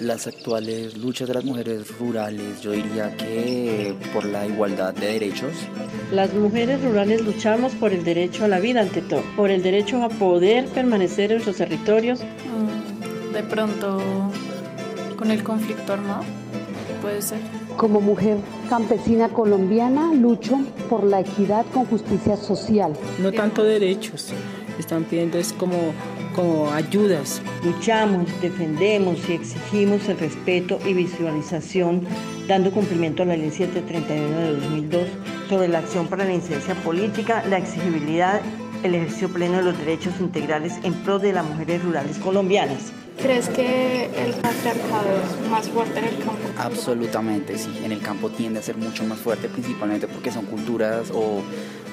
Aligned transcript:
Las 0.00 0.26
actuales 0.26 0.96
luchas 0.96 1.28
de 1.28 1.34
las 1.34 1.44
mujeres 1.44 1.86
rurales, 1.98 2.60
yo 2.60 2.72
diría 2.72 3.16
que 3.16 3.94
por 4.12 4.24
la 4.24 4.44
igualdad 4.46 4.92
de 4.92 5.06
derechos. 5.06 5.52
Las 6.10 6.34
mujeres 6.34 6.82
rurales 6.82 7.22
luchamos 7.22 7.72
por 7.74 7.92
el 7.92 8.02
derecho 8.02 8.44
a 8.44 8.48
la 8.48 8.58
vida 8.58 8.80
ante 8.80 9.02
todo, 9.02 9.22
por 9.36 9.50
el 9.50 9.62
derecho 9.62 10.02
a 10.02 10.08
poder 10.08 10.66
permanecer 10.66 11.30
en 11.30 11.42
sus 11.42 11.56
territorios. 11.56 12.20
Mm, 12.20 13.32
de 13.34 13.42
pronto, 13.44 14.02
con 15.16 15.30
el 15.30 15.44
conflicto 15.44 15.92
armado, 15.92 16.24
puede 17.00 17.22
ser. 17.22 17.38
Como 17.76 18.00
mujer 18.00 18.38
campesina 18.68 19.28
colombiana, 19.28 20.12
lucho 20.12 20.58
por 20.88 21.04
la 21.04 21.20
equidad 21.20 21.64
con 21.72 21.84
justicia 21.86 22.36
social. 22.36 22.94
No 23.20 23.30
tanto 23.32 23.62
derechos, 23.62 24.28
están 24.78 25.04
pidiendo 25.04 25.38
es 25.38 25.52
como 25.52 25.92
como 26.34 26.70
ayudas. 26.72 27.40
Luchamos, 27.64 28.28
defendemos 28.42 29.18
y 29.28 29.32
exigimos 29.32 30.08
el 30.08 30.18
respeto 30.18 30.78
y 30.84 30.92
visualización, 30.92 32.02
dando 32.46 32.70
cumplimiento 32.70 33.22
a 33.22 33.26
la 33.26 33.36
Ley 33.36 33.50
731 33.50 34.36
de 34.38 34.52
2002 34.52 35.08
sobre 35.48 35.68
la 35.68 35.78
acción 35.78 36.08
para 36.08 36.24
la 36.24 36.34
incidencia 36.34 36.74
política, 36.74 37.44
la 37.48 37.58
exigibilidad, 37.58 38.42
el 38.82 38.94
ejercicio 38.94 39.30
pleno 39.30 39.58
de 39.58 39.62
los 39.62 39.78
derechos 39.78 40.14
integrales 40.20 40.74
en 40.82 40.92
pro 40.92 41.18
de 41.18 41.32
las 41.32 41.44
mujeres 41.46 41.82
rurales 41.82 42.18
colombianas. 42.18 42.92
¿Crees 43.22 43.48
que 43.48 44.06
el 44.06 44.34
patriarcado 44.34 45.08
es 45.22 45.48
más 45.48 45.68
fuerte 45.68 46.00
en 46.00 46.04
el 46.06 46.16
campo? 46.16 46.42
Absolutamente, 46.58 47.56
sí. 47.56 47.70
En 47.82 47.92
el 47.92 48.00
campo 48.00 48.28
tiende 48.28 48.58
a 48.58 48.62
ser 48.62 48.76
mucho 48.76 49.04
más 49.04 49.18
fuerte, 49.18 49.48
principalmente 49.48 50.08
porque 50.08 50.32
son 50.32 50.44
culturas 50.46 51.10
o 51.14 51.42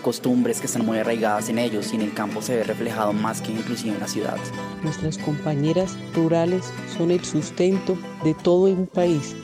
costumbres 0.01 0.59
que 0.59 0.65
están 0.65 0.85
muy 0.85 0.97
arraigadas 0.97 1.49
en 1.49 1.59
ellos 1.59 1.93
y 1.93 1.95
en 1.95 2.01
el 2.01 2.13
campo 2.13 2.41
se 2.41 2.57
ve 2.57 2.63
reflejado 2.63 3.13
más 3.13 3.41
que 3.41 3.51
inclusive 3.51 3.93
en 3.93 3.99
la 3.99 4.07
ciudad. 4.07 4.37
Nuestras 4.83 5.17
compañeras 5.17 5.97
rurales 6.13 6.71
son 6.97 7.11
el 7.11 7.23
sustento 7.23 7.97
de 8.23 8.33
todo 8.33 8.65
un 8.65 8.87
país. 8.87 9.35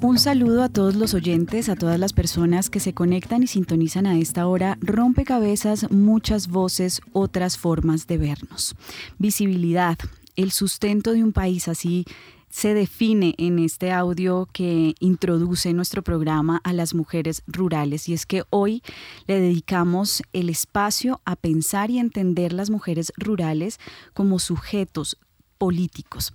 Un 0.00 0.18
saludo 0.18 0.62
a 0.62 0.68
todos 0.68 0.96
los 0.96 1.14
oyentes, 1.14 1.68
a 1.68 1.76
todas 1.76 2.00
las 2.00 2.12
personas 2.12 2.70
que 2.70 2.80
se 2.80 2.94
conectan 2.94 3.42
y 3.42 3.46
sintonizan 3.46 4.06
a 4.06 4.18
esta 4.18 4.46
hora. 4.46 4.78
Rompecabezas, 4.80 5.90
muchas 5.90 6.48
voces, 6.48 7.02
otras 7.12 7.58
formas 7.58 8.06
de 8.06 8.18
vernos. 8.18 8.74
Visibilidad, 9.18 9.98
el 10.34 10.50
sustento 10.50 11.12
de 11.12 11.22
un 11.22 11.32
país 11.32 11.68
así 11.68 12.04
se 12.58 12.74
define 12.74 13.36
en 13.38 13.60
este 13.60 13.92
audio 13.92 14.48
que 14.52 14.96
introduce 14.98 15.72
nuestro 15.72 16.02
programa 16.02 16.60
a 16.64 16.72
las 16.72 16.92
mujeres 16.92 17.44
rurales. 17.46 18.08
Y 18.08 18.14
es 18.14 18.26
que 18.26 18.42
hoy 18.50 18.82
le 19.28 19.38
dedicamos 19.38 20.24
el 20.32 20.50
espacio 20.50 21.20
a 21.24 21.36
pensar 21.36 21.88
y 21.92 22.00
entender 22.00 22.52
las 22.52 22.68
mujeres 22.68 23.12
rurales 23.16 23.78
como 24.12 24.40
sujetos 24.40 25.18
políticos. 25.58 26.32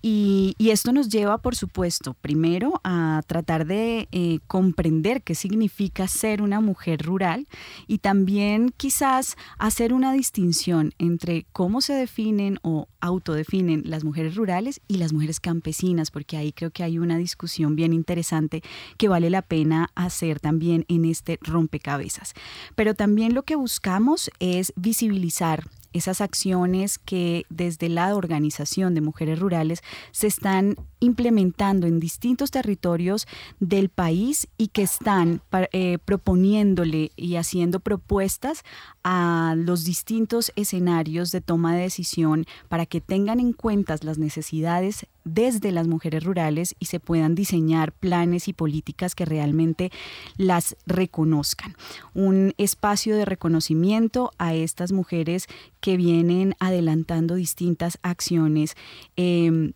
Y, 0.00 0.54
esto 0.58 0.92
nos 0.92 1.08
lleva, 1.08 1.38
por 1.38 1.56
supuesto, 1.56 2.14
primero 2.14 2.80
a 2.84 3.22
tratar 3.26 3.66
de 3.66 4.06
eh, 4.12 4.38
comprender 4.46 5.22
qué 5.22 5.34
significa 5.34 6.06
ser 6.06 6.40
una 6.40 6.60
mujer 6.60 7.02
rural 7.02 7.48
y 7.88 7.98
también 7.98 8.72
quizás 8.76 9.36
hacer 9.58 9.92
una 9.92 10.12
distinción 10.12 10.92
entre 10.98 11.46
cómo 11.52 11.80
se 11.80 11.94
definen 11.94 12.58
o 12.62 12.86
autodefinen 13.00 13.82
las 13.86 14.04
mujeres 14.04 14.36
rurales 14.36 14.80
y 14.86 14.98
las 14.98 15.12
mujeres 15.12 15.40
campesinas, 15.40 16.10
porque 16.10 16.36
ahí 16.36 16.52
creo 16.52 16.70
que 16.70 16.84
hay 16.84 16.98
una 16.98 17.16
discusión 17.16 17.74
bien 17.74 17.92
interesante 17.92 18.62
que 18.98 19.08
vale 19.08 19.30
la 19.30 19.42
pena 19.42 19.90
hacer 19.96 20.38
también 20.38 20.84
en 20.88 21.06
este 21.06 21.38
rompecabezas. 21.42 22.34
Pero 22.76 22.94
también 22.94 23.34
lo 23.34 23.42
que 23.42 23.56
buscamos 23.56 24.30
es 24.38 24.72
visibilizar 24.76 25.64
esas 25.92 26.20
acciones 26.20 26.98
que 26.98 27.44
desde 27.48 27.88
la 27.88 28.14
organización 28.14 28.94
de 28.94 29.00
mujeres 29.00 29.38
rurales 29.38 29.82
se 30.12 30.26
están 30.26 30.76
implementando 31.00 31.86
en 31.86 32.00
distintos 32.00 32.50
territorios 32.50 33.26
del 33.60 33.88
país 33.88 34.48
y 34.56 34.68
que 34.68 34.82
están 34.82 35.42
eh, 35.72 35.98
proponiéndole 36.04 37.10
y 37.16 37.36
haciendo 37.36 37.80
propuestas 37.80 38.64
a 39.02 39.54
los 39.56 39.84
distintos 39.84 40.52
escenarios 40.56 41.32
de 41.32 41.40
toma 41.40 41.74
de 41.74 41.82
decisión 41.82 42.46
para 42.68 42.86
que 42.86 43.00
tengan 43.00 43.40
en 43.40 43.52
cuenta 43.52 43.88
las 44.02 44.18
necesidades 44.18 45.06
desde 45.24 45.72
las 45.72 45.88
mujeres 45.88 46.24
rurales 46.24 46.74
y 46.78 46.86
se 46.86 47.00
puedan 47.00 47.34
diseñar 47.34 47.92
planes 47.92 48.48
y 48.48 48.52
políticas 48.52 49.14
que 49.14 49.24
realmente 49.24 49.90
las 50.36 50.76
reconozcan. 50.86 51.76
Un 52.14 52.54
espacio 52.58 53.16
de 53.16 53.24
reconocimiento 53.24 54.30
a 54.38 54.54
estas 54.54 54.92
mujeres 54.92 55.46
que 55.80 55.96
vienen 55.96 56.54
adelantando 56.60 57.34
distintas 57.34 57.98
acciones. 58.02 58.74
Em, 59.16 59.72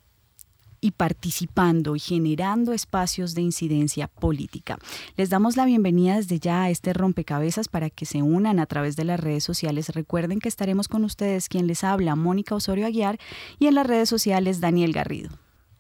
y 0.83 0.91
participando 0.91 1.97
y 1.97 2.01
generando 2.01 2.75
espacios 2.75 3.35
de 3.35 3.41
incidencia 3.41 4.09
política. 4.09 4.79
Les 5.17 5.31
damos 5.31 5.57
la 5.57 5.65
bienvenida 5.65 6.17
desde 6.17 6.39
ya 6.39 6.65
a 6.65 6.71
este 6.71 6.93
rompecabezas 6.93 7.69
para 7.69 7.89
que 7.89 8.05
se 8.05 8.21
unan 8.21 8.59
a 8.59 8.67
través 8.67 8.97
de 8.97 9.05
las 9.05 9.19
redes 9.19 9.45
sociales. 9.45 9.89
Recuerden 9.91 10.41
que 10.41 10.49
estaremos 10.49 10.89
con 10.89 11.05
ustedes 11.05 11.49
quien 11.49 11.67
les 11.67 11.85
habla, 11.85 12.17
Mónica 12.17 12.55
Osorio 12.55 12.85
Aguiar, 12.85 13.19
y 13.59 13.69
en 13.69 13.77
las 13.77 13.87
redes 13.87 14.11
sociales, 14.11 14.61
Daniel 14.61 14.93
Garrido. 14.93 15.31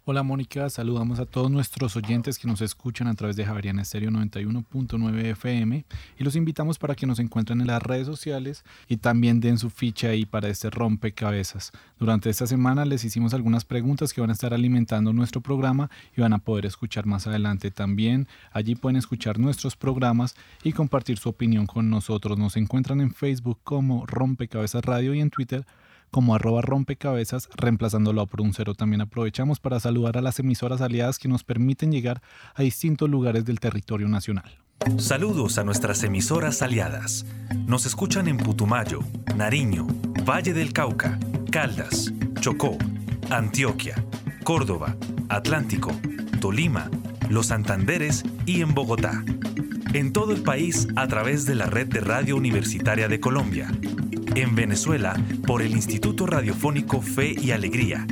Hola 0.04 0.24
Mónica, 0.24 0.68
saludamos 0.68 1.20
a 1.20 1.26
todos 1.26 1.48
nuestros 1.48 1.94
oyentes 1.94 2.36
que 2.36 2.48
nos 2.48 2.60
escuchan 2.60 3.06
a 3.06 3.14
través 3.14 3.36
de 3.36 3.44
Javeriana 3.44 3.82
Estéreo 3.82 4.10
91.9 4.10 5.26
FM 5.26 5.84
y 6.18 6.24
los 6.24 6.34
invitamos 6.34 6.76
para 6.76 6.96
que 6.96 7.06
nos 7.06 7.20
encuentren 7.20 7.60
en 7.60 7.68
las 7.68 7.80
redes 7.80 8.08
sociales 8.08 8.64
y 8.88 8.96
también 8.96 9.38
den 9.38 9.58
su 9.58 9.70
ficha 9.70 10.08
ahí 10.08 10.26
para 10.26 10.48
este 10.48 10.70
rompecabezas. 10.70 11.70
Durante 12.00 12.30
esta 12.30 12.48
semana 12.48 12.84
les 12.84 13.04
hicimos 13.04 13.32
algunas 13.32 13.64
preguntas 13.64 14.12
que 14.12 14.20
van 14.20 14.30
a 14.30 14.32
estar 14.32 14.52
alimentando 14.52 15.12
nuestro 15.12 15.40
programa 15.40 15.88
y 16.16 16.20
van 16.20 16.32
a 16.32 16.38
poder 16.38 16.66
escuchar 16.66 17.06
más 17.06 17.28
adelante 17.28 17.70
también. 17.70 18.26
Allí 18.50 18.74
pueden 18.74 18.96
escuchar 18.96 19.38
nuestros 19.38 19.76
programas 19.76 20.34
y 20.64 20.72
compartir 20.72 21.16
su 21.18 21.28
opinión 21.28 21.66
con 21.66 21.90
nosotros. 21.90 22.36
Nos 22.36 22.56
encuentran 22.56 23.00
en 23.00 23.14
Facebook 23.14 23.60
como 23.62 24.04
Rompecabezas 24.06 24.84
Radio 24.84 25.14
y 25.14 25.20
en 25.20 25.30
Twitter 25.30 25.64
como 26.12 26.34
arroba 26.34 26.60
rompecabezas, 26.60 27.48
reemplazándolo 27.56 28.24
por 28.26 28.42
un 28.42 28.52
cero. 28.52 28.74
También 28.74 29.00
aprovechamos 29.00 29.58
para 29.58 29.80
saludar 29.80 30.18
a 30.18 30.20
las 30.20 30.38
emisoras 30.38 30.80
aliadas 30.82 31.18
que 31.18 31.26
nos 31.26 31.42
permiten 31.42 31.90
llegar 31.90 32.22
a 32.54 32.62
distintos 32.62 33.08
lugares 33.08 33.44
del 33.46 33.58
territorio 33.58 34.06
nacional. 34.08 34.58
Saludos 34.98 35.58
a 35.58 35.64
nuestras 35.64 36.02
emisoras 36.04 36.60
aliadas. 36.60 37.24
Nos 37.66 37.86
escuchan 37.86 38.28
en 38.28 38.36
Putumayo, 38.36 39.00
Nariño, 39.36 39.86
Valle 40.28 40.52
del 40.52 40.72
Cauca, 40.72 41.18
Caldas, 41.50 42.12
Chocó, 42.40 42.76
Antioquia, 43.30 44.04
Córdoba, 44.44 44.96
Atlántico, 45.30 45.92
Tolima, 46.40 46.90
Los 47.30 47.46
Santanderes 47.46 48.22
y 48.44 48.60
en 48.60 48.74
Bogotá. 48.74 49.24
En 49.94 50.12
todo 50.12 50.32
el 50.32 50.42
país 50.42 50.88
a 50.96 51.06
través 51.06 51.46
de 51.46 51.54
la 51.54 51.66
red 51.66 51.86
de 51.86 52.00
Radio 52.00 52.36
Universitaria 52.36 53.08
de 53.08 53.20
Colombia 53.20 53.70
en 54.34 54.54
Venezuela 54.54 55.14
por 55.46 55.60
el 55.62 55.72
Instituto 55.72 56.26
Radiofónico 56.26 57.00
Fe 57.02 57.34
y 57.40 57.50
Alegría. 57.50 58.06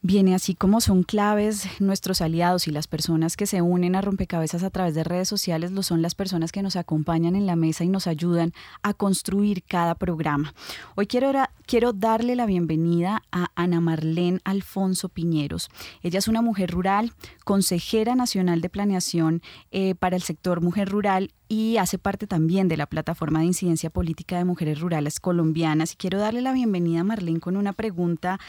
Viene 0.09 0.35
así 0.35 0.55
como 0.55 0.79
son 0.79 1.03
claves 1.03 1.67
nuestros 1.81 2.21
aliados 2.21 2.69
y 2.69 2.71
las 2.71 2.87
personas 2.87 3.35
que 3.35 3.45
se 3.45 3.61
unen 3.61 3.93
a 3.93 3.99
rompecabezas 3.99 4.63
a 4.63 4.69
través 4.69 4.95
de 4.95 5.03
redes 5.03 5.27
sociales, 5.27 5.71
lo 5.71 5.83
son 5.83 6.01
las 6.01 6.15
personas 6.15 6.53
que 6.53 6.63
nos 6.63 6.77
acompañan 6.77 7.35
en 7.35 7.45
la 7.45 7.57
mesa 7.57 7.83
y 7.83 7.89
nos 7.89 8.07
ayudan 8.07 8.53
a 8.83 8.93
construir 8.93 9.63
cada 9.63 9.95
programa. 9.95 10.53
Hoy 10.95 11.07
quiero, 11.07 11.33
quiero 11.65 11.91
darle 11.91 12.37
la 12.37 12.45
bienvenida 12.45 13.21
a 13.33 13.47
Ana 13.55 13.81
Marlene 13.81 14.39
Alfonso 14.45 15.09
Piñeros. 15.09 15.67
Ella 16.01 16.19
es 16.19 16.29
una 16.29 16.41
mujer 16.41 16.71
rural, 16.71 17.11
consejera 17.43 18.15
nacional 18.15 18.61
de 18.61 18.69
planeación 18.69 19.41
eh, 19.71 19.93
para 19.93 20.15
el 20.15 20.21
sector 20.21 20.61
mujer 20.61 20.87
rural 20.87 21.33
y 21.49 21.77
hace 21.77 21.97
parte 21.97 22.27
también 22.27 22.67
de 22.67 22.77
la 22.77 22.87
plataforma 22.87 23.39
de 23.39 23.45
incidencia 23.45 23.89
política 23.89 24.37
de 24.37 24.45
mujeres 24.45 24.79
rurales 24.79 25.19
colombianas. 25.19 25.93
Y 25.93 25.95
quiero 25.95 26.19
darle 26.19 26.41
la 26.41 26.53
bienvenida 26.53 27.01
a 27.01 27.03
Marlene 27.03 27.39
con 27.39 27.57
una 27.57 27.73
pregunta 27.73 28.39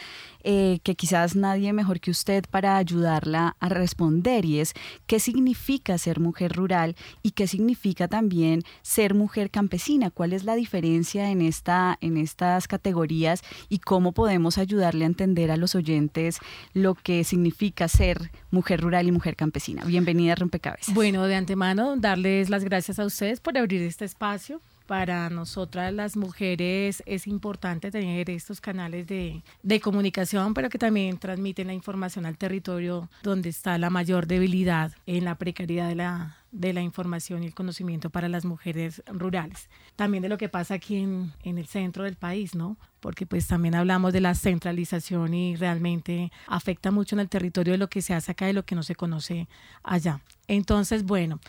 eh, 0.43 0.79
que 0.83 0.95
quizás 0.95 1.35
nadie 1.35 1.73
mejor 1.73 1.99
que 1.99 2.11
usted 2.11 2.45
para 2.49 2.77
ayudarla 2.77 3.55
a 3.59 3.69
responder 3.69 4.45
y 4.45 4.59
es 4.59 4.73
¿qué 5.05 5.19
significa 5.19 5.97
ser 5.97 6.19
mujer 6.19 6.53
rural 6.53 6.95
y 7.23 7.31
qué 7.31 7.47
significa 7.47 8.07
también 8.07 8.63
ser 8.81 9.13
mujer 9.13 9.49
campesina? 9.51 10.11
¿Cuál 10.11 10.33
es 10.33 10.43
la 10.43 10.55
diferencia 10.55 11.29
en, 11.29 11.41
esta, 11.41 11.97
en 12.01 12.17
estas 12.17 12.67
categorías 12.67 13.41
y 13.69 13.79
cómo 13.79 14.11
podemos 14.11 14.57
ayudarle 14.57 15.05
a 15.05 15.07
entender 15.07 15.51
a 15.51 15.57
los 15.57 15.75
oyentes 15.75 16.39
lo 16.73 16.95
que 16.95 17.23
significa 17.23 17.87
ser 17.87 18.31
mujer 18.51 18.81
rural 18.81 19.07
y 19.07 19.11
mujer 19.11 19.35
campesina? 19.35 19.83
Bienvenida 19.85 20.33
a 20.33 20.35
Rompecabezas. 20.35 20.93
Bueno, 20.93 21.23
de 21.25 21.35
antemano, 21.35 21.95
darles 21.97 22.49
las 22.49 22.63
gracias 22.63 22.99
a 22.99 23.05
ustedes 23.05 23.39
por 23.39 23.57
abrir 23.57 23.81
este 23.81 24.05
espacio. 24.05 24.61
Para 24.87 25.29
nosotras 25.29 25.93
las 25.93 26.17
mujeres 26.17 27.03
es 27.05 27.27
importante 27.27 27.91
tener 27.91 28.27
estos 28.31 28.59
canales 28.59 29.05
de, 29.05 29.43
de, 29.61 29.79
comunicación, 29.79 30.55
pero 30.55 30.67
que 30.69 30.79
también 30.79 31.19
transmiten 31.19 31.67
la 31.67 31.73
información 31.73 32.25
al 32.25 32.39
territorio 32.39 33.07
donde 33.21 33.49
está 33.49 33.77
la 33.77 33.91
mayor 33.91 34.25
debilidad 34.25 34.91
en 35.05 35.25
la 35.25 35.35
precariedad 35.35 35.87
de 35.87 35.93
la, 35.93 36.38
de 36.51 36.73
la 36.73 36.81
información 36.81 37.43
y 37.43 37.47
el 37.47 37.53
conocimiento 37.53 38.09
para 38.09 38.27
las 38.27 38.45
mujeres 38.45 39.03
rurales. 39.07 39.69
También 39.95 40.23
de 40.23 40.29
lo 40.29 40.37
que 40.37 40.49
pasa 40.49 40.75
aquí 40.75 40.97
en, 40.97 41.33
el 41.43 41.67
centro 41.67 42.03
del 42.03 42.15
país, 42.15 42.55
¿no? 42.55 42.77
Porque 42.99 43.25
pues 43.25 43.47
también 43.47 43.75
hablamos 43.75 44.13
de 44.13 44.21
la 44.21 44.35
centralización 44.35 45.33
y 45.33 45.55
realmente 45.55 46.31
afecta 46.47 46.91
mucho 46.91 47.15
en 47.15 47.21
el 47.21 47.29
territorio 47.29 47.73
de 47.73 47.77
lo 47.77 47.89
que 47.89 48.01
se 48.01 48.13
hace 48.13 48.31
acá 48.31 48.49
y 48.49 48.53
lo 48.53 48.65
que 48.65 48.75
no 48.75 48.83
se 48.83 48.95
conoce 48.95 49.47
allá. 49.83 50.21
Entonces, 50.47 51.03
bueno, 51.03 51.39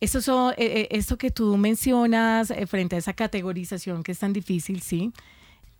eso, 0.00 0.52
eh, 0.52 0.54
eh, 0.58 0.88
esto 0.90 1.18
que 1.18 1.30
tú 1.30 1.56
mencionas 1.56 2.50
eh, 2.50 2.66
frente 2.66 2.96
a 2.96 2.98
esa 2.98 3.14
categorización 3.14 4.02
que 4.02 4.12
es 4.12 4.18
tan 4.18 4.32
difícil, 4.32 4.82
sí. 4.82 5.12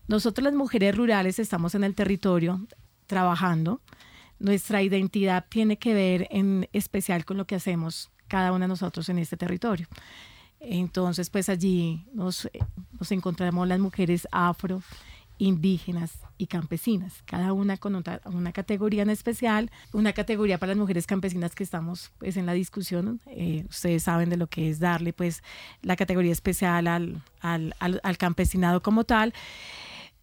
Nosotros 0.09 0.45
las 0.45 0.55
mujeres 0.55 0.97
rurales 0.97 1.39
estamos 1.39 1.75
en 1.75 1.85
el 1.85 1.95
territorio 1.95 2.67
trabajando. 3.07 3.81
Nuestra 4.39 4.83
identidad 4.83 5.47
tiene 5.49 5.79
que 5.79 5.95
ver 5.95 6.27
en 6.31 6.69
especial 6.73 7.25
con 7.25 7.37
lo 7.37 7.47
que 7.47 7.55
hacemos 7.55 8.11
cada 8.35 8.51
una 8.51 8.65
de 8.65 8.69
nosotros 8.69 9.09
en 9.09 9.21
este 9.21 9.37
territorio. 9.37 9.87
Entonces, 10.59 11.31
pues 11.31 11.49
allí 11.49 12.05
nos, 12.13 12.49
nos 12.99 13.13
encontramos 13.13 13.69
las 13.69 13.79
mujeres 13.79 14.27
afro, 14.33 14.83
indígenas 15.39 16.19
y 16.37 16.49
campesinas, 16.49 17.23
cada 17.27 17.53
una 17.53 17.77
con 17.77 17.95
una, 17.95 18.53
categoría 18.53 19.03
en 19.03 19.11
especial, 19.11 19.71
una 19.93 20.13
categoría 20.13 20.59
para 20.59 20.71
las 20.71 20.79
mujeres 20.79 21.07
campesinas 21.07 21.55
que 21.55 21.63
estamos 21.63 22.11
pues 22.19 22.37
en 22.37 22.45
la 22.45 22.55
discusión, 22.55 23.21
eh, 23.27 23.67
ustedes 23.71 24.03
saben 24.03 24.31
de 24.31 24.37
lo 24.37 24.49
que 24.49 24.69
es 24.69 24.81
darle 24.81 25.13
pues 25.13 25.45
la 25.83 25.95
categoría 25.95 26.33
especial 26.33 26.89
al, 26.89 27.23
al, 27.41 27.73
al, 27.79 28.19
campesinado 28.19 28.83
como 28.83 29.05
tal, 29.05 29.33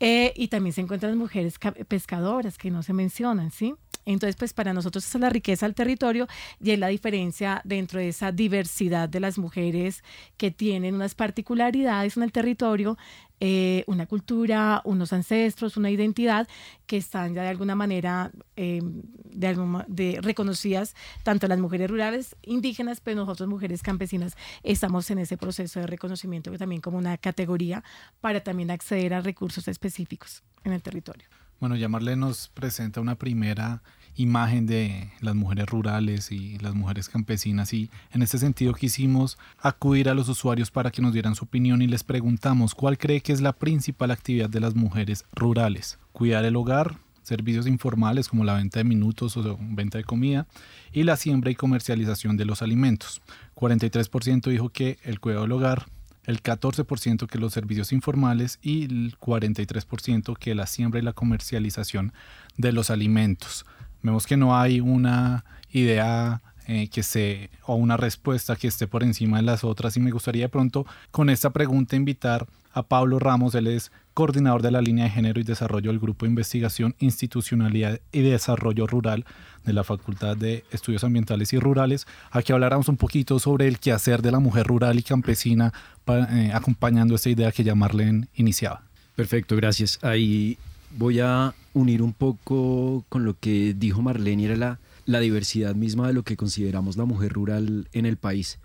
eh, 0.02 0.34
y 0.36 0.50
también 0.50 0.74
se 0.74 0.82
encuentran 0.82 1.12
las 1.12 1.18
mujeres 1.18 1.58
pescadoras 1.88 2.58
que 2.58 2.72
no 2.72 2.84
se 2.84 2.92
mencionan, 2.92 3.52
¿sí? 3.52 3.74
Entonces, 4.06 4.36
pues 4.36 4.54
para 4.54 4.74
nosotros 4.74 5.06
es 5.08 5.22
la 5.22 5.30
riqueza 5.30 5.66
del 5.66 5.76
territorio 5.76 6.28
y 6.60 6.72
es 6.72 6.80
la 6.80 6.88
diferencia 6.88 7.62
dentro 7.64 8.00
de 8.00 8.10
esa 8.10 8.32
diversidad 8.32 9.10
de 9.10 9.20
las 9.20 9.38
mujeres 9.38 10.04
que 10.38 10.52
tienen 10.52 10.96
unas 10.96 11.16
particularidades 11.16 12.18
en 12.18 12.24
el 12.24 12.32
territorio 12.32 12.98
eh, 13.44 13.84
una 13.88 14.06
cultura, 14.06 14.84
unos 14.86 15.14
ancestros, 15.14 15.76
una 15.76 15.90
identidad 15.90 16.48
que 16.86 16.98
están 16.98 17.34
ya 17.34 17.42
de 17.42 17.48
alguna 17.48 17.74
manera 17.74 18.32
em, 18.56 19.02
de, 19.24 19.84
de 19.88 20.20
reconocidas 20.22 20.94
tanto 21.24 21.48
las 21.48 21.58
mujeres 21.60 21.90
rurales, 21.90 22.36
indígenas, 22.44 23.02
pero 23.02 23.18
nosotros 23.18 23.50
mujeres 23.50 23.82
campesinas 23.82 24.38
estamos 24.62 25.10
en 25.10 25.18
ese 25.18 25.38
proceso 25.38 25.80
de 25.80 25.88
reconocimiento 25.88 26.56
también 26.56 26.82
como 26.82 27.00
una 27.00 27.18
categoría 27.18 27.84
para 28.20 28.44
también 28.44 28.70
acceder 28.70 29.16
a 29.16 29.22
recursos 29.22 29.68
específicos 29.68 30.44
en 30.64 30.74
el 30.74 30.84
territorio. 30.84 31.41
Bueno, 31.62 31.76
llamarle 31.76 32.16
nos 32.16 32.50
presenta 32.50 33.02
una 33.02 33.14
primera 33.14 33.84
imagen 34.16 34.66
de 34.66 35.12
las 35.20 35.36
mujeres 35.36 35.68
rurales 35.68 36.32
y 36.32 36.58
las 36.58 36.74
mujeres 36.74 37.08
campesinas 37.08 37.72
y 37.72 37.92
en 38.12 38.24
este 38.24 38.40
sentido 38.40 38.74
quisimos 38.74 39.38
acudir 39.60 40.10
a 40.10 40.16
los 40.16 40.28
usuarios 40.28 40.72
para 40.72 40.90
que 40.90 41.04
nos 41.04 41.14
dieran 41.14 41.36
su 41.36 41.46
opinión 41.46 41.84
y 41.84 41.88
les 41.88 42.04
preguntamos 42.04 42.74
cuál 42.74 42.98
cree 42.98 43.22
que 43.22 43.32
es 43.32 43.42
la 43.42 43.54
principal 43.54 44.10
actividad 44.10 44.50
de 44.50 44.60
las 44.60 44.74
mujeres 44.74 45.24
rurales. 45.36 46.00
Cuidar 46.14 46.46
el 46.46 46.56
hogar, 46.56 46.98
servicios 47.22 47.68
informales 47.68 48.28
como 48.28 48.44
la 48.44 48.56
venta 48.56 48.80
de 48.80 48.84
minutos 48.84 49.38
o 49.38 49.60
venta 49.62 50.00
de 50.00 50.04
comida 50.04 50.48
y 50.92 51.04
la 51.04 51.16
siembra 51.16 51.52
y 51.52 51.56
comercialización 51.56 52.38
de 52.38 52.46
los 52.46 52.64
alimentos. 52.64 53.22
43% 53.54 54.50
dijo 54.50 54.70
que 54.70 54.98
el 55.04 55.20
cuidado 55.20 55.44
del 55.44 55.52
hogar, 55.52 55.86
el 56.26 56.44
14% 56.44 57.28
que 57.28 57.40
los 57.40 57.54
servicios 57.54 57.92
informales 57.92 58.60
y 58.62 58.84
el 58.84 59.18
43% 59.20 60.38
que 60.38 60.56
la 60.56 60.68
siembra 60.68 61.00
y 61.00 61.04
la 61.04 61.14
comercialización 61.14 62.14
de 62.58 62.72
los 62.72 62.90
alimentos. 62.90 63.66
Vemos 64.04 64.26
que 64.26 64.38
no 64.38 64.58
hay 64.58 64.80
una 64.80 65.46
idea 65.72 66.42
eh, 66.68 66.90
que 66.90 67.04
se 67.04 67.50
o 67.66 67.76
una 67.76 67.98
respuesta 67.98 68.56
que 68.56 68.68
esté 68.68 68.88
por 68.88 69.04
encima 69.04 69.38
de 69.38 69.44
las 69.44 69.64
otras 69.64 69.98
y 69.98 70.00
me 70.00 70.12
gustaría 70.12 70.50
pronto 70.50 70.86
con 71.10 71.30
esta 71.30 71.50
pregunta 71.50 71.96
invitar 71.96 72.48
a 72.74 72.84
Pablo 72.84 73.20
Ramos, 73.20 73.56
él 73.56 73.68
es 73.68 73.92
coordinador 74.14 74.62
de 74.62 74.72
la 74.72 74.82
línea 74.82 75.06
de 75.06 75.12
género 75.12 75.40
y 75.40 75.44
desarrollo 75.44 75.92
del 75.92 76.00
Grupo 76.00 76.26
de 76.26 76.32
Investigación, 76.32 76.96
Institucionalidad 77.00 78.00
y 78.12 78.22
Desarrollo 78.22 78.88
Rural 78.88 79.26
de 79.66 79.74
la 79.74 79.84
Facultad 79.84 80.36
de 80.36 80.64
Estudios 80.72 81.04
Ambientales 81.04 81.54
y 81.54 81.60
Rurales, 81.60 82.08
a 82.32 82.42
que 82.42 82.54
habláramos 82.54 82.88
un 82.88 82.98
poquito 82.98 83.40
sobre 83.40 83.68
el 83.68 83.80
quehacer 83.80 84.22
de 84.22 84.32
la 84.32 84.40
mujer 84.40 84.68
rural 84.68 85.00
y 85.00 85.04
campesina, 85.04 85.74
eh, 86.08 86.52
acompañando 86.54 87.16
esta 87.16 87.30
idea 87.30 87.52
que 87.52 87.64
ya 87.64 87.76
Marlene 87.76 88.28
iniciaba. 88.36 88.82
Perfecto, 89.16 89.56
gracias. 89.56 90.00
Ahí 90.02 90.58
voy 90.98 91.20
a 91.20 91.54
unir 91.74 92.02
un 92.02 92.14
poco 92.14 93.06
con 93.08 93.24
lo 93.24 93.38
que 93.40 93.74
dijo 93.74 94.02
Marlene, 94.02 94.46
era 94.46 94.56
la, 94.56 94.80
la 95.06 95.20
diversidad 95.20 95.76
misma 95.76 96.08
de 96.08 96.14
lo 96.14 96.24
que 96.24 96.36
consideramos 96.36 96.98
la 96.98 97.06
mujer 97.06 97.34
rural 97.34 97.88
en 97.94 98.06
el 98.06 98.18
país. 98.18 98.60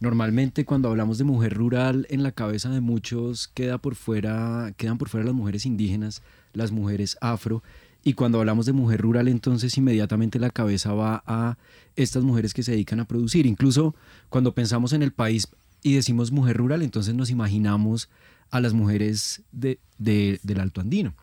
Normalmente 0.00 0.64
cuando 0.64 0.88
hablamos 0.88 1.18
de 1.18 1.24
mujer 1.24 1.54
rural, 1.54 2.06
en 2.08 2.22
la 2.22 2.32
cabeza 2.32 2.70
de 2.70 2.80
muchos 2.80 3.48
queda 3.48 3.76
por 3.76 3.94
fuera, 3.94 4.72
quedan 4.78 4.96
por 4.96 5.10
fuera 5.10 5.26
las 5.26 5.34
mujeres 5.34 5.66
indígenas, 5.66 6.22
las 6.54 6.72
mujeres 6.72 7.18
afro, 7.20 7.62
y 8.02 8.14
cuando 8.14 8.38
hablamos 8.38 8.64
de 8.64 8.72
mujer 8.72 9.02
rural, 9.02 9.28
entonces 9.28 9.76
inmediatamente 9.76 10.38
la 10.38 10.48
cabeza 10.48 10.94
va 10.94 11.22
a 11.26 11.58
estas 11.96 12.24
mujeres 12.24 12.54
que 12.54 12.62
se 12.62 12.72
dedican 12.72 13.00
a 13.00 13.04
producir. 13.04 13.44
Incluso 13.44 13.94
cuando 14.30 14.54
pensamos 14.54 14.94
en 14.94 15.02
el 15.02 15.12
país 15.12 15.48
y 15.82 15.94
decimos 15.94 16.32
mujer 16.32 16.56
rural, 16.56 16.80
entonces 16.80 17.14
nos 17.14 17.28
imaginamos 17.28 18.08
a 18.50 18.60
las 18.60 18.72
mujeres 18.72 19.42
de, 19.52 19.78
del 19.98 20.60
Alto 20.60 20.80
Andino. 20.80 21.14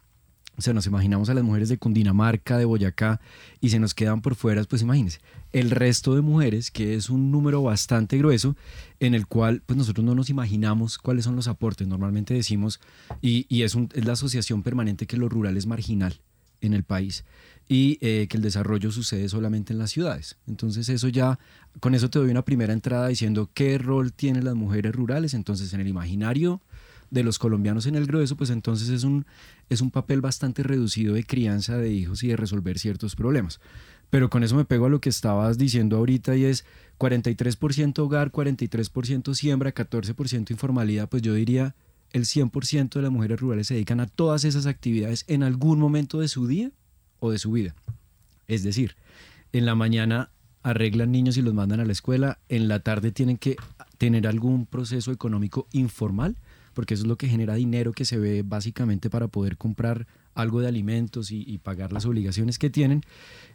O 0.58 0.62
sea, 0.62 0.74
nos 0.74 0.88
imaginamos 0.88 1.30
a 1.30 1.36
las 1.36 1.44
mujeres 1.44 1.70
de 1.70 1.78
Cundinamarca, 1.78 2.58
de 2.58 2.66
Boyacá, 2.66 3.22
y 3.62 3.70
se 3.70 3.80
nos 3.80 3.94
quedan 3.94 4.22
por 4.22 4.34
fuera, 4.34 4.64
pues 4.64 4.82
imagínense, 4.82 5.20
el 5.54 5.70
resto 5.70 6.16
de 6.16 6.22
mujeres, 6.22 6.72
que 6.72 6.96
es 6.96 7.10
un 7.12 7.32
número 7.32 7.62
bastante 7.62 8.18
grueso, 8.18 8.56
en 9.00 9.14
el 9.14 9.28
cual 9.28 9.62
pues 9.66 9.78
nosotros 9.78 10.04
no 10.04 10.16
nos 10.16 10.30
imaginamos 10.30 10.98
cuáles 10.98 11.26
son 11.26 11.36
los 11.36 11.48
aportes. 11.48 11.88
Normalmente 11.88 12.34
decimos, 12.34 12.80
y, 13.22 13.46
es, 13.62 13.78
es 13.94 14.06
la 14.06 14.14
asociación 14.14 14.64
permanente 14.64 15.06
que 15.06 15.18
lo 15.18 15.30
rural 15.30 15.58
es 15.58 15.68
marginal 15.68 16.20
en 16.62 16.74
el 16.74 16.84
país 16.84 17.24
y 17.70 17.98
eh, 18.02 18.28
que 18.30 18.38
el 18.38 18.44
desarrollo 18.44 18.92
sucede 18.92 19.30
solamente 19.30 19.74
en 19.74 19.80
las 19.80 19.92
ciudades. 19.92 20.38
Entonces 20.48 20.90
eso 20.90 21.08
ya, 21.10 21.38
con 21.80 21.94
eso 21.94 22.10
te 22.10 22.18
doy 22.20 22.30
una 22.32 22.44
primera 22.44 22.74
entrada 22.74 23.10
diciendo 23.10 23.50
qué 23.54 23.78
rol 23.78 24.14
tienen 24.14 24.46
las 24.46 24.56
mujeres 24.56 24.96
rurales. 24.96 25.34
Entonces 25.34 25.74
en 25.74 25.82
el 25.82 25.88
imaginario 25.88 26.62
de 27.10 27.24
los 27.24 27.40
colombianos 27.40 27.86
en 27.86 27.96
el 27.96 28.06
grueso, 28.06 28.36
pues 28.36 28.50
entonces 28.50 28.90
es 28.90 29.04
un, 29.04 29.26
es 29.70 29.82
un 29.82 29.92
papel 29.92 30.22
bastante 30.22 30.64
reducido 30.64 31.14
de 31.14 31.24
crianza 31.24 31.78
de 31.78 31.92
hijos 31.92 32.24
y 32.24 32.28
de 32.28 32.38
resolver 32.38 32.80
ciertos 32.80 33.16
problemas. 33.16 33.60
Pero 34.10 34.30
con 34.30 34.44
eso 34.44 34.56
me 34.56 34.66
pego 34.66 34.86
a 34.86 34.90
lo 34.90 35.02
que 35.02 35.10
estabas 35.10 35.58
diciendo 35.58 35.98
ahorita 35.98 36.36
y 36.36 36.46
es 36.46 36.66
43% 36.98 38.00
hogar, 38.00 38.32
43% 38.32 39.34
siembra, 39.34 39.74
14% 39.74 40.52
informalidad, 40.52 41.10
pues 41.10 41.22
yo 41.22 41.34
diría 41.34 41.76
el 42.12 42.24
100% 42.24 42.90
de 42.94 43.02
las 43.02 43.12
mujeres 43.12 43.40
rurales 43.40 43.68
se 43.68 43.74
dedican 43.74 44.00
a 44.00 44.08
todas 44.08 44.46
esas 44.46 44.66
actividades 44.66 45.26
en 45.28 45.44
algún 45.44 45.80
momento 45.80 46.20
de 46.20 46.30
su 46.30 46.48
día 46.48 46.72
o 47.20 47.32
de 47.32 47.38
su 47.38 47.52
vida. 47.52 47.76
Es 48.48 48.64
decir, 48.64 48.96
en 49.52 49.66
la 49.66 49.76
mañana 49.76 50.32
arreglan 50.64 51.12
niños 51.12 51.38
y 51.38 51.42
los 51.42 51.54
mandan 51.54 51.80
a 51.82 51.86
la 51.86 51.92
escuela, 51.92 52.40
en 52.48 52.68
la 52.68 52.80
tarde 52.80 53.12
tienen 53.12 53.38
que 53.38 53.58
tener 53.98 54.28
algún 54.28 54.66
proceso 54.66 55.12
económico 55.12 55.68
informal 55.72 56.38
porque 56.78 56.94
eso 56.94 57.06
es 57.06 57.08
lo 57.08 57.16
que 57.16 57.28
genera 57.28 57.56
dinero 57.56 57.92
que 57.92 58.06
se 58.06 58.20
ve 58.20 58.44
básicamente 58.44 59.10
para 59.10 59.30
poder 59.30 59.58
comprar 59.58 60.06
algo 60.36 60.62
de 60.62 60.68
alimentos 60.68 61.32
y, 61.32 61.58
pagar 61.58 61.92
las 61.92 62.06
obligaciones 62.06 62.60
que 62.60 62.70
tienen. 62.70 63.02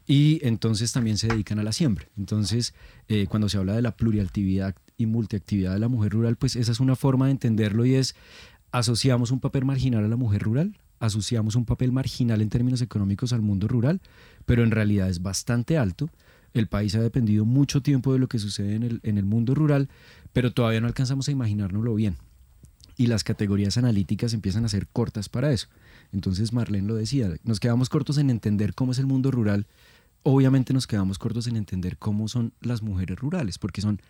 Y 0.09 0.41
entonces 0.45 0.91
también 0.91 1.19
se 1.19 1.29
dedican 1.29 1.61
a 1.61 1.63
la 1.63 1.71
siembra. 1.71 2.05
Entonces, 2.19 2.75
eh, 3.07 3.29
cuando 3.29 3.49
se 3.49 3.59
habla 3.59 3.77
de 3.77 3.83
la 3.83 3.95
pluriactividad 3.95 4.75
y 4.97 5.07
multiactividad 5.07 5.73
de 5.73 5.79
la 5.79 5.87
mujer 5.87 6.11
rural, 6.11 6.35
pues 6.35 6.57
esa 6.57 6.73
es 6.73 6.81
una 6.81 6.97
forma 6.97 7.27
de 7.27 7.31
entenderlo 7.31 7.87
y 7.87 7.95
es 7.95 8.17
asociamos 8.73 9.31
un 9.31 9.39
papel 9.39 9.65
marginal 9.65 10.05
a 10.05 10.09
la 10.09 10.17
mujer 10.17 10.43
rural, 10.43 10.77
asociamos 10.99 11.55
un 11.55 11.65
papel 11.65 11.93
marginal 11.93 12.43
en 12.43 12.49
términos 12.49 12.83
económicos 12.83 13.33
al 13.33 13.43
mundo 13.43 13.69
rural, 13.69 14.01
pero 14.47 14.65
en 14.65 14.73
realidad 14.73 15.09
es 15.09 15.23
bastante 15.23 15.79
alto 15.79 16.11
El 16.55 16.67
país 16.67 16.97
ha 16.97 17.01
dependido 17.01 17.45
mucho 17.45 17.83
tiempo 17.83 18.13
de 18.13 18.19
lo 18.19 18.27
que 18.27 18.41
sucede 18.41 18.75
en 18.75 18.83
el, 18.83 18.99
en 19.05 19.17
el 19.17 19.27
mundo 19.27 19.55
rural, 19.55 19.89
pero 20.33 20.53
todavía 20.53 20.81
no 20.81 20.89
alcanzamos 20.89 21.29
a 21.29 21.31
imaginárnoslo 21.31 21.95
bien. 21.95 22.17
Y 22.97 23.07
las 23.07 23.25
categorías 23.25 23.79
analíticas 23.79 24.35
empiezan 24.35 24.65
a 24.65 24.69
ser 24.69 24.87
cortas 24.87 25.29
para 25.29 25.53
eso. 25.53 25.69
Entonces 26.13 26.53
Marlene 26.53 26.87
lo 26.87 26.95
decía, 26.95 27.31
nos 27.45 27.61
quedamos 27.61 27.89
cortos 27.89 28.19
en 28.19 28.31
entender 28.31 28.75
cómo 28.75 28.93
es 28.93 28.99
el 28.99 29.07
mundo 29.07 29.31
rural. 29.31 29.67
Obviamente 30.23 30.73
nos 30.73 30.87
quedamos 30.87 31.19
cortos 31.19 31.47
en 31.47 31.57
entender 31.57 31.97
cómo 31.99 32.29
son 32.29 32.53
las 32.61 32.83
mujeres 32.83 33.19
rurales, 33.19 33.59
porque 33.59 33.81
son 33.81 34.01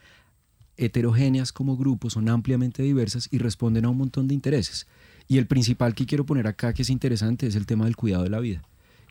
heterogéneas 0.77 1.53
como 1.53 1.77
grupos, 1.77 2.15
son 2.15 2.29
ampliamente 2.29 2.83
diversas 2.83 3.29
y 3.31 3.39
responden 3.39 3.85
a 3.85 3.91
un 3.91 3.99
montón 3.99 4.29
de 4.29 4.35
intereses. 4.35 4.87
Y 5.29 5.39
el 5.39 5.47
principal 5.47 5.95
que 5.95 6.07
quiero 6.07 6.27
poner 6.27 6.47
acá, 6.47 6.73
que 6.73 6.83
es 6.83 6.91
interesante, 6.91 7.47
es 7.47 7.55
el 7.55 7.67
tema 7.67 7.85
del 7.85 7.97
cuidado 7.97 8.25
de 8.25 8.31
la 8.31 8.41
vida. 8.41 8.62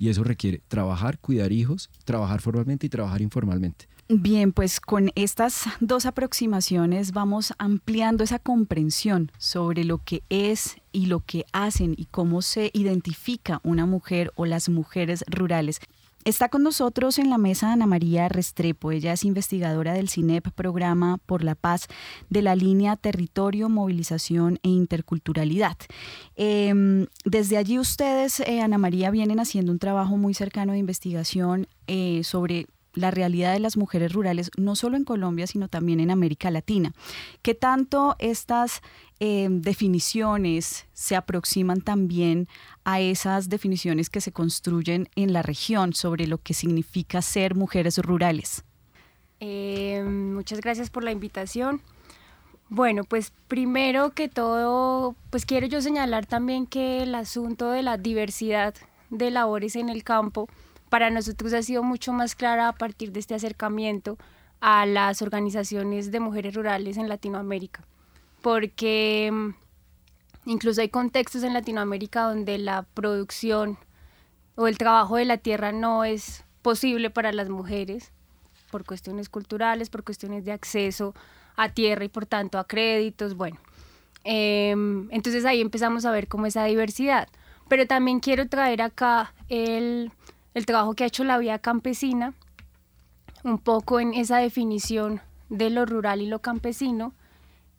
Y 0.02 0.10
eso 0.10 0.24
requiere 0.24 0.64
trabajar, 0.68 1.20
cuidar 1.20 1.52
hijos, 1.52 1.92
trabajar 2.06 2.42
formalmente 2.42 2.88
y 2.88 2.90
trabajar 2.90 3.22
informalmente. 3.22 3.88
Bien, 4.10 4.52
pues 4.52 4.80
con 4.80 5.12
estas 5.14 5.66
dos 5.80 6.08
aproximaciones 6.08 7.12
vamos 7.12 7.54
ampliando 7.60 8.24
esa 8.24 8.40
comprensión 8.40 9.32
sobre 9.38 9.84
lo 9.84 10.00
que 10.00 10.24
es 10.30 10.78
y 10.92 11.06
lo 11.06 11.20
que 11.20 11.46
hacen 11.54 11.94
y 11.96 12.06
cómo 12.06 12.42
se 12.42 12.72
identifica 12.74 13.60
una 13.62 13.86
mujer 13.86 14.32
o 14.34 14.48
las 14.48 14.70
mujeres 14.70 15.24
rurales. 15.28 15.80
Está 16.24 16.50
con 16.50 16.62
nosotros 16.62 17.18
en 17.18 17.32
la 17.32 17.40
mesa 17.40 17.72
Ana 17.72 17.88
María 17.88 18.30
Restrepo. 18.30 18.92
Ella 18.92 19.14
es 19.14 19.24
investigadora 19.24 19.94
del 19.94 20.08
CINEP, 20.08 20.52
Programa 20.52 21.18
por 21.26 21.44
la 21.44 21.56
Paz, 21.56 21.88
de 22.30 22.44
la 22.44 22.56
línea 22.56 22.96
Territorio, 22.96 23.70
Movilización 23.70 24.60
e 24.62 24.70
Interculturalidad. 24.70 25.78
Em, 26.36 27.08
desde 27.26 27.58
allí 27.58 27.80
ustedes, 27.80 28.40
eh, 28.42 28.62
Ana 28.62 28.78
María, 28.78 29.10
vienen 29.10 29.40
haciendo 29.40 29.72
un 29.72 29.80
trabajo 29.80 30.16
muy 30.16 30.36
cercano 30.36 30.74
de 30.74 30.80
investigación 30.80 31.68
eh, 31.88 32.22
sobre 32.24 32.68
la 32.94 33.12
realidad 33.12 33.54
de 33.54 33.60
las 33.60 33.78
mujeres 33.78 34.14
rurales, 34.14 34.52
no 34.58 34.76
solo 34.76 34.98
en 34.98 35.04
Colombia, 35.04 35.48
sino 35.48 35.68
también 35.68 36.00
en 36.00 36.12
América 36.12 36.52
Latina. 36.52 36.94
¿Qué 37.42 37.54
tanto 37.54 38.16
estas 38.20 38.82
eh, 39.20 39.48
definiciones 39.50 40.86
se 40.94 41.16
aproximan 41.16 41.82
también 41.82 42.48
a 42.84 43.00
esas 43.00 43.50
definiciones 43.50 44.10
que 44.10 44.22
se 44.22 44.32
construyen 44.32 45.10
en 45.16 45.34
la 45.34 45.42
región 45.42 45.94
sobre 45.94 46.28
lo 46.28 46.38
que 46.38 46.54
significa 46.54 47.22
ser 47.22 47.56
mujeres 47.56 47.98
rurales? 47.98 48.64
Eh, 49.40 50.04
muchas 50.04 50.62
gracias 50.62 50.90
por 50.90 51.04
la 51.04 51.12
invitación. 51.12 51.82
Bueno, 52.70 53.04
pues 53.04 53.34
primero 53.48 54.12
que 54.12 54.30
todo, 54.30 55.16
pues 55.30 55.46
quiero 55.46 55.68
yo 55.68 55.82
señalar 55.82 56.26
también 56.26 56.66
que 56.66 57.04
el 57.04 57.16
asunto 57.16 57.70
de 57.70 57.84
la 57.84 57.98
diversidad 57.98 58.74
de 59.10 59.30
labores 59.30 59.76
en 59.76 59.90
el 59.90 60.06
campo, 60.06 60.48
para 60.92 61.10
nosotros 61.10 61.54
ha 61.54 61.64
sido 61.64 61.84
mucho 61.84 62.12
más 62.12 62.36
clara 62.36 62.68
a 62.68 62.74
partir 62.74 63.14
de 63.14 63.22
este 63.22 63.34
acercamiento 63.34 64.18
a 64.60 64.86
las 64.86 65.22
organizaciones 65.22 66.12
de 66.12 66.20
mujeres 66.20 66.54
rurales 66.54 66.98
en 66.98 67.08
Latinoamérica, 67.08 67.88
porque 68.42 69.30
mm, 69.32 69.54
incluso 70.48 70.82
hay 70.82 70.90
contextos 70.90 71.44
en 71.44 71.54
Latinoamérica 71.54 72.24
donde 72.24 72.58
la 72.58 72.84
producción 72.94 73.78
o 74.56 74.68
el 74.68 74.78
trabajo 74.78 75.16
de 75.16 75.24
la 75.24 75.38
tierra 75.38 75.72
no 75.72 76.04
es 76.04 76.44
posible 76.62 77.10
para 77.10 77.32
las 77.32 77.48
mujeres 77.48 78.12
por 78.70 78.84
cuestiones 78.84 79.30
culturales, 79.30 79.90
por 79.90 80.04
cuestiones 80.04 80.44
de 80.44 80.52
acceso 80.52 81.16
a 81.56 81.70
tierra 81.70 82.04
y 82.04 82.10
por 82.10 82.26
tanto 82.26 82.60
a 82.60 82.68
créditos, 82.68 83.38
bueno. 83.38 83.58
Em, 84.26 85.08
entonces 85.12 85.46
ahí 85.46 85.62
empezamos 85.62 86.04
a 86.04 86.12
ver 86.12 86.28
cómo 86.28 86.48
esa 86.48 86.66
diversidad. 86.66 87.30
Pero 87.70 87.88
también 87.88 88.20
quiero 88.20 88.50
traer 88.50 88.82
acá 88.82 89.34
el 89.48 90.12
el 90.54 90.66
trabajo 90.66 90.94
que 90.94 91.04
ha 91.04 91.08
hecho 91.08 91.24
la 91.24 91.38
vía 91.38 91.60
campesina, 91.60 92.34
un 93.44 93.58
poco 93.58 94.00
en 94.00 94.14
esa 94.14 94.38
definición 94.38 95.22
de 95.50 95.70
lo 95.70 95.86
rural 95.86 96.22
y 96.22 96.28
lo 96.28 96.40
campesino, 96.40 97.14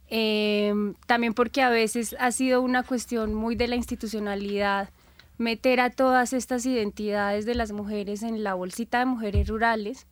em, 0.08 0.94
también 1.06 1.34
porque 1.34 1.62
a 1.62 1.70
veces 1.70 2.16
ha 2.18 2.32
sido 2.32 2.60
una 2.62 2.82
cuestión 2.82 3.34
muy 3.34 3.56
de 3.56 3.68
la 3.68 3.76
institucionalidad 3.76 4.90
meter 5.38 5.80
a 5.80 5.90
todas 5.90 6.32
estas 6.32 6.66
identidades 6.66 7.46
de 7.46 7.54
las 7.54 7.72
mujeres 7.72 8.22
en 8.22 8.44
la 8.44 8.54
bolsita 8.54 9.00
de 9.00 9.06
mujeres 9.06 9.48
rurales, 9.48 10.06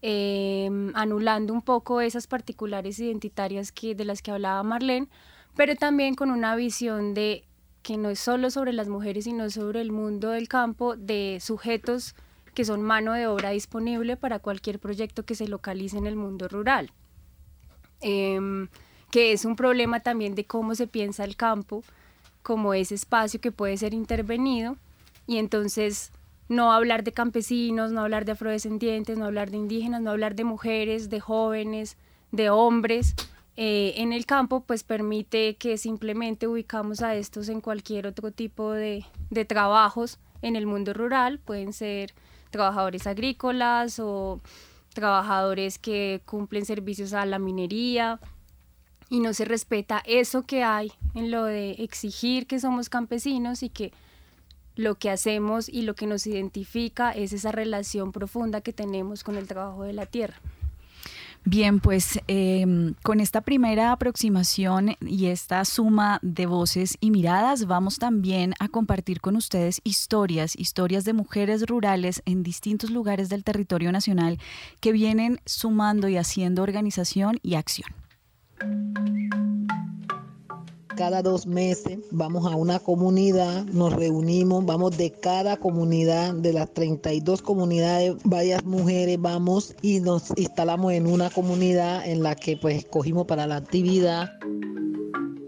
em, 0.00 0.92
anulando 0.94 1.52
un 1.52 1.62
poco 1.62 2.00
esas 2.00 2.26
particulares 2.26 2.98
identitarias 2.98 3.72
de 3.74 4.04
las 4.04 4.22
que 4.22 4.32
hablaba 4.32 4.62
Marlene, 4.62 5.08
pero 5.56 5.76
también 5.76 6.14
con 6.14 6.30
una 6.30 6.56
visión 6.56 7.14
de 7.14 7.44
que 7.82 7.96
no 7.96 8.10
es 8.10 8.20
solo 8.20 8.50
sobre 8.50 8.72
las 8.72 8.88
mujeres, 8.88 9.24
sino 9.24 9.50
sobre 9.50 9.80
el 9.80 9.92
mundo 9.92 10.30
del 10.30 10.48
campo, 10.48 10.96
de 10.96 11.38
sujetos 11.40 12.14
que 12.54 12.64
son 12.64 12.82
mano 12.82 13.12
de 13.12 13.26
obra 13.26 13.50
disponible 13.50 14.16
para 14.16 14.38
cualquier 14.38 14.78
proyecto 14.78 15.24
que 15.24 15.34
se 15.34 15.48
localice 15.48 15.96
en 15.96 16.06
el 16.06 16.16
mundo 16.16 16.48
rural. 16.48 16.92
Em, 18.00 18.68
que 19.10 19.32
es 19.32 19.44
un 19.44 19.56
problema 19.56 20.00
también 20.00 20.34
de 20.34 20.44
cómo 20.44 20.74
se 20.74 20.86
piensa 20.86 21.24
el 21.24 21.36
campo 21.36 21.82
como 22.42 22.74
ese 22.74 22.94
espacio 22.94 23.40
que 23.40 23.52
puede 23.52 23.76
ser 23.76 23.94
intervenido 23.94 24.76
y 25.26 25.36
entonces 25.38 26.10
no 26.48 26.72
hablar 26.72 27.04
de 27.04 27.12
campesinos, 27.12 27.92
no 27.92 28.00
hablar 28.00 28.24
de 28.24 28.32
afrodescendientes, 28.32 29.16
no 29.16 29.26
hablar 29.26 29.50
de 29.50 29.56
indígenas, 29.56 30.02
no 30.02 30.10
hablar 30.10 30.34
de 30.34 30.44
mujeres, 30.44 31.08
de 31.08 31.20
jóvenes, 31.20 31.96
de 32.32 32.50
hombres, 32.50 33.14
eh, 33.56 33.94
en 33.96 34.12
el 34.12 34.24
campo, 34.26 34.60
pues 34.60 34.82
permite 34.82 35.56
que 35.56 35.76
simplemente 35.76 36.46
ubicamos 36.46 37.02
a 37.02 37.14
estos 37.14 37.48
en 37.48 37.60
cualquier 37.60 38.06
otro 38.06 38.30
tipo 38.30 38.72
de, 38.72 39.04
de 39.30 39.44
trabajos 39.44 40.18
en 40.40 40.56
el 40.56 40.66
mundo 40.66 40.92
rural, 40.94 41.38
pueden 41.38 41.72
ser 41.72 42.14
trabajadores 42.50 43.06
agrícolas 43.06 43.98
o 43.98 44.40
trabajadores 44.94 45.78
que 45.78 46.22
cumplen 46.24 46.64
servicios 46.64 47.12
a 47.12 47.26
la 47.26 47.38
minería 47.38 48.20
y 49.08 49.20
no 49.20 49.34
se 49.34 49.44
respeta 49.44 50.02
eso 50.06 50.42
que 50.42 50.62
hay 50.62 50.92
en 51.14 51.30
lo 51.30 51.44
de 51.44 51.72
exigir 51.72 52.46
que 52.46 52.60
somos 52.60 52.88
campesinos 52.88 53.62
y 53.62 53.68
que 53.68 53.92
lo 54.74 54.94
que 54.94 55.10
hacemos 55.10 55.68
y 55.68 55.82
lo 55.82 55.94
que 55.94 56.06
nos 56.06 56.26
identifica 56.26 57.12
es 57.12 57.32
esa 57.32 57.52
relación 57.52 58.12
profunda 58.12 58.62
que 58.62 58.72
tenemos 58.72 59.22
con 59.22 59.36
el 59.36 59.46
trabajo 59.46 59.82
de 59.82 59.92
la 59.92 60.06
tierra. 60.06 60.36
Bien, 61.44 61.80
pues 61.80 62.20
em, 62.28 62.94
con 63.02 63.18
esta 63.18 63.40
primera 63.40 63.90
aproximación 63.90 64.96
y 65.00 65.26
esta 65.26 65.64
suma 65.64 66.20
de 66.22 66.46
voces 66.46 66.96
y 67.00 67.10
miradas, 67.10 67.66
vamos 67.66 67.98
también 67.98 68.54
a 68.60 68.68
compartir 68.68 69.20
con 69.20 69.34
ustedes 69.34 69.80
historias, 69.82 70.56
historias 70.56 71.04
de 71.04 71.14
mujeres 71.14 71.66
rurales 71.66 72.22
en 72.26 72.44
distintos 72.44 72.90
lugares 72.90 73.28
del 73.28 73.42
territorio 73.42 73.90
nacional 73.90 74.38
que 74.78 74.92
vienen 74.92 75.40
sumando 75.44 76.08
y 76.08 76.16
haciendo 76.16 76.62
organización 76.62 77.40
y 77.42 77.56
acción 77.56 77.92
cada 80.94 81.22
dos 81.22 81.46
meses 81.46 81.98
vamos 82.10 82.50
a 82.50 82.56
una 82.56 82.78
comunidad, 82.78 83.64
nos 83.64 83.92
reunimos, 83.92 84.64
vamos 84.64 84.96
de 84.96 85.10
cada 85.10 85.56
comunidad, 85.56 86.34
de 86.34 86.52
las 86.52 86.72
32 86.72 87.42
comunidades, 87.42 88.16
varias 88.24 88.64
mujeres 88.64 89.20
vamos 89.20 89.74
y 89.82 90.00
nos 90.00 90.32
instalamos 90.36 90.92
en 90.92 91.06
una 91.06 91.30
comunidad 91.30 92.06
en 92.06 92.22
la 92.22 92.34
que 92.34 92.56
pues 92.56 92.76
escogimos 92.78 93.26
para 93.26 93.46
la 93.46 93.56
actividad. 93.56 94.30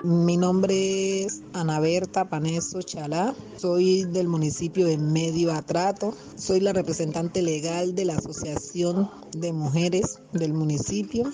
Mi 0.03 0.37
nombre 0.37 1.25
es 1.25 1.43
Ana 1.55 1.81
Berta 1.81 2.29
Paneso 2.29 2.83
Chalá, 2.83 3.35
soy 3.57 4.05
del 4.05 4.29
municipio 4.29 4.87
de 4.87 4.99
Medio 4.99 5.53
Atrato, 5.53 6.15
soy 6.37 6.61
la 6.61 6.75
representante 6.75 7.41
legal 7.41 7.95
de 7.95 8.05
la 8.05 8.17
Asociación 8.17 9.11
de 9.35 9.53
Mujeres 9.53 10.19
del 10.33 10.53
municipio. 10.53 11.33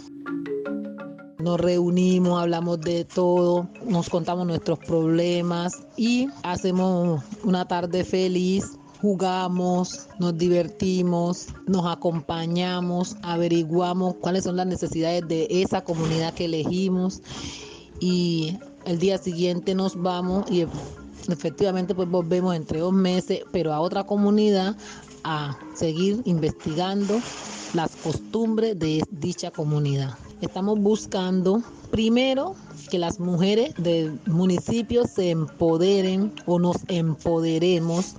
Nos 1.43 1.61
reunimos, 1.61 2.41
hablamos 2.41 2.81
de 2.81 3.05
todo, 3.05 3.69
nos 3.87 4.09
contamos 4.09 4.47
nuestros 4.47 4.79
problemas 4.79 5.73
y 5.97 6.29
hacemos 6.43 7.23
una 7.45 7.67
tarde 7.67 8.05
feliz 8.05 8.79
jugamos, 9.01 10.09
nos 10.19 10.37
divertimos, 10.37 11.47
nos 11.67 11.87
acompañamos, 11.87 13.17
averiguamos 13.23 14.17
cuáles 14.17 14.45
son 14.45 14.57
las 14.57 14.67
necesidades 14.67 15.27
de 15.27 15.47
esa 15.49 15.83
comunidad 15.83 16.35
que 16.35 16.45
elegimos 16.45 17.23
y 17.99 18.59
el 18.85 18.99
día 18.99 19.19
siguiente 19.19 19.75
nos 19.75 20.01
vamos 20.01 20.51
y 20.51 20.67
efectivamente 21.29 21.95
pues 21.95 22.09
volvemos 22.09 22.55
entre 22.55 22.81
dos 22.81 22.93
meses, 22.93 23.41
pero 23.53 23.73
a 23.73 23.81
otra 23.81 24.05
comunidad 24.05 24.77
a 25.25 25.59
seguir 25.75 26.21
investigando 26.25 27.21
las 27.73 27.95
costumbres 27.97 28.79
de 28.79 29.03
dicha 29.11 29.51
comunidad. 29.51 30.15
Estamos 30.41 30.81
buscando 30.81 31.63
primero 31.91 32.55
que 32.91 32.99
las 32.99 33.21
mujeres 33.21 33.75
del 33.77 34.19
municipio 34.27 35.07
se 35.07 35.31
empoderen 35.31 36.33
o 36.47 36.59
nos 36.59 36.77
empoderemos 36.89 38.15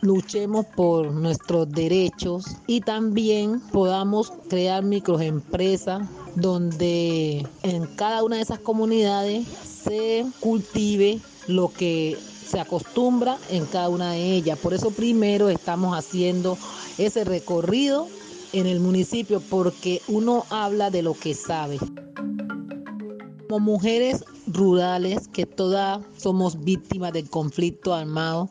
luchemos 0.00 0.66
por 0.76 1.10
nuestros 1.12 1.70
derechos 1.70 2.44
y 2.66 2.80
también 2.80 3.60
podamos 3.72 4.32
crear 4.48 4.84
microempresas 4.84 6.06
donde 6.34 7.46
en 7.62 7.86
cada 7.96 8.22
una 8.22 8.36
de 8.36 8.42
esas 8.42 8.58
comunidades 8.60 9.46
se 9.84 10.26
cultive 10.40 11.20
lo 11.46 11.68
que 11.68 12.16
se 12.46 12.60
acostumbra 12.60 13.38
en 13.50 13.66
cada 13.66 13.88
una 13.88 14.12
de 14.12 14.32
ellas. 14.32 14.58
Por 14.58 14.74
eso 14.74 14.90
primero 14.90 15.48
estamos 15.48 15.96
haciendo 15.96 16.56
ese 16.98 17.24
recorrido 17.24 18.08
en 18.52 18.66
el 18.66 18.80
municipio 18.80 19.40
porque 19.50 20.02
uno 20.08 20.44
habla 20.50 20.90
de 20.90 21.02
lo 21.02 21.14
que 21.14 21.34
sabe. 21.34 21.78
Como 23.48 23.60
mujeres 23.60 24.24
rurales 24.46 25.28
que 25.28 25.46
todas 25.46 26.04
somos 26.16 26.64
víctimas 26.64 27.12
del 27.12 27.28
conflicto 27.28 27.94
armado, 27.94 28.50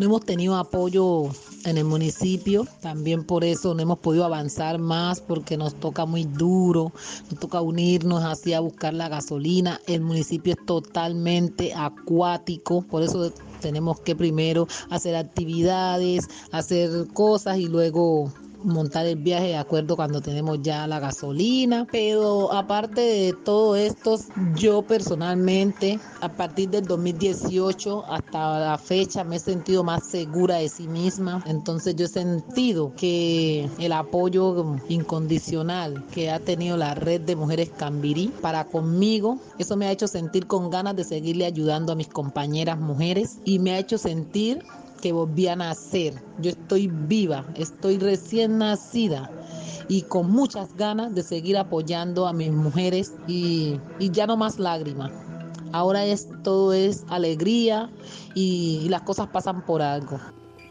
no 0.00 0.06
hemos 0.06 0.24
tenido 0.24 0.56
apoyo 0.56 1.28
en 1.66 1.76
el 1.76 1.84
municipio, 1.84 2.66
también 2.80 3.22
por 3.22 3.44
eso 3.44 3.74
no 3.74 3.82
hemos 3.82 3.98
podido 3.98 4.24
avanzar 4.24 4.78
más 4.78 5.20
porque 5.20 5.58
nos 5.58 5.74
toca 5.74 6.06
muy 6.06 6.24
duro, 6.24 6.92
nos 7.30 7.38
toca 7.38 7.60
unirnos 7.60 8.24
así 8.24 8.54
a 8.54 8.60
buscar 8.60 8.94
la 8.94 9.10
gasolina. 9.10 9.78
El 9.86 10.00
municipio 10.00 10.54
es 10.54 10.64
totalmente 10.64 11.74
acuático, 11.74 12.80
por 12.80 13.02
eso 13.02 13.30
tenemos 13.60 14.00
que 14.00 14.16
primero 14.16 14.66
hacer 14.88 15.14
actividades, 15.16 16.28
hacer 16.50 17.06
cosas 17.12 17.58
y 17.58 17.66
luego 17.66 18.32
montar 18.62 19.06
el 19.06 19.16
viaje 19.16 19.48
de 19.48 19.56
acuerdo 19.56 19.96
cuando 19.96 20.20
tenemos 20.20 20.58
ya 20.62 20.86
la 20.86 21.00
gasolina. 21.00 21.86
Pero 21.90 22.52
aparte 22.52 23.00
de 23.00 23.32
todo 23.44 23.76
esto, 23.76 24.18
yo 24.54 24.82
personalmente, 24.82 26.00
a 26.20 26.28
partir 26.32 26.70
del 26.70 26.86
2018 26.86 28.04
hasta 28.06 28.60
la 28.60 28.78
fecha, 28.78 29.24
me 29.24 29.36
he 29.36 29.40
sentido 29.40 29.84
más 29.84 30.06
segura 30.06 30.56
de 30.56 30.68
sí 30.68 30.88
misma. 30.88 31.42
Entonces 31.46 31.94
yo 31.96 32.06
he 32.06 32.08
sentido 32.08 32.92
que 32.96 33.68
el 33.78 33.92
apoyo 33.92 34.76
incondicional 34.88 36.04
que 36.12 36.30
ha 36.30 36.40
tenido 36.40 36.76
la 36.76 36.94
red 36.94 37.20
de 37.20 37.36
mujeres 37.36 37.70
Cambirí 37.76 38.32
para 38.40 38.64
conmigo, 38.64 39.38
eso 39.58 39.76
me 39.76 39.86
ha 39.86 39.92
hecho 39.92 40.08
sentir 40.08 40.46
con 40.46 40.70
ganas 40.70 40.96
de 40.96 41.04
seguirle 41.04 41.46
ayudando 41.46 41.92
a 41.92 41.96
mis 41.96 42.08
compañeras 42.08 42.78
mujeres 42.78 43.38
y 43.44 43.58
me 43.58 43.72
ha 43.72 43.78
hecho 43.78 43.98
sentir 43.98 44.62
que 45.00 45.12
volví 45.12 45.48
a 45.48 45.56
nacer. 45.56 46.14
Yo 46.40 46.50
estoy 46.50 46.88
viva, 46.88 47.44
estoy 47.56 47.98
recién 47.98 48.58
nacida 48.58 49.30
y 49.88 50.02
con 50.02 50.30
muchas 50.30 50.74
ganas 50.76 51.14
de 51.14 51.22
seguir 51.22 51.56
apoyando 51.58 52.26
a 52.26 52.32
mis 52.32 52.52
mujeres 52.52 53.12
y, 53.26 53.80
y 53.98 54.10
ya 54.10 54.26
no 54.26 54.36
más 54.36 54.58
lágrimas. 54.58 55.10
Ahora 55.72 56.04
es 56.04 56.28
todo 56.42 56.72
es 56.72 57.04
alegría 57.08 57.90
y, 58.34 58.82
y 58.84 58.88
las 58.88 59.02
cosas 59.02 59.28
pasan 59.28 59.64
por 59.66 59.82
algo. 59.82 60.20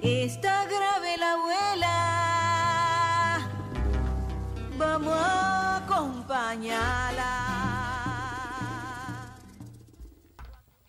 Está 0.01 0.65
grave 0.65 1.17
la 1.17 1.33
abuela, 1.33 1.89
vamos 4.77 5.13
a 5.13 5.77
acompañarla. 5.86 7.68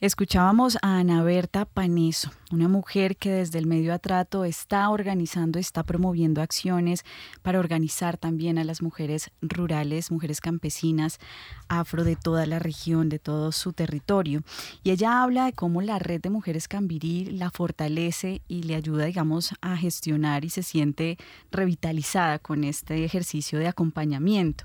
Escuchábamos 0.00 0.78
a 0.80 0.97
Ana 0.97 1.23
Berta 1.23 1.66
Paneso, 1.66 2.30
una 2.50 2.69
mujer 2.69 3.19
que 3.19 3.33
desde 3.33 3.59
el 3.59 3.66
medio 3.66 3.92
atrato 3.92 4.47
está 4.47 4.88
organizando, 4.88 5.59
está 5.59 5.83
promoviendo 5.83 6.40
acciones 6.40 7.04
para 7.42 7.59
organizar 7.59 8.16
también 8.16 8.57
a 8.57 8.64
las 8.64 8.80
mujeres 8.80 9.30
rurales, 9.42 10.11
mujeres 10.11 10.40
campesinas, 10.40 11.19
afro 11.69 12.02
de 12.02 12.16
toda 12.16 12.47
la 12.47 12.59
región, 12.59 13.11
de 13.11 13.19
todo 13.19 13.52
su 13.52 13.75
territorio. 13.75 14.42
Y 14.83 14.90
ella 14.92 15.23
habla 15.23 15.45
de 15.45 15.52
cómo 15.52 15.83
la 15.83 15.99
red 15.99 16.23
de 16.23 16.30
mujeres 16.30 16.66
Cambirí 16.66 17.26
la 17.26 17.50
fortalece 17.50 18.40
y 18.49 18.62
le 18.62 18.76
ayuda, 18.76 19.04
digamos, 19.04 19.52
a 19.61 19.76
gestionar 19.76 20.47
y 20.47 20.49
se 20.49 20.62
siente 20.62 21.19
revitalizada 21.50 22.38
con 22.38 22.64
este 22.64 23.04
ejercicio 23.04 23.59
de 23.59 23.69
acompañamiento. 23.69 24.64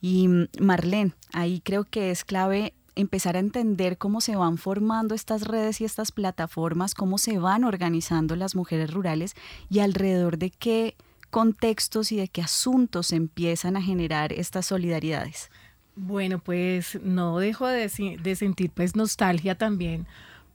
Y 0.00 0.28
mm, 0.28 0.46
Marlene, 0.60 1.12
ahí 1.32 1.60
creo 1.60 1.82
que 1.82 2.12
es 2.12 2.24
clave 2.24 2.72
empezar 2.96 3.36
a 3.36 3.40
entender 3.40 3.98
cómo 3.98 4.20
se 4.20 4.34
van 4.34 4.56
formando 4.56 5.14
estas 5.14 5.42
redes 5.42 5.80
y 5.80 5.84
estas 5.84 6.10
plataformas, 6.10 6.94
cómo 6.94 7.18
se 7.18 7.38
van 7.38 7.62
organizando 7.62 8.34
las 8.34 8.56
mujeres 8.56 8.92
rurales 8.92 9.34
y 9.70 9.80
alrededor 9.80 10.38
de 10.38 10.50
qué 10.50 10.96
contextos 11.30 12.10
y 12.10 12.16
de 12.16 12.28
qué 12.28 12.42
asuntos 12.42 13.12
empiezan 13.12 13.76
a 13.76 13.82
generar 13.82 14.32
estas 14.32 14.66
solidaridades. 14.66 15.50
Bueno, 15.94 16.38
pues 16.38 16.98
no 17.02 17.38
dejo 17.38 17.66
de, 17.66 18.18
de, 18.22 18.36
sentir 18.36 18.70
pues 18.70 18.96
nostalgia 18.96 19.56
también 19.56 20.06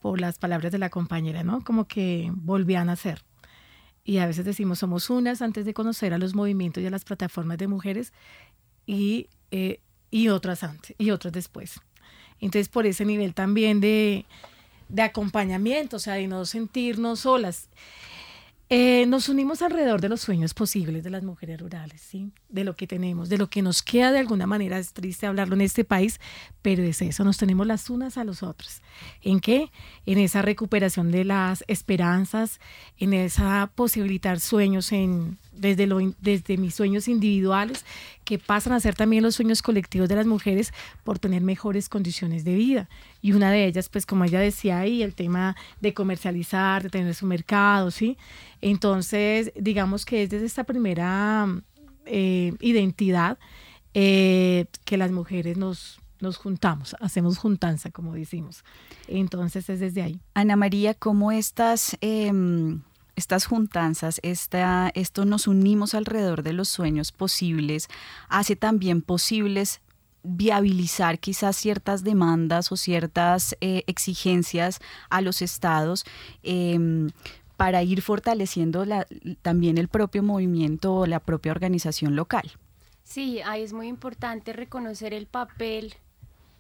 por 0.01 0.19
las 0.19 0.37
palabras 0.37 0.71
de 0.71 0.79
la 0.79 0.89
compañera, 0.89 1.43
¿no? 1.43 1.63
Como 1.63 1.87
que 1.87 2.31
volvían 2.33 2.89
a 2.89 2.95
ser. 2.95 3.23
Y 4.03 4.17
a 4.17 4.25
veces 4.25 4.45
decimos 4.45 4.79
somos 4.79 5.09
unas 5.11 5.41
antes 5.43 5.65
de 5.65 5.73
conocer 5.73 6.13
a 6.13 6.17
los 6.17 6.33
movimientos 6.33 6.81
y 6.81 6.87
a 6.87 6.91
las 6.91 7.05
plataformas 7.05 7.59
de 7.59 7.67
mujeres 7.67 8.13
y, 8.87 9.29
eh, 9.51 9.81
y 10.09 10.29
otras 10.29 10.63
antes 10.63 10.95
y 10.97 11.11
otras 11.11 11.33
después. 11.33 11.79
Entonces, 12.41 12.67
por 12.67 12.85
ese 12.85 13.05
nivel 13.05 13.33
también 13.33 13.79
de, 13.79 14.25
de 14.89 15.01
acompañamiento, 15.01 15.97
o 15.97 15.99
sea, 15.99 16.15
de 16.15 16.27
no 16.27 16.45
sentirnos 16.45 17.21
solas. 17.21 17.69
Eh, 18.73 19.05
nos 19.05 19.27
unimos 19.27 19.61
alrededor 19.61 19.99
de 19.99 20.07
los 20.07 20.21
sueños 20.21 20.53
posibles 20.53 21.03
de 21.03 21.09
las 21.09 21.23
mujeres 21.23 21.59
rurales, 21.59 21.99
¿sí? 21.99 22.31
de 22.47 22.63
lo 22.63 22.73
que 22.73 22.87
tenemos, 22.87 23.27
de 23.27 23.37
lo 23.37 23.49
que 23.49 23.61
nos 23.61 23.83
queda 23.83 24.13
de 24.13 24.19
alguna 24.19 24.47
manera. 24.47 24.79
Es 24.79 24.93
triste 24.93 25.27
hablarlo 25.27 25.55
en 25.55 25.61
este 25.61 25.83
país, 25.83 26.21
pero 26.61 26.81
es 26.81 27.01
eso, 27.01 27.25
nos 27.25 27.35
tenemos 27.35 27.67
las 27.67 27.89
unas 27.89 28.17
a 28.17 28.23
los 28.23 28.43
otros. 28.43 28.81
¿En 29.23 29.41
qué? 29.41 29.69
En 30.05 30.19
esa 30.19 30.41
recuperación 30.41 31.11
de 31.11 31.25
las 31.25 31.65
esperanzas, 31.67 32.61
en 32.97 33.11
esa 33.11 33.69
posibilitar 33.75 34.39
sueños 34.39 34.93
en, 34.93 35.37
desde, 35.51 35.87
lo, 35.87 35.99
desde 36.21 36.57
mis 36.57 36.75
sueños 36.75 37.07
individuales, 37.07 37.85
que 38.23 38.37
pasan 38.37 38.73
a 38.73 38.79
ser 38.79 38.95
también 38.95 39.23
los 39.23 39.35
sueños 39.35 39.61
colectivos 39.61 40.07
de 40.09 40.15
las 40.15 40.25
mujeres 40.25 40.73
por 41.03 41.19
tener 41.19 41.41
mejores 41.41 41.89
condiciones 41.89 42.43
de 42.43 42.55
vida. 42.55 42.89
Y 43.21 43.33
una 43.33 43.51
de 43.51 43.65
ellas, 43.65 43.89
pues 43.89 44.05
como 44.05 44.25
ella 44.25 44.39
decía 44.39 44.79
ahí, 44.79 45.03
el 45.03 45.15
tema 45.15 45.55
de 45.79 45.93
comercializar, 45.93 46.83
de 46.83 46.89
tener 46.89 47.13
su 47.13 47.25
mercado, 47.25 47.91
¿sí? 47.91 48.17
Entonces, 48.61 49.51
digamos 49.55 50.05
que 50.05 50.23
es 50.23 50.29
desde 50.29 50.45
esta 50.45 50.63
primera 50.63 51.47
eh, 52.05 52.53
identidad 52.59 53.37
eh, 53.93 54.65
que 54.85 54.97
las 54.97 55.11
mujeres 55.11 55.57
nos, 55.57 55.99
nos 56.21 56.37
juntamos, 56.37 56.95
hacemos 56.99 57.37
juntanza, 57.37 57.91
como 57.91 58.13
decimos. 58.13 58.63
Entonces 59.07 59.69
es 59.69 59.79
desde 59.79 60.01
ahí. 60.01 60.19
Ana 60.33 60.55
María, 60.55 60.93
¿cómo 60.93 61.31
estas, 61.31 61.97
em, 61.99 62.81
estas 63.15 63.45
juntanzas, 63.45 64.19
esta, 64.23 64.91
esto 64.95 65.25
nos 65.25 65.47
unimos 65.47 65.93
alrededor 65.93 66.43
de 66.43 66.53
los 66.53 66.69
sueños 66.69 67.11
posibles, 67.11 67.87
hace 68.29 68.55
también 68.55 69.01
posibles 69.01 69.81
viabilizar 70.23 71.19
quizás 71.19 71.55
ciertas 71.55 72.03
demandas 72.03 72.71
o 72.71 72.77
ciertas 72.77 73.55
eh, 73.59 73.83
exigencias 73.87 74.79
a 75.09 75.21
los 75.21 75.41
estados 75.41 76.05
em, 76.43 77.09
para 77.57 77.83
ir 77.83 78.01
fortaleciendo 78.01 78.85
la, 78.85 79.07
también 79.41 79.77
el 79.77 79.87
propio 79.87 80.23
movimiento 80.23 80.95
o 80.95 81.05
la 81.05 81.19
propia 81.19 81.51
organización 81.51 82.15
local. 82.15 82.51
Sí, 83.03 83.41
ahí 83.41 83.63
es 83.63 83.73
muy 83.73 83.87
importante 83.87 84.53
reconocer 84.53 85.13
el 85.13 85.25
papel 85.25 85.95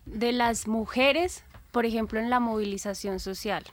de 0.05 0.31
las 0.31 0.67
mujeres, 0.67 1.43
por 1.71 1.85
ejemplo, 1.85 2.19
en 2.19 2.29
la 2.29 2.39
movilización 2.39 3.19
social. 3.19 3.63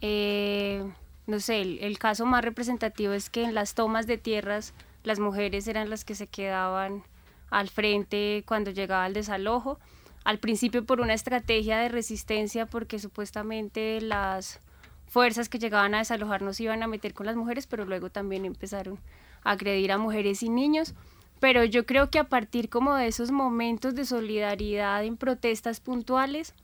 Eh, 0.00 0.84
no 1.26 1.40
sé, 1.40 1.62
el, 1.62 1.98
caso 1.98 2.26
más 2.26 2.44
representativo 2.44 3.12
es 3.12 3.30
que 3.30 3.44
en 3.44 3.54
las 3.54 3.74
tomas 3.74 4.06
de 4.06 4.18
tierras 4.18 4.74
las 5.04 5.18
mujeres 5.18 5.66
eran 5.68 5.88
las 5.88 6.04
que 6.04 6.14
se 6.14 6.26
quedaban 6.26 7.02
al 7.50 7.68
frente 7.68 8.44
cuando 8.46 8.70
llegaba 8.70 9.06
el 9.06 9.14
desalojo. 9.14 9.78
Al 10.24 10.38
principio 10.38 10.84
por 10.84 11.00
una 11.00 11.14
estrategia 11.14 11.78
de 11.78 11.88
resistencia 11.88 12.66
porque 12.66 12.98
supuestamente 12.98 14.00
las 14.00 14.60
fuerzas 15.06 15.48
que 15.48 15.58
llegaban 15.58 15.94
a 15.94 15.98
desalojar 15.98 16.42
no 16.42 16.52
se 16.52 16.64
iban 16.64 16.82
a 16.82 16.88
meter 16.88 17.14
con 17.14 17.26
las 17.26 17.36
mujeres, 17.36 17.66
pero 17.66 17.84
luego 17.84 18.10
también 18.10 18.44
empezaron 18.44 18.98
a 19.44 19.52
agredir 19.52 19.92
a 19.92 19.98
mujeres 19.98 20.42
y 20.42 20.48
niños. 20.48 20.94
Pero 21.40 21.64
yo 21.64 21.86
creo 21.86 22.10
que 22.10 22.18
a 22.18 22.28
partir 22.28 22.68
como 22.68 22.94
de 22.94 23.06
esos 23.06 23.30
momentos 23.30 23.94
de 23.94 24.04
solidaridad 24.04 25.04
en 25.04 25.16
protestas 25.16 25.80
puntuales, 25.80 26.54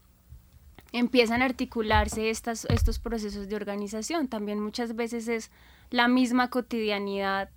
empiezan 0.92 1.42
a 1.42 1.46
articularse 1.46 2.30
estas, 2.30 2.64
estos 2.66 2.98
procesos 2.98 3.48
de 3.48 3.56
organización. 3.56 4.28
También 4.28 4.60
muchas 4.60 4.96
veces 4.96 5.28
es 5.28 5.50
la 5.90 6.08
misma 6.08 6.50
cotidianidad 6.50 7.50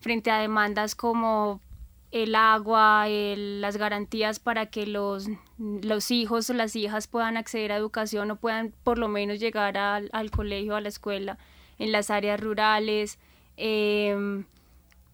frente 0.00 0.30
a 0.30 0.38
demandas 0.38 0.94
como 0.94 1.60
el 2.10 2.34
agua, 2.34 3.06
las 3.08 3.76
garantías 3.76 4.38
para 4.38 4.66
que 4.66 4.86
los, 4.86 5.28
los 5.58 6.10
hijos 6.10 6.48
o 6.48 6.54
las 6.54 6.74
hijas 6.74 7.06
puedan 7.06 7.36
acceder 7.36 7.72
a 7.72 7.76
educación 7.76 8.30
o 8.30 8.36
puedan 8.36 8.72
por 8.82 8.98
lo 8.98 9.08
menos 9.08 9.40
llegar 9.40 9.76
al, 9.76 10.08
al 10.12 10.30
colegio, 10.30 10.74
a 10.74 10.80
la 10.80 10.88
escuela, 10.88 11.38
en 11.78 11.92
las 11.92 12.10
áreas 12.10 12.40
rurales. 12.40 13.18
Em, 13.56 14.44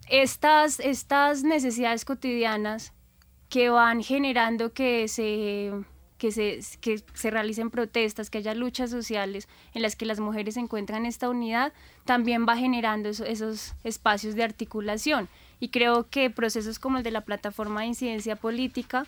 estas, 0.08 0.78
estas 0.80 1.42
necesidades 1.42 2.04
cotidianas 2.04 2.92
que 3.48 3.70
van 3.70 4.02
generando 4.02 4.72
que 4.72 5.08
se 5.08 5.72
que 6.24 6.32
se, 6.32 6.78
que 6.80 7.02
se 7.12 7.30
realicen 7.30 7.68
protestas, 7.68 8.30
que 8.30 8.38
haya 8.38 8.54
luchas 8.54 8.88
sociales 8.90 9.46
en 9.74 9.82
las 9.82 9.94
que 9.94 10.06
las 10.06 10.20
mujeres 10.20 10.56
encuentran 10.56 11.04
esta 11.04 11.28
unidad, 11.28 11.74
también 12.06 12.46
va 12.48 12.56
generando 12.56 13.10
esos 13.10 13.74
espacios 13.84 14.34
de 14.34 14.42
articulación. 14.42 15.28
Y 15.60 15.68
creo 15.68 16.08
que 16.08 16.30
procesos 16.30 16.78
como 16.78 16.96
el 16.96 17.04
de 17.04 17.10
la 17.10 17.20
plataforma 17.26 17.82
de 17.82 17.88
incidencia 17.88 18.36
política, 18.36 19.06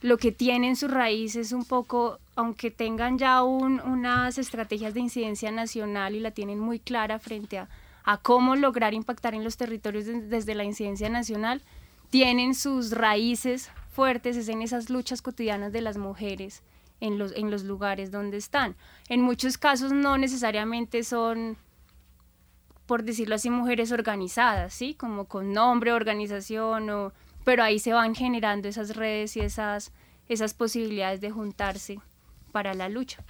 lo 0.00 0.16
que 0.16 0.32
tienen 0.32 0.74
su 0.74 0.88
raíz 0.88 1.36
es 1.36 1.52
un 1.52 1.66
poco, 1.66 2.18
aunque 2.34 2.70
tengan 2.70 3.18
ya 3.18 3.42
un, 3.42 3.80
unas 3.80 4.38
estrategias 4.38 4.94
de 4.94 5.00
incidencia 5.00 5.50
nacional 5.50 6.14
y 6.14 6.20
la 6.20 6.30
tienen 6.30 6.60
muy 6.60 6.78
clara 6.78 7.18
frente 7.18 7.58
a 7.58 8.16
cómo 8.22 8.56
lograr 8.56 8.94
impactar 8.94 9.34
en 9.34 9.44
los 9.44 9.58
territorios 9.58 10.06
desde 10.06 10.54
la 10.54 10.64
incidencia 10.64 11.10
nacional, 11.10 11.60
tienen 12.08 12.54
sus 12.54 12.92
raíces 12.92 13.70
fuertes 13.98 14.36
es 14.36 14.48
en 14.48 14.62
esas 14.62 14.90
luchas 14.90 15.22
cotidianas 15.22 15.72
de 15.72 15.80
las 15.80 15.96
mujeres 15.96 16.62
en 17.00 17.18
los, 17.18 17.32
en 17.32 17.50
los 17.50 17.64
lugares 17.64 18.12
donde 18.12 18.36
están. 18.36 18.76
En 19.08 19.22
muchos 19.22 19.58
casos 19.58 19.90
no 19.90 20.16
necesariamente 20.16 21.02
son, 21.02 21.56
por 22.86 23.02
decirlo 23.02 23.34
así, 23.34 23.50
mujeres 23.50 23.90
organizadas, 23.90 24.72
¿sí? 24.72 24.94
Como 24.94 25.24
con 25.24 25.52
nombre, 25.52 25.92
organización, 25.92 26.88
o, 26.90 27.12
pero 27.42 27.64
ahí 27.64 27.80
se 27.80 27.92
van 27.92 28.14
generando 28.14 28.68
esas 28.68 28.94
redes 28.94 29.36
y 29.36 29.40
esas, 29.40 29.90
esas 30.28 30.54
posibilidades 30.54 31.20
de 31.20 31.32
juntarse 31.32 31.98
para 32.52 32.74
la 32.74 32.88
lucha. 32.88 33.24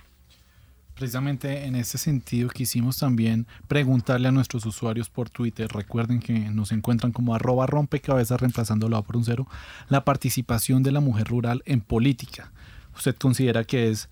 Precisamente 0.98 1.64
en 1.66 1.76
este 1.76 1.96
sentido 1.96 2.48
quisimos 2.48 2.98
también 2.98 3.46
preguntarle 3.68 4.26
a 4.26 4.32
nuestros 4.32 4.66
usuarios 4.66 5.08
por 5.08 5.30
Twitter, 5.30 5.70
recuerden 5.70 6.18
que 6.18 6.32
nos 6.50 6.72
encuentran 6.72 7.12
como 7.12 7.36
arroba 7.36 7.68
rompecabezas 7.68 8.40
reemplazándolo 8.40 8.96
a 8.96 9.02
por 9.02 9.16
un 9.16 9.24
cero, 9.24 9.46
la 9.88 10.04
participación 10.04 10.82
de 10.82 10.90
la 10.90 10.98
mujer 10.98 11.28
rural 11.28 11.62
en 11.66 11.82
política. 11.82 12.50
¿Usted 12.96 13.14
considera 13.14 13.62
que 13.62 13.90
es 13.90 14.08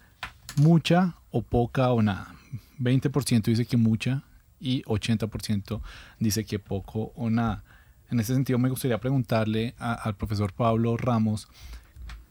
mucha 0.54 1.16
o 1.32 1.42
poca 1.42 1.90
o 1.90 2.02
nada? 2.02 2.32
20% 2.78 3.42
dice 3.42 3.66
que 3.66 3.76
mucha 3.76 4.22
y 4.60 4.84
80% 4.84 5.80
dice 6.20 6.44
que 6.44 6.60
poco 6.60 7.12
o 7.16 7.30
nada. 7.30 7.64
En 8.12 8.20
ese 8.20 8.32
sentido 8.32 8.60
me 8.60 8.70
gustaría 8.70 9.00
preguntarle 9.00 9.74
al 9.78 10.14
profesor 10.14 10.52
Pablo 10.52 10.96
Ramos 10.96 11.48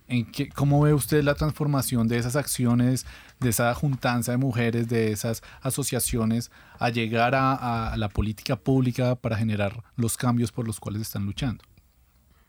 ¿En 0.07 0.25
qué, 0.25 0.49
¿Cómo 0.49 0.81
ve 0.81 0.93
usted 0.93 1.23
la 1.23 1.33
transformación 1.33 2.07
de 2.07 2.17
esas 2.17 2.35
acciones, 2.35 3.05
de 3.39 3.49
esa 3.49 3.73
juntanza 3.73 4.31
de 4.31 4.37
mujeres, 4.37 4.87
de 4.87 5.11
esas 5.11 5.41
asociaciones, 5.61 6.51
a 6.77 6.89
llegar 6.89 7.33
a, 7.35 7.95
la 7.97 8.09
política 8.09 8.55
pública 8.55 9.15
para 9.15 9.37
generar 9.37 9.83
los 9.95 10.15
cambios 10.15 10.51
por 10.51 10.67
los 10.67 10.79
cuales 10.79 11.01
están 11.01 11.25
luchando? 11.25 11.63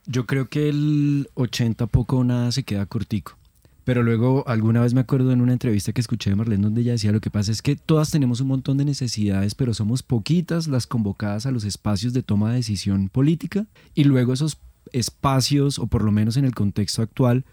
Yo 0.05 0.25
creo 0.25 0.47
que 0.49 0.69
el 0.69 1.29
80 1.33 1.87
poco 1.87 2.17
o 2.17 2.23
nada 2.23 2.51
se 2.51 2.63
queda 2.63 2.85
cortico. 2.85 3.37
Pero 3.83 4.03
luego 4.03 4.43
alguna 4.47 4.81
vez 4.81 4.93
me 4.93 4.99
acuerdo 4.99 5.31
en 5.31 5.39
una 5.39 5.53
entrevista 5.53 5.93
que 5.93 6.01
escuché 6.01 6.29
de 6.29 6.35
Marlene 6.35 6.63
donde 6.63 6.81
ella 6.81 6.91
decía 6.91 7.13
lo 7.13 7.21
que 7.21 7.31
pasa 7.31 7.53
es 7.53 7.61
que 7.61 7.77
todas 7.77 8.11
tenemos 8.11 8.41
un 8.41 8.49
montón 8.49 8.77
de 8.77 8.83
necesidades, 8.83 9.55
pero 9.55 9.73
somos 9.73 10.03
poquitas 10.03 10.67
las 10.67 10.87
convocadas 10.87 11.45
a 11.45 11.51
los 11.51 11.63
espacios 11.63 12.11
de 12.11 12.21
toma 12.21 12.49
de 12.49 12.57
decisión 12.57 13.07
política 13.07 13.65
y 13.95 14.03
luego 14.03 14.33
esos 14.33 14.57
espacios, 14.93 15.79
o 15.79 15.87
por 15.87 16.03
lo 16.03 16.11
menos 16.11 16.37
en 16.37 16.45
el 16.45 16.53
contexto 16.53 17.01
actual, 17.01 17.45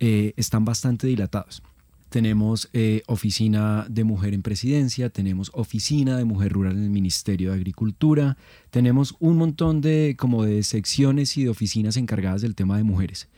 eh, 0.00 0.32
están 0.36 0.64
bastante 0.64 1.06
dilatados. 1.06 1.62
Tenemos 2.08 2.68
eh, 2.72 3.02
oficina 3.06 3.86
de 3.88 4.04
mujer 4.04 4.34
en 4.34 4.42
presidencia, 4.42 5.10
tenemos 5.10 5.50
oficina 5.52 6.16
de 6.16 6.24
mujer 6.24 6.52
rural 6.52 6.76
en 6.76 6.84
el 6.84 6.90
Ministerio 6.90 7.50
de 7.50 7.56
Agricultura, 7.56 8.36
tenemos 8.70 9.16
un 9.18 9.36
montón 9.36 9.80
de 9.80 10.14
como 10.16 10.44
de 10.44 10.62
secciones 10.62 11.36
y 11.36 11.44
de 11.44 11.50
oficinas 11.50 11.96
encargadas 11.96 12.42
del 12.42 12.54
tema 12.54 12.76
de 12.76 12.84
mujeres. 12.84 13.28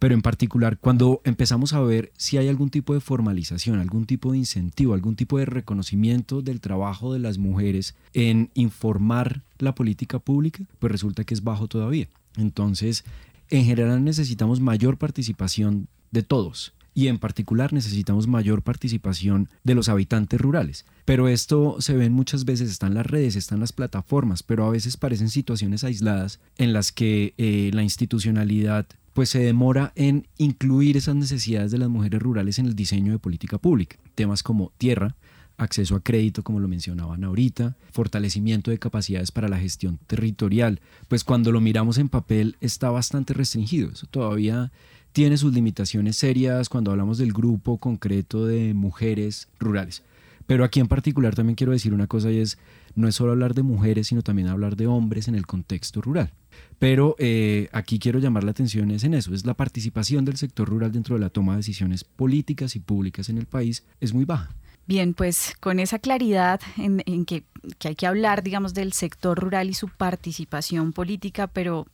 Pero 0.00 0.14
en 0.14 0.22
particular, 0.22 0.78
cuando 0.78 1.20
empezamos 1.24 1.74
a 1.74 1.80
ver 1.80 2.10
si 2.16 2.38
hay 2.38 2.48
algún 2.48 2.70
tipo 2.70 2.94
de 2.94 3.00
formalización, 3.00 3.78
algún 3.78 4.06
tipo 4.06 4.32
de 4.32 4.38
incentivo, 4.38 4.94
algún 4.94 5.14
tipo 5.14 5.38
de 5.38 5.44
reconocimiento 5.44 6.40
del 6.40 6.60
trabajo 6.60 7.12
de 7.12 7.18
las 7.18 7.36
mujeres 7.36 7.94
en 8.14 8.50
informar 8.54 9.42
la 9.58 9.74
política 9.74 10.18
pública, 10.18 10.64
pues 10.78 10.90
resulta 10.90 11.24
que 11.24 11.34
es 11.34 11.44
bajo 11.44 11.68
todavía. 11.68 12.08
Entonces, 12.36 13.04
en 13.48 13.64
general 13.64 14.04
necesitamos 14.04 14.60
mayor 14.60 14.96
participación 14.96 15.88
de 16.10 16.22
todos 16.22 16.74
y 16.94 17.08
en 17.08 17.18
particular 17.18 17.72
necesitamos 17.72 18.26
mayor 18.26 18.62
participación 18.62 19.48
de 19.64 19.74
los 19.74 19.88
habitantes 19.88 20.40
rurales. 20.40 20.84
Pero 21.04 21.28
esto 21.28 21.76
se 21.80 21.96
ve 21.96 22.10
muchas 22.10 22.44
veces, 22.44 22.70
están 22.70 22.94
las 22.94 23.06
redes, 23.06 23.36
están 23.36 23.60
las 23.60 23.72
plataformas, 23.72 24.42
pero 24.42 24.64
a 24.64 24.70
veces 24.70 24.96
parecen 24.96 25.30
situaciones 25.30 25.84
aisladas 25.84 26.40
en 26.58 26.72
las 26.72 26.92
que 26.92 27.34
eh, 27.38 27.70
la 27.72 27.82
institucionalidad 27.82 28.86
pues 29.12 29.28
se 29.28 29.40
demora 29.40 29.92
en 29.96 30.28
incluir 30.38 30.96
esas 30.96 31.16
necesidades 31.16 31.72
de 31.72 31.78
las 31.78 31.88
mujeres 31.88 32.22
rurales 32.22 32.58
en 32.58 32.66
el 32.66 32.76
diseño 32.76 33.12
de 33.12 33.18
política 33.18 33.58
pública. 33.58 33.96
Temas 34.14 34.42
como 34.42 34.72
tierra, 34.78 35.16
acceso 35.60 35.94
a 35.94 36.00
crédito, 36.00 36.42
como 36.42 36.58
lo 36.58 36.68
mencionaban 36.68 37.22
ahorita, 37.22 37.76
fortalecimiento 37.92 38.70
de 38.70 38.78
capacidades 38.78 39.30
para 39.30 39.48
la 39.48 39.58
gestión 39.58 39.98
territorial, 40.06 40.80
pues 41.08 41.22
cuando 41.22 41.52
lo 41.52 41.60
miramos 41.60 41.98
en 41.98 42.08
papel 42.08 42.56
está 42.60 42.90
bastante 42.90 43.34
restringido. 43.34 43.90
Eso 43.90 44.06
todavía 44.06 44.72
tiene 45.12 45.36
sus 45.36 45.52
limitaciones 45.52 46.16
serias 46.16 46.68
cuando 46.68 46.90
hablamos 46.90 47.18
del 47.18 47.32
grupo 47.32 47.78
concreto 47.78 48.46
de 48.46 48.74
mujeres 48.74 49.48
rurales. 49.58 50.02
Pero 50.46 50.64
aquí 50.64 50.80
en 50.80 50.88
particular 50.88 51.34
también 51.34 51.54
quiero 51.54 51.72
decir 51.72 51.94
una 51.94 52.06
cosa 52.06 52.30
y 52.30 52.38
es, 52.38 52.58
no 52.96 53.06
es 53.06 53.14
solo 53.14 53.32
hablar 53.32 53.54
de 53.54 53.62
mujeres, 53.62 54.08
sino 54.08 54.22
también 54.22 54.48
hablar 54.48 54.76
de 54.76 54.86
hombres 54.86 55.28
en 55.28 55.34
el 55.34 55.46
contexto 55.46 56.00
rural. 56.00 56.32
Pero 56.78 57.14
eh, 57.18 57.68
aquí 57.72 57.98
quiero 57.98 58.18
llamar 58.18 58.42
la 58.42 58.50
atención 58.50 58.90
es 58.90 59.04
en 59.04 59.14
eso, 59.14 59.34
es 59.34 59.44
la 59.44 59.54
participación 59.54 60.24
del 60.24 60.38
sector 60.38 60.68
rural 60.68 60.90
dentro 60.90 61.14
de 61.14 61.20
la 61.20 61.28
toma 61.28 61.52
de 61.52 61.58
decisiones 61.58 62.02
políticas 62.02 62.74
y 62.74 62.80
públicas 62.80 63.28
en 63.28 63.38
el 63.38 63.46
país 63.46 63.84
es 64.00 64.12
muy 64.12 64.24
baja. 64.24 64.50
Bien, 64.86 65.14
pues 65.14 65.54
con 65.60 65.78
esa 65.78 65.98
claridad 65.98 66.60
en, 66.76 67.24
que, 67.24 67.44
hay 67.84 67.94
que 67.94 68.06
hablar, 68.06 68.42
digamos, 68.42 68.74
del 68.74 68.92
sector 68.92 69.38
rural 69.38 69.70
y 69.70 69.74
su 69.74 69.88
participación 69.88 70.92
política, 70.92 71.46
pero 71.46 71.86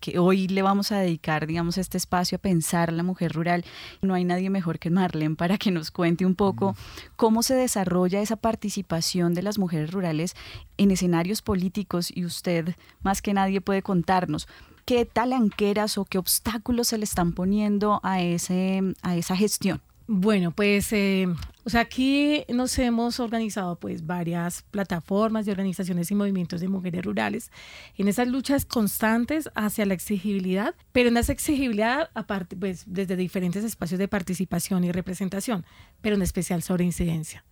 que 0.00 0.18
hoy 0.18 0.48
le 0.48 0.62
vamos 0.62 0.92
a 0.92 0.98
dedicar, 0.98 1.46
digamos, 1.46 1.78
este 1.78 1.98
espacio 1.98 2.36
a 2.36 2.40
pensar 2.40 2.92
la 2.92 3.02
mujer 3.02 3.32
rural. 3.32 3.64
No 4.00 4.14
hay 4.14 4.24
nadie 4.24 4.50
mejor 4.50 4.78
que 4.78 4.90
Marlene 4.90 5.36
para 5.36 5.58
que 5.58 5.70
nos 5.70 5.90
cuente 5.90 6.26
un 6.26 6.34
poco 6.34 6.76
cómo 7.16 7.42
se 7.42 7.54
desarrolla 7.54 8.20
esa 8.20 8.36
participación 8.36 9.34
de 9.34 9.42
las 9.42 9.58
mujeres 9.58 9.90
rurales 9.90 10.34
en 10.78 10.90
escenarios 10.90 11.42
políticos 11.42 12.12
y 12.14 12.24
usted 12.24 12.74
más 13.02 13.22
que 13.22 13.34
nadie 13.34 13.60
puede 13.60 13.82
contarnos 13.82 14.48
qué 14.84 15.04
talanqueras 15.04 15.98
o 15.98 16.04
qué 16.04 16.18
obstáculos 16.18 16.88
se 16.88 16.98
le 16.98 17.04
están 17.04 17.32
poniendo 17.32 18.00
a, 18.02 18.20
ese, 18.20 18.82
a 19.02 19.16
esa 19.16 19.36
gestión. 19.36 19.80
Bueno, 20.08 20.50
pues 20.50 20.92
eh, 20.92 21.28
o 21.64 21.70
sea, 21.70 21.82
aquí 21.82 22.44
nos 22.48 22.76
hemos 22.78 23.20
organizado 23.20 23.78
pues 23.78 24.04
varias 24.04 24.62
plataformas 24.70 25.46
de 25.46 25.52
organizaciones 25.52 26.10
y 26.10 26.14
movimientos 26.14 26.60
de 26.60 26.68
mujeres 26.68 27.04
rurales 27.04 27.50
en 27.96 28.08
esas 28.08 28.26
luchas 28.28 28.64
constantes 28.64 29.48
hacia 29.54 29.86
la 29.86 29.94
exigibilidad, 29.94 30.74
pero 30.92 31.08
en 31.08 31.16
esa 31.16 31.32
exigibilidad 31.32 32.10
aparte 32.14 32.56
pues 32.56 32.84
desde 32.86 33.16
diferentes 33.16 33.64
espacios 33.64 33.98
de 33.98 34.08
participación 34.08 34.82
y 34.84 34.92
representación, 34.92 35.64
pero 36.00 36.16
en 36.16 36.22
especial 36.22 36.62
sobre 36.62 36.84
incidencia. 36.84 37.44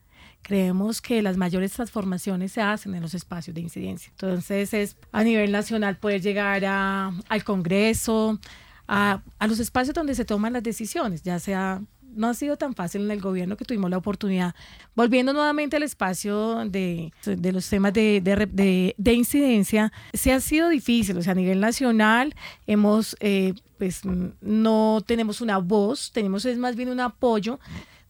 Creemos 0.43 1.03
que 1.03 1.23
las 1.23 1.37
mayores 1.37 1.73
transformaciones 1.73 2.53
se 2.53 2.63
hacen 2.63 2.95
en 2.95 3.03
los 3.03 3.15
espacios 3.15 3.55
de 3.55 3.61
incidencia. 3.61 4.11
Entonces 4.11 4.73
es 4.75 4.97
a 5.13 5.23
nivel 5.23 5.53
nacional 5.53 5.99
poder 5.99 6.23
llegar 6.23 6.65
a, 6.65 7.13
al 7.29 7.45
Congreso, 7.45 8.41
a, 8.89 9.23
a 9.39 9.47
los 9.47 9.61
espacios 9.61 9.95
donde 9.95 10.15
se 10.15 10.25
toman 10.25 10.55
las 10.55 10.63
decisiones, 10.63 11.23
ya 11.23 11.39
sea 11.39 11.83
no 12.15 12.29
ha 12.29 12.35
sido 12.35 12.57
tan 12.57 12.75
fácil 12.75 13.03
en 13.03 13.11
el 13.11 13.21
gobierno 13.21 13.57
que 13.57 13.65
tuvimos 13.65 13.91
la 13.91 13.99
oportunidad. 13.99 14.55
Volviendo 14.95 15.33
nuevamente 15.33 15.77
al 15.77 15.83
espacio 15.83 16.65
de, 16.67 17.13
los 17.25 17.69
temas 17.69 17.93
de, 17.93 18.21
de, 18.97 19.13
incidencia, 19.13 19.93
se 20.13 20.33
ha 20.33 20.41
sido 20.41 20.69
difícil, 20.69 21.17
o 21.17 21.23
sea, 21.23 21.33
a 21.33 21.37
nivel 21.37 21.61
nacional 21.61 22.35
hemos, 22.67 23.17
eh, 23.21 23.55
pues 23.79 24.03
no 24.05 25.03
tenemos 25.07 25.41
una 25.41 25.59
voz, 25.59 26.13
tenemos 26.13 26.45
es 26.45 26.59
más 26.59 26.77
bien 26.77 26.91
un 26.91 27.01
apoyo 27.01 27.59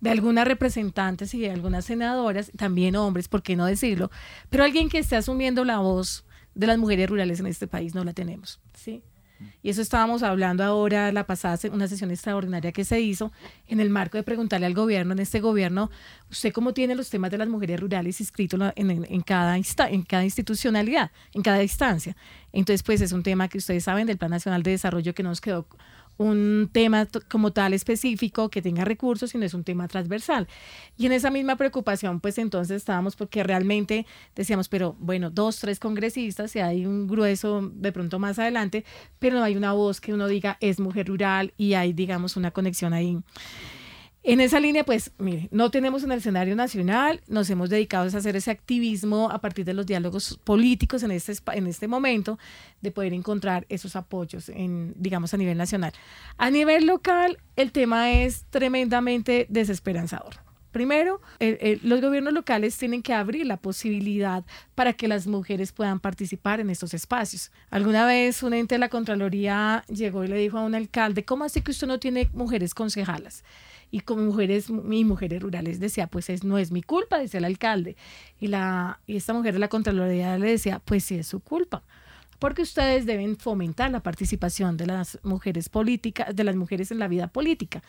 de 0.00 0.10
algunas 0.10 0.46
representantes 0.46 1.34
y 1.34 1.40
de 1.40 1.50
algunas 1.50 1.84
senadoras, 1.84 2.50
también 2.56 2.96
hombres, 2.96 3.28
¿por 3.28 3.42
qué 3.42 3.56
no 3.56 3.66
decirlo? 3.66 4.10
Pero 4.48 4.64
alguien 4.64 4.88
que 4.88 4.98
esté 4.98 5.16
asumiendo 5.16 5.64
la 5.64 5.78
voz 5.78 6.24
de 6.54 6.66
las 6.66 6.78
mujeres 6.78 7.08
rurales 7.08 7.40
en 7.40 7.46
este 7.46 7.66
país 7.66 7.94
no 7.94 8.04
la 8.04 8.12
tenemos, 8.12 8.60
¿sí? 8.74 9.02
Y 9.62 9.70
eso 9.70 9.82
estábamos 9.82 10.22
hablando 10.22 10.64
ahora, 10.64 11.12
la 11.12 11.26
pasada, 11.26 11.58
una 11.72 11.88
sesión 11.88 12.10
extraordinaria 12.10 12.72
que 12.72 12.84
se 12.84 13.00
hizo 13.00 13.32
en 13.68 13.80
el 13.80 13.90
marco 13.90 14.18
de 14.18 14.22
preguntarle 14.22 14.66
al 14.66 14.74
gobierno, 14.74 15.12
en 15.12 15.18
este 15.18 15.40
gobierno, 15.40 15.90
¿usted 16.30 16.52
cómo 16.52 16.72
tiene 16.72 16.94
los 16.94 17.10
temas 17.10 17.30
de 17.30 17.38
las 17.38 17.48
mujeres 17.48 17.80
rurales 17.80 18.20
inscritos 18.20 18.60
en, 18.76 19.20
cada, 19.22 19.56
en 19.56 20.02
cada 20.02 20.24
institucionalidad, 20.24 21.10
en 21.32 21.42
cada 21.42 21.62
instancia? 21.62 22.16
Entonces, 22.52 22.82
pues 22.82 23.00
es 23.00 23.12
un 23.12 23.22
tema 23.22 23.48
que 23.48 23.58
ustedes 23.58 23.84
saben 23.84 24.06
del 24.06 24.18
Plan 24.18 24.30
Nacional 24.30 24.62
de 24.62 24.72
Desarrollo 24.72 25.14
que 25.14 25.22
nos 25.22 25.40
quedó 25.40 25.66
un 26.20 26.68
tema 26.70 27.08
como 27.30 27.50
tal 27.50 27.72
específico 27.72 28.50
que 28.50 28.60
tenga 28.60 28.84
recursos, 28.84 29.30
sino 29.30 29.46
es 29.46 29.54
un 29.54 29.64
tema 29.64 29.88
transversal. 29.88 30.48
Y 30.98 31.06
en 31.06 31.12
esa 31.12 31.30
misma 31.30 31.56
preocupación, 31.56 32.20
pues 32.20 32.36
entonces 32.36 32.76
estábamos 32.76 33.16
porque 33.16 33.42
realmente 33.42 34.04
decíamos, 34.36 34.68
pero 34.68 34.96
bueno, 34.98 35.30
dos, 35.30 35.60
tres 35.60 35.78
congresistas, 35.78 36.54
y 36.56 36.58
hay 36.58 36.84
un 36.84 37.06
grueso 37.06 37.70
de 37.72 37.90
pronto 37.90 38.18
más 38.18 38.38
adelante, 38.38 38.84
pero 39.18 39.38
no 39.38 39.44
hay 39.44 39.56
una 39.56 39.72
voz 39.72 40.02
que 40.02 40.12
uno 40.12 40.28
diga 40.28 40.58
es 40.60 40.78
mujer 40.78 41.08
rural 41.08 41.54
y 41.56 41.72
hay, 41.72 41.94
digamos, 41.94 42.36
una 42.36 42.50
conexión 42.50 42.92
ahí. 42.92 43.16
En 44.22 44.38
esa 44.40 44.60
línea, 44.60 44.84
pues, 44.84 45.12
mire, 45.16 45.48
no 45.50 45.70
tenemos 45.70 46.04
en 46.04 46.12
el 46.12 46.18
escenario 46.18 46.54
nacional, 46.54 47.22
nos 47.26 47.48
hemos 47.48 47.70
dedicado 47.70 48.04
a 48.04 48.06
hacer 48.06 48.36
ese 48.36 48.50
activismo 48.50 49.30
a 49.30 49.40
partir 49.40 49.64
de 49.64 49.72
los 49.72 49.86
diálogos 49.86 50.38
políticos 50.44 51.02
en 51.02 51.10
este, 51.10 51.32
en 51.54 51.66
este 51.66 51.88
momento, 51.88 52.38
de 52.82 52.90
poder 52.90 53.14
encontrar 53.14 53.64
esos 53.70 53.96
apoyos, 53.96 54.50
en, 54.50 54.92
digamos, 54.98 55.32
a 55.32 55.38
nivel 55.38 55.56
nacional. 55.56 55.92
A 56.36 56.50
nivel 56.50 56.86
local, 56.86 57.38
el 57.56 57.72
tema 57.72 58.12
es 58.12 58.44
tremendamente 58.50 59.46
desesperanzador. 59.48 60.34
Primero, 60.70 61.20
los 61.82 62.00
gobiernos 62.00 62.32
locales 62.32 62.76
tienen 62.76 63.02
que 63.02 63.14
abrir 63.14 63.46
la 63.46 63.56
posibilidad 63.56 64.44
para 64.74 64.92
que 64.92 65.08
las 65.08 65.26
mujeres 65.26 65.72
puedan 65.72 65.98
participar 65.98 66.60
en 66.60 66.70
estos 66.70 66.94
espacios. 66.94 67.50
Alguna 67.70 68.06
vez 68.06 68.42
un 68.44 68.52
ente 68.54 68.76
de 68.76 68.78
la 68.78 68.88
Contraloría 68.88 69.82
llegó 69.88 70.22
y 70.24 70.28
le 70.28 70.36
dijo 70.36 70.58
a 70.58 70.64
un 70.64 70.76
alcalde, 70.76 71.24
¿cómo 71.24 71.42
así 71.42 71.62
que 71.62 71.72
usted 71.72 71.88
no 71.88 71.98
tiene 71.98 72.28
mujeres 72.34 72.72
concejalas? 72.72 73.42
Y 73.90 74.00
como 74.00 74.22
mujeres 74.22 74.68
y 74.68 75.04
mujeres 75.04 75.42
rurales 75.42 75.80
decía, 75.80 76.06
pues 76.06 76.30
es, 76.30 76.44
no 76.44 76.58
es 76.58 76.70
mi 76.70 76.82
culpa, 76.82 77.18
decía 77.18 77.38
el 77.38 77.44
alcalde. 77.44 77.96
Y, 78.40 78.46
la, 78.48 79.00
y 79.06 79.16
esta 79.16 79.32
mujer 79.32 79.54
de 79.54 79.60
la 79.60 79.68
Contraloría 79.68 80.38
le 80.38 80.50
decía, 80.50 80.80
pues 80.84 81.04
sí 81.04 81.16
es 81.16 81.26
su 81.26 81.40
culpa 81.40 81.82
porque 82.40 82.62
ustedes 82.62 83.06
deben 83.06 83.36
fomentar 83.36 83.90
la 83.92 84.00
participación 84.00 84.76
de 84.76 84.86
las 84.86 85.18
mujeres 85.22 85.68
políticas, 85.68 86.34
de 86.34 86.42
las 86.42 86.56
mujeres 86.56 86.90
en 86.90 86.98
la 86.98 87.06
vida 87.06 87.28
política. 87.28 87.82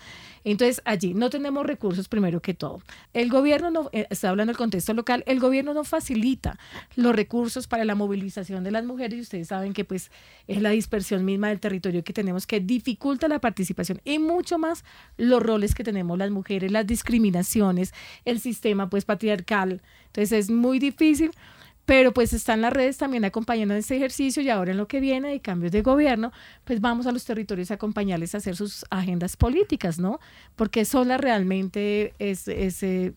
Entonces, 0.43 0.81
allí 0.85 1.13
no 1.13 1.29
tenemos 1.29 1.65
recursos 1.65 2.07
primero 2.07 2.41
que 2.41 2.53
todo. 2.53 2.81
El 3.13 3.29
gobierno 3.29 3.71
no, 3.71 3.89
eh, 3.93 4.05
está 4.09 4.29
hablando 4.29 4.51
del 4.51 4.57
contexto 4.57 4.93
local, 4.93 5.23
el 5.25 5.39
gobierno 5.39 5.73
no 5.73 5.83
facilita 5.83 6.59
los 6.95 7.15
recursos 7.15 7.67
para 7.67 7.85
la 7.85 7.95
movilización 7.95 8.63
de 8.63 8.71
las 8.71 8.85
mujeres 8.85 9.17
y 9.17 9.21
ustedes 9.21 9.47
saben 9.47 9.73
que 9.73 9.85
pues 9.85 10.11
es 10.47 10.61
la 10.61 10.69
dispersión 10.69 11.23
misma 11.23 11.47
del 11.47 11.59
territorio 11.59 12.03
que 12.03 12.13
tenemos 12.13 12.45
que 12.45 12.59
dificulta 12.59 13.29
la 13.29 13.39
participación 13.39 14.01
y 14.03 14.19
mucho 14.19 14.57
más 14.57 14.83
los 15.17 15.41
roles 15.41 15.73
que 15.73 15.85
tenemos 15.85 16.17
las 16.17 16.29
mujeres, 16.29 16.71
las 16.71 16.85
discriminaciones, 16.85 17.93
el 18.25 18.41
sistema 18.41 18.89
pues 18.89 19.05
patriarcal. 19.05 19.81
Entonces 20.07 20.31
es 20.33 20.49
muy 20.51 20.77
difícil 20.77 21.31
pero 21.91 22.13
pues 22.13 22.31
están 22.31 22.61
las 22.61 22.71
redes 22.71 22.97
también 22.97 23.25
acompañando 23.25 23.75
este 23.75 23.97
ejercicio 23.97 24.41
y 24.41 24.49
ahora 24.49 24.71
en 24.71 24.77
lo 24.77 24.87
que 24.87 25.01
viene 25.01 25.27
de 25.27 25.41
cambios 25.41 25.73
de 25.73 25.81
gobierno, 25.81 26.31
pues 26.63 26.79
vamos 26.79 27.05
a 27.05 27.11
los 27.11 27.25
territorios 27.25 27.69
a 27.69 27.73
acompañarles 27.73 28.33
a 28.33 28.37
hacer 28.37 28.55
sus 28.55 28.85
agendas 28.89 29.35
políticas, 29.35 29.99
¿no? 29.99 30.21
Porque 30.55 30.85
son 30.85 31.09
las 31.09 31.19
realmente, 31.19 32.13
es, 32.17 32.45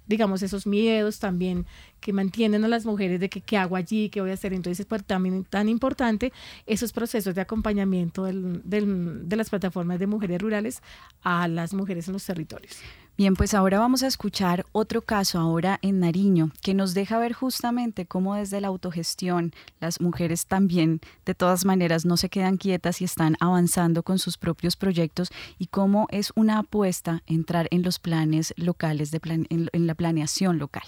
digamos, 0.09 0.43
esos 0.43 0.67
miedos 0.67 1.21
también 1.21 1.67
que 2.01 2.13
mantienen 2.13 2.65
a 2.65 2.69
las 2.69 2.85
mujeres 2.85 3.21
de 3.21 3.29
que 3.29 3.43
qué 3.43 3.57
hago 3.59 3.77
allí, 3.77 4.09
qué 4.09 4.21
voy 4.21 4.31
a 4.31 4.35
hacer. 4.35 4.53
Entonces, 4.53 4.85
pues 4.87 5.05
también 5.05 5.45
tan 5.45 5.69
importante 5.69 6.33
esos 6.67 6.93
procesos 6.93 7.37
de 7.37 7.43
acompañamiento 7.43 8.25
de 8.25 9.37
las 9.37 9.51
plataformas 9.51 10.01
de 10.01 10.09
mujeres 10.09 10.43
rurales 10.43 10.83
a 11.23 11.47
las 11.47 11.75
mujeres 11.75 12.09
en 12.09 12.15
los 12.15 12.27
territorios. 12.27 12.77
Bien, 13.17 13.37
pues 13.37 13.55
ahora 13.55 13.79
vamos 13.79 14.03
a 14.03 14.09
escuchar 14.09 14.67
otro 14.73 15.01
caso 15.01 15.39
ahora 15.39 15.79
en 15.83 16.01
Nariño 16.01 16.51
que 16.63 16.75
nos 16.75 16.95
deja 16.95 17.17
ver 17.17 17.33
justamente 17.33 18.07
cómo 18.07 18.35
desde 18.35 18.61
la 18.61 18.67
autogestión 18.67 19.53
las 19.79 20.01
mujeres 20.01 20.47
también 20.47 21.01
de 21.25 21.37
todas 21.37 21.65
maneras 21.65 22.05
no 22.05 22.17
se 22.17 22.29
quedan 22.29 22.57
quietas 22.57 23.01
y 23.01 23.05
están 23.05 23.37
avanzando 23.39 24.03
con 24.03 24.19
sus 24.19 24.37
propios 24.37 24.75
proyectos 24.75 25.31
y 25.61 25.69
cómo 25.69 26.09
es 26.11 26.33
una 26.35 26.59
apuesta 26.59 27.23
entrar 27.27 27.69
en 27.71 27.85
los 27.85 28.01
planes 28.01 28.53
locales, 28.57 29.13
de 29.13 29.21
en, 29.25 29.69
en 29.73 29.87
la 29.87 29.95
planeación 29.95 30.59
local. 30.59 30.83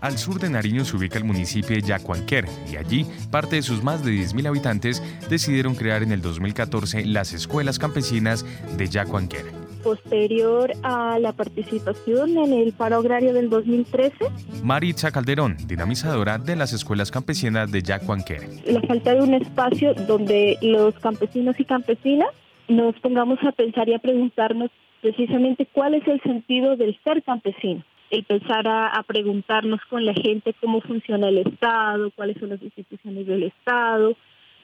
Al 0.00 0.16
sur 0.16 0.40
de 0.40 0.48
Nariño 0.48 0.86
se 0.86 0.96
ubica 0.96 1.18
el 1.18 1.24
municipio 1.24 1.76
de 1.76 1.82
Yacuanquer 1.82 2.48
y 2.72 2.76
allí 2.76 3.06
parte 3.30 3.56
de 3.56 3.62
sus 3.62 3.82
más 3.82 4.02
de 4.02 4.12
10.000 4.12 4.48
habitantes 4.48 5.02
decidieron 5.28 5.74
crear 5.74 6.02
en 6.02 6.12
el 6.12 6.22
2014 6.22 7.04
las 7.04 7.34
escuelas 7.34 7.78
campesinas 7.78 8.46
de 8.78 8.88
Yacuanquer 8.88 9.63
posterior 9.84 10.72
a 10.82 11.18
la 11.18 11.32
participación 11.32 12.38
en 12.38 12.52
el 12.54 12.72
paro 12.72 12.96
agrario 12.96 13.34
del 13.34 13.50
2013. 13.50 14.16
Maritza 14.62 15.12
Calderón, 15.12 15.56
dinamizadora 15.66 16.38
de 16.38 16.56
las 16.56 16.72
escuelas 16.72 17.10
campesinas 17.10 17.70
de 17.70 17.82
Yacuanquere. 17.82 18.48
La 18.66 18.80
falta 18.80 19.14
de 19.14 19.20
un 19.20 19.34
espacio 19.34 19.94
donde 19.94 20.58
los 20.62 20.94
campesinos 21.00 21.60
y 21.60 21.64
campesinas 21.64 22.30
nos 22.68 22.98
pongamos 23.00 23.38
a 23.46 23.52
pensar 23.52 23.88
y 23.88 23.94
a 23.94 23.98
preguntarnos 23.98 24.70
precisamente 25.02 25.68
cuál 25.70 25.94
es 25.94 26.08
el 26.08 26.20
sentido 26.22 26.76
del 26.76 26.98
ser 27.04 27.22
campesino 27.22 27.84
el 28.10 28.24
pensar 28.24 28.66
a, 28.68 29.02
preguntarnos 29.06 29.80
con 29.90 30.04
la 30.04 30.14
gente 30.14 30.54
cómo 30.60 30.80
funciona 30.80 31.28
el 31.28 31.38
Estado, 31.38 32.10
cuáles 32.14 32.38
son 32.38 32.50
las 32.50 32.62
instituciones 32.62 33.26
del 33.26 33.44
Estado, 33.44 34.16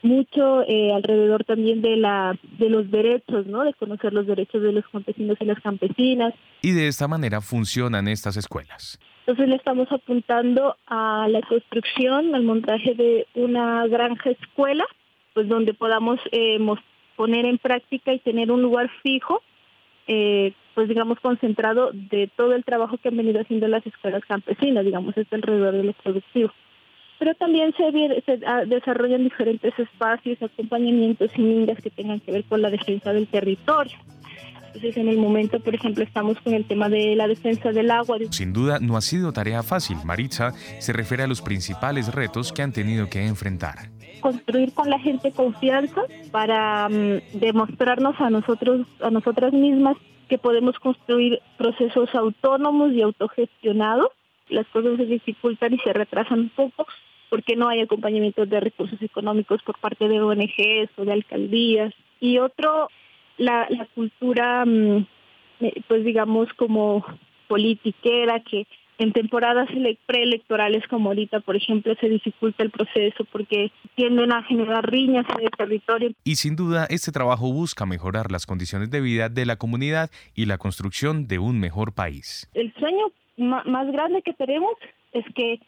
mucho 0.02 0.62
eh, 0.62 0.92
alrededor 0.92 1.44
también 1.44 1.82
de 1.82 1.96
la 1.96 2.38
de 2.58 2.70
los 2.70 2.90
derechos, 2.90 3.46
¿no? 3.46 3.64
De 3.64 3.74
conocer 3.74 4.12
los 4.12 4.26
derechos 4.26 4.62
de 4.62 4.72
los 4.72 4.84
campesinos 4.88 5.36
y 5.40 5.44
las 5.44 5.60
campesinas. 5.60 6.34
Y 6.62 6.72
de 6.72 6.88
esta 6.88 7.08
manera 7.08 7.40
funcionan 7.40 8.08
estas 8.08 8.36
escuelas. 8.36 8.98
Entonces 9.20 9.48
le 9.48 9.56
estamos 9.56 9.90
apuntando 9.92 10.76
a 10.86 11.28
la 11.28 11.40
construcción, 11.42 12.34
al 12.34 12.42
montaje 12.42 12.94
de 12.94 13.26
una 13.34 13.86
granja 13.86 14.30
escuela, 14.30 14.84
pues 15.34 15.48
donde 15.48 15.74
podamos 15.74 16.18
eh, 16.32 16.58
poner 17.16 17.44
en 17.44 17.58
práctica 17.58 18.12
y 18.12 18.18
tener 18.18 18.50
un 18.50 18.62
lugar 18.62 18.90
fijo, 19.02 19.42
eh, 20.06 20.52
pues 20.74 20.88
digamos 20.88 21.20
concentrado 21.20 21.90
de 21.92 22.28
todo 22.34 22.54
el 22.54 22.64
trabajo 22.64 22.96
que 22.98 23.08
han 23.08 23.16
venido 23.16 23.40
haciendo 23.40 23.68
las 23.68 23.86
escuelas 23.86 24.24
campesinas, 24.26 24.84
digamos, 24.84 25.16
este 25.16 25.36
alrededor 25.36 25.74
de 25.74 25.84
los 25.84 25.96
productivos 25.96 26.52
pero 27.20 27.34
también 27.34 27.74
se, 27.76 28.22
se 28.22 28.40
ah, 28.46 28.64
desarrollan 28.66 29.24
diferentes 29.24 29.78
espacios, 29.78 30.42
acompañamientos 30.42 31.30
y 31.36 31.42
mingas 31.42 31.78
que 31.82 31.90
tengan 31.90 32.18
que 32.18 32.32
ver 32.32 32.44
con 32.44 32.62
la 32.62 32.70
defensa 32.70 33.12
del 33.12 33.28
territorio. 33.28 33.98
Entonces, 34.68 34.96
en 34.96 35.08
el 35.08 35.18
momento, 35.18 35.60
por 35.60 35.74
ejemplo, 35.74 36.02
estamos 36.02 36.40
con 36.40 36.54
el 36.54 36.64
tema 36.64 36.88
de 36.88 37.14
la 37.16 37.28
defensa 37.28 37.72
del 37.72 37.90
agua. 37.90 38.16
Sin 38.30 38.54
duda, 38.54 38.78
no 38.80 38.96
ha 38.96 39.02
sido 39.02 39.34
tarea 39.34 39.62
fácil. 39.62 39.98
Maritza 40.02 40.52
se 40.78 40.94
refiere 40.94 41.24
a 41.24 41.26
los 41.26 41.42
principales 41.42 42.14
retos 42.14 42.54
que 42.54 42.62
han 42.62 42.72
tenido 42.72 43.10
que 43.10 43.26
enfrentar. 43.26 43.90
Construir 44.20 44.72
con 44.72 44.88
la 44.88 44.98
gente 44.98 45.30
confianza 45.32 46.00
para 46.30 46.88
mm, 46.88 47.38
demostrarnos 47.38 48.18
a 48.18 48.30
nosotros, 48.30 48.86
a 49.02 49.10
nosotras 49.10 49.52
mismas, 49.52 49.98
que 50.26 50.38
podemos 50.38 50.78
construir 50.78 51.38
procesos 51.58 52.14
autónomos 52.14 52.92
y 52.92 53.02
autogestionados. 53.02 54.08
Las 54.48 54.66
cosas 54.68 54.96
se 54.96 55.04
dificultan 55.04 55.74
y 55.74 55.78
se 55.80 55.92
retrasan 55.92 56.40
un 56.40 56.48
poco, 56.50 56.86
porque 57.30 57.56
no 57.56 57.68
hay 57.68 57.80
acompañamiento 57.80 58.44
de 58.44 58.60
recursos 58.60 59.00
económicos 59.00 59.62
por 59.62 59.78
parte 59.78 60.08
de 60.08 60.20
ONGs 60.20 60.90
o 60.96 61.04
de 61.04 61.12
alcaldías. 61.12 61.94
Y 62.20 62.38
otro, 62.38 62.88
la, 63.38 63.66
cultura, 63.94 64.64
mm, 64.66 65.06
eh, 65.60 65.82
pues 65.88 66.04
digamos, 66.04 66.52
como 66.54 67.06
politiquera, 67.48 68.40
que 68.40 68.66
en 68.98 69.12
temporadas 69.12 69.68
preelectorales 70.04 70.86
como 70.88 71.08
ahorita, 71.08 71.40
por 71.40 71.56
ejemplo, 71.56 71.94
se 72.00 72.08
dificulta 72.08 72.62
el 72.62 72.70
proceso 72.70 73.24
porque 73.32 73.72
tienden 73.94 74.30
a 74.30 74.42
generar 74.42 74.90
riñas 74.90 75.24
en 75.38 75.44
el 75.44 75.50
territorio. 75.50 76.10
Y 76.22 76.36
sin 76.36 76.54
duda, 76.54 76.86
este 76.90 77.10
trabajo 77.10 77.50
busca 77.50 77.86
mejorar 77.86 78.30
las 78.30 78.44
condiciones 78.44 78.90
de 78.90 79.00
vida 79.00 79.30
de 79.30 79.46
la 79.46 79.56
comunidad 79.56 80.10
y 80.34 80.44
la 80.44 80.58
construcción 80.58 81.28
de 81.28 81.38
un 81.38 81.58
mejor 81.58 81.94
país. 81.94 82.50
El 82.52 82.74
sueño 82.74 83.06
más 83.38 83.90
grande 83.90 84.20
que 84.20 84.34
tenemos 84.34 84.74
es 85.12 85.24
que 85.34 85.60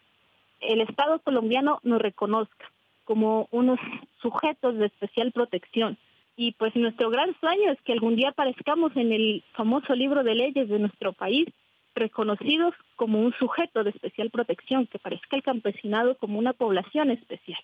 el 0.62 0.81
Estado 0.81 1.20
colombiano 1.20 1.81
nos 1.83 2.01
reconozca 2.01 2.70
como 3.05 3.48
unos 3.51 3.79
sujetos 4.20 4.79
de 4.79 4.87
especial 4.87 5.33
protección. 5.33 5.98
Y 6.37 6.53
pues 6.53 6.75
nuestro 6.77 7.11
gran 7.11 7.38
sueño 7.40 7.72
es 7.72 7.81
que 7.83 7.92
algún 7.92 8.16
día 8.16 8.31
aparezcamos 8.31 8.96
en 8.96 9.12
el 9.12 9.44
famoso 9.53 9.94
libro 9.94 10.25
de 10.25 10.35
leyes 10.35 10.68
de 10.68 10.79
nuestro 10.79 11.12
país 11.12 11.48
reconocidos 11.94 12.75
como 12.96 13.20
un 13.20 13.35
sujeto 13.35 13.85
de 13.85 13.90
especial 13.90 14.31
protección, 14.31 14.87
que 14.87 14.98
parezca 14.98 15.37
el 15.37 15.42
campesinado 15.42 16.16
como 16.16 16.38
una 16.38 16.55
población 16.55 17.11
especial. 17.11 17.61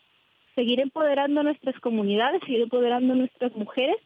Seguir 0.54 0.80
empoderando 0.80 1.40
a 1.40 1.44
nuestras 1.44 1.78
comunidades, 1.80 2.42
seguir 2.42 2.62
empoderando 2.62 3.14
a 3.14 3.16
nuestras 3.16 3.54
mujeres 3.56 3.96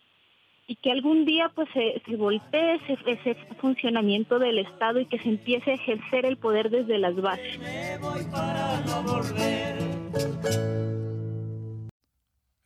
y 0.67 0.77
que 0.77 0.93
algún 0.93 1.25
día 1.25 1.51
pues 1.55 1.69
se, 1.73 2.03
se 2.07 2.17
voltee 2.17 2.81
ese, 2.89 3.37
funcionamiento 3.61 4.39
del 4.39 4.59
Estado 4.59 5.01
y 5.01 5.07
que 5.07 5.19
se 5.19 5.29
empiece 5.29 5.73
a 5.73 5.75
ejercer 5.75 6.25
el 6.25 6.37
poder 6.37 6.71
desde 6.71 6.99
las 6.99 7.17
bases. 7.17 7.59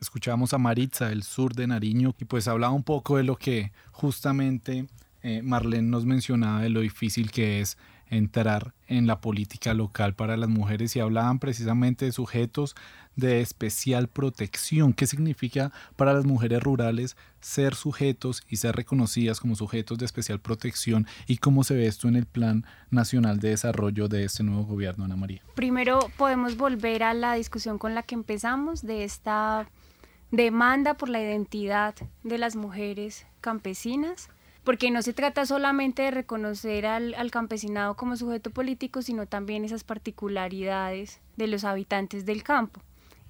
Escuchamos 0.00 0.52
a 0.52 0.58
Maritza 0.58 1.08
del 1.08 1.22
sur 1.22 1.54
de 1.54 1.66
Nariño 1.66 2.14
y 2.18 2.26
pues 2.26 2.48
hablaba 2.48 2.72
un 2.72 2.84
poco 2.84 3.16
de 3.16 3.24
lo 3.24 3.36
que 3.36 3.72
justamente 3.90 4.86
eh, 5.22 5.42
Marlene 5.42 5.88
nos 5.88 6.04
mencionaba 6.04 6.60
de 6.60 6.70
lo 6.70 6.80
difícil 6.80 7.30
que 7.30 7.60
es 7.60 7.78
entrar 8.08 8.72
en 8.86 9.06
la 9.06 9.20
política 9.20 9.74
local 9.74 10.14
para 10.14 10.36
las 10.36 10.48
mujeres 10.48 10.94
y 10.94 11.00
hablaban 11.00 11.38
precisamente 11.38 12.04
de 12.04 12.12
sujetos 12.12 12.76
de 13.16 13.40
especial 13.40 14.08
protección. 14.08 14.92
¿Qué 14.92 15.06
significa 15.06 15.72
para 15.96 16.12
las 16.12 16.24
mujeres 16.24 16.62
rurales 16.62 17.16
ser 17.40 17.74
sujetos 17.74 18.42
y 18.48 18.56
ser 18.56 18.76
reconocidas 18.76 19.40
como 19.40 19.56
sujetos 19.56 19.98
de 19.98 20.04
especial 20.04 20.40
protección 20.40 21.06
y 21.26 21.38
cómo 21.38 21.64
se 21.64 21.74
ve 21.74 21.86
esto 21.86 22.08
en 22.08 22.16
el 22.16 22.26
Plan 22.26 22.64
Nacional 22.90 23.40
de 23.40 23.50
Desarrollo 23.50 24.08
de 24.08 24.24
este 24.24 24.42
nuevo 24.42 24.64
gobierno, 24.64 25.04
Ana 25.04 25.16
María? 25.16 25.42
Primero 25.54 26.10
podemos 26.16 26.56
volver 26.56 27.02
a 27.02 27.14
la 27.14 27.34
discusión 27.34 27.78
con 27.78 27.94
la 27.94 28.02
que 28.02 28.14
empezamos 28.14 28.82
de 28.82 29.04
esta 29.04 29.68
demanda 30.30 30.94
por 30.94 31.08
la 31.08 31.20
identidad 31.20 31.94
de 32.22 32.38
las 32.38 32.56
mujeres 32.56 33.26
campesinas 33.40 34.28
porque 34.66 34.90
no 34.90 35.00
se 35.00 35.12
trata 35.12 35.46
solamente 35.46 36.02
de 36.02 36.10
reconocer 36.10 36.86
al, 36.86 37.30
campesinado 37.30 37.94
como 37.94 38.16
sujeto 38.16 38.50
político, 38.50 39.00
sino 39.00 39.26
también 39.26 39.64
esas 39.64 39.84
particularidades 39.84 41.20
de 41.36 41.46
los 41.46 41.62
habitantes 41.62 42.26
del 42.26 42.42
campo. 42.42 42.80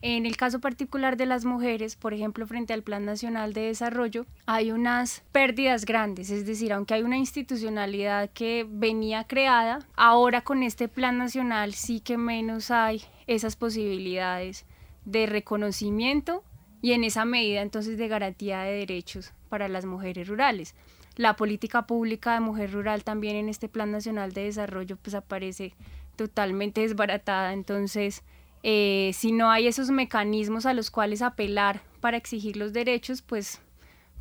En 0.01 0.25
el 0.25 0.38
caso 0.38 0.61
particular 0.61 1.18
de 1.18 1.27
las 1.27 1.44
mujeres, 1.44 1.94
por 1.94 2.14
ejemplo, 2.14 2.46
frente 2.46 2.72
al 2.72 2.83
Plan 2.83 3.05
Nacional 3.05 3.53
de 3.53 3.66
Desarrollo, 3.66 4.25
hay 4.46 4.72
unas 4.72 5.25
pérdidas 5.31 5.85
grandes, 5.85 6.31
es 6.31 6.46
decir, 6.46 6.72
aunque 6.72 6.94
hay 6.94 7.03
una 7.03 7.18
institucionalidad 7.18 8.31
que 8.31 8.66
venía 8.66 9.25
creada, 9.25 9.81
ahora 9.94 10.40
con 10.40 10.62
este 10.62 10.88
Plan 10.88 11.18
Nacional 11.18 11.75
sí 11.75 12.01
que 12.01 12.16
menos 12.16 12.70
hay 12.70 13.03
esas 13.27 13.57
posibilidades 13.57 14.64
de 15.05 15.27
reconocimiento 15.27 16.42
y 16.81 16.92
en 16.92 17.05
esa 17.05 17.27
medida 17.27 17.61
entonces 17.61 17.99
de 17.99 18.09
garantía 18.09 18.61
de 18.61 18.72
derechos 18.72 19.35
para 19.51 19.68
las 19.68 19.85
mujeres 19.85 20.29
rurales. 20.29 20.75
La 21.16 21.37
política 21.37 21.87
pública 21.87 22.35
de 22.35 22.40
mujer 22.40 22.72
rural 22.72 23.02
también 23.02 23.37
en 23.37 23.48
este 23.48 23.68
Plan 23.68 23.90
Nacional 23.90 24.33
de 24.33 24.44
Desarrollo 24.44 24.96
pues 24.96 25.14
aparece 25.14 25.74
totalmente 26.16 26.83
desbaratada, 26.83 27.52
entonces 27.52 28.22
eh, 28.62 29.11
si 29.14 29.33
no 29.33 29.50
hay 29.50 29.66
esos 29.66 29.90
mecanismos 29.90 30.66
a 30.66 30.74
los 30.74 30.90
cuales 30.90 31.22
apelar 31.22 31.83
para 32.00 32.16
exigir 32.16 32.57
los 32.57 32.72
derechos, 32.72 33.22
pues 33.22 33.61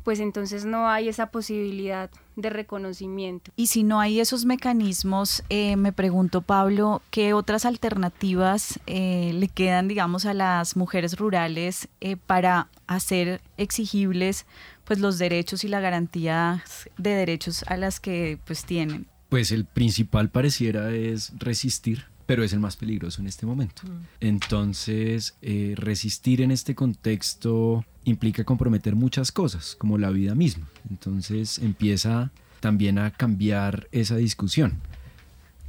pues 0.06 0.20
entonces 0.20 0.64
no 0.64 0.88
hay 0.88 1.08
esa 1.08 1.32
posibilidad 1.32 2.08
de 2.36 2.48
reconocimiento. 2.48 3.50
Y 3.56 3.66
si 3.66 3.82
no 3.82 3.98
hay 3.98 4.20
esos 4.20 4.44
mecanismos, 4.44 5.42
eh, 5.48 5.74
me 5.74 5.92
pregunto, 5.92 6.42
Pablo, 6.42 7.02
¿qué 7.10 7.32
otras 7.32 7.64
alternativas 7.64 8.78
eh, 8.86 9.32
le 9.34 9.48
quedan, 9.48 9.88
digamos, 9.88 10.24
a 10.24 10.32
las 10.32 10.76
mujeres 10.76 11.18
rurales 11.18 11.88
eh, 12.00 12.16
para 12.16 12.68
hacer 12.86 13.40
exigibles 13.56 14.46
pues, 14.84 15.00
los 15.00 15.18
derechos 15.18 15.64
y 15.64 15.68
la 15.68 15.80
garantía 15.80 16.62
de 16.96 17.10
derechos 17.10 17.64
a 17.66 17.76
las 17.76 17.98
que 17.98 18.38
pues, 18.44 18.64
tienen? 18.64 19.08
Pues 19.28 19.50
el 19.50 19.64
principal 19.64 20.30
pareciera 20.30 20.94
es 20.94 21.32
resistir 21.36 22.04
pero 22.26 22.42
es 22.42 22.52
el 22.52 22.60
más 22.60 22.76
peligroso 22.76 23.20
en 23.20 23.28
este 23.28 23.46
momento. 23.46 23.82
Mm. 23.84 24.04
Entonces, 24.20 25.36
eh, 25.42 25.74
resistir 25.76 26.42
en 26.42 26.50
este 26.50 26.74
contexto 26.74 27.84
implica 28.04 28.44
comprometer 28.44 28.94
muchas 28.96 29.32
cosas, 29.32 29.76
como 29.76 29.96
la 29.96 30.10
vida 30.10 30.34
misma. 30.34 30.68
Entonces, 30.90 31.58
empieza 31.58 32.32
también 32.60 32.98
a 32.98 33.12
cambiar 33.12 33.88
esa 33.92 34.16
discusión. 34.16 34.80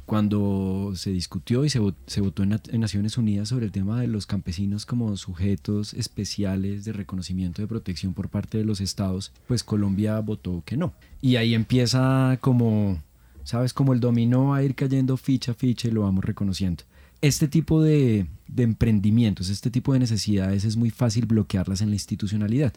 Cuando 0.04 0.92
se 0.94 1.10
discutió 1.10 1.66
y 1.66 1.68
se, 1.68 1.80
votó 1.80 2.42
en, 2.42 2.58
en, 2.70 2.80
Naciones 2.80 3.18
Unidas 3.18 3.50
sobre 3.50 3.66
el 3.66 3.72
tema 3.72 4.00
de 4.00 4.06
los 4.06 4.24
campesinos 4.24 4.86
como 4.86 5.14
sujetos 5.18 5.92
especiales 5.92 6.86
de 6.86 6.94
reconocimiento 6.94 7.60
de 7.60 7.68
protección 7.68 8.14
por 8.14 8.30
parte 8.30 8.56
de 8.56 8.64
los 8.64 8.80
estados, 8.80 9.32
pues 9.46 9.62
Colombia 9.62 10.18
votó 10.20 10.62
que 10.64 10.78
no. 10.78 10.94
Y 11.20 11.36
ahí 11.36 11.54
empieza 11.54 12.38
como 12.40 13.02
¿sabes? 13.48 13.72
Como 13.72 13.94
el 13.94 14.00
dominó 14.00 14.52
a 14.52 14.62
ir 14.62 14.74
cayendo 14.74 15.16
ficha 15.16 15.52
a 15.52 15.54
ficha 15.54 15.88
y 15.88 15.90
lo 15.90 16.02
vamos 16.02 16.22
reconociendo. 16.22 16.84
Este 17.22 17.48
tipo 17.48 17.82
de, 17.82 18.26
de 18.46 18.62
emprendimientos, 18.62 19.48
este 19.48 19.70
tipo 19.70 19.94
de 19.94 20.00
necesidades 20.00 20.66
es 20.66 20.76
muy 20.76 20.90
fácil 20.90 21.24
bloquearlas 21.24 21.80
en 21.80 21.88
la 21.88 21.94
institucionalidad. 21.94 22.74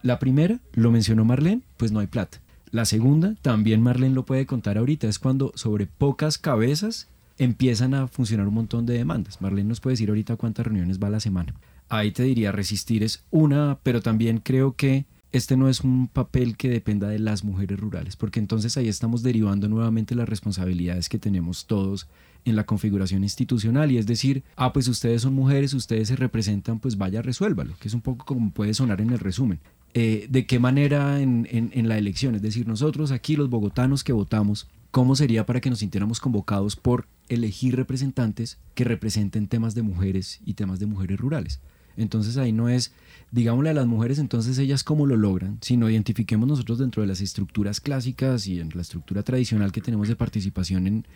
La 0.00 0.20
primera, 0.20 0.60
lo 0.74 0.92
mencionó 0.92 1.24
Marlene, 1.24 1.62
pues 1.76 1.90
no 1.90 1.98
hay 1.98 2.06
plata. 2.06 2.38
La 2.70 2.84
segunda, 2.84 3.34
también 3.42 3.82
Marlene 3.82 4.14
lo 4.14 4.24
puede 4.24 4.46
contar 4.46 4.78
ahorita, 4.78 5.08
es 5.08 5.18
cuando 5.18 5.50
sobre 5.56 5.86
pocas 5.88 6.38
cabezas 6.38 7.08
empiezan 7.38 7.92
a 7.92 8.06
funcionar 8.06 8.46
un 8.46 8.54
montón 8.54 8.86
de 8.86 8.94
demandas. 8.94 9.40
Marlene 9.40 9.70
nos 9.70 9.80
puede 9.80 9.94
decir 9.94 10.08
ahorita 10.08 10.36
cuántas 10.36 10.66
reuniones 10.66 11.00
va 11.00 11.08
a 11.08 11.10
la 11.10 11.20
semana. 11.20 11.52
Ahí 11.88 12.12
te 12.12 12.22
diría, 12.22 12.52
resistir 12.52 13.02
es 13.02 13.24
una, 13.32 13.76
pero 13.82 14.00
también 14.00 14.38
creo 14.38 14.76
que 14.76 15.04
este 15.32 15.56
no 15.56 15.68
es 15.68 15.80
un 15.80 16.08
papel 16.08 16.56
que 16.56 16.68
dependa 16.68 17.08
de 17.08 17.18
las 17.18 17.42
mujeres 17.42 17.80
rurales, 17.80 18.16
porque 18.16 18.38
entonces 18.38 18.76
ahí 18.76 18.88
estamos 18.88 19.22
derivando 19.22 19.68
nuevamente 19.68 20.14
las 20.14 20.28
responsabilidades 20.28 21.08
que 21.08 21.18
tenemos 21.18 21.66
todos 21.66 22.06
en 22.44 22.54
la 22.54 22.66
configuración 22.66 23.22
institucional 23.22 23.90
y 23.90 23.98
es 23.98 24.06
decir, 24.06 24.42
ah, 24.56 24.72
pues 24.72 24.88
ustedes 24.88 25.22
son 25.22 25.32
mujeres, 25.34 25.72
ustedes 25.74 26.08
se 26.08 26.16
representan, 26.16 26.80
pues 26.80 26.98
vaya, 26.98 27.22
resuélvalo, 27.22 27.74
que 27.80 27.88
es 27.88 27.94
un 27.94 28.02
poco 28.02 28.26
como 28.26 28.50
puede 28.50 28.74
sonar 28.74 29.00
en 29.00 29.10
el 29.10 29.18
resumen. 29.18 29.58
Eh, 29.94 30.26
¿De 30.28 30.46
qué 30.46 30.58
manera 30.58 31.20
en, 31.20 31.46
en 31.50 31.88
la 31.88 31.98
elección? 31.98 32.34
Es 32.34 32.42
decir, 32.42 32.66
nosotros 32.66 33.10
aquí 33.10 33.36
los 33.36 33.48
bogotanos 33.48 34.04
que 34.04 34.12
votamos, 34.12 34.68
¿cómo 34.90 35.16
sería 35.16 35.46
para 35.46 35.60
que 35.60 35.70
nos 35.70 35.80
sintiéramos 35.80 36.20
convocados 36.20 36.76
por 36.76 37.06
elegir 37.28 37.76
representantes 37.76 38.58
que 38.74 38.84
representen 38.84 39.48
temas 39.48 39.74
de 39.74 39.82
mujeres 39.82 40.40
y 40.44 40.54
temas 40.54 40.78
de 40.78 40.86
mujeres 40.86 41.18
rurales? 41.18 41.60
Entonces 41.96 42.36
ahí 42.36 42.52
no 42.52 42.68
es, 42.68 42.92
digámosle 43.30 43.70
a 43.70 43.74
las 43.74 43.86
mujeres, 43.86 44.18
entonces 44.18 44.58
ellas 44.58 44.84
cómo 44.84 45.06
lo 45.06 45.16
logran, 45.16 45.58
sino 45.60 45.90
identifiquemos 45.90 46.48
nosotros 46.48 46.78
dentro 46.78 47.02
de 47.02 47.08
las 47.08 47.20
estructuras 47.20 47.80
clásicas 47.80 48.46
y 48.46 48.60
en 48.60 48.70
la 48.74 48.82
estructura 48.82 49.22
tradicional 49.22 49.72
que 49.72 49.80
tenemos 49.80 50.08
de 50.08 50.16
participación 50.16 50.86
en, 50.86 51.06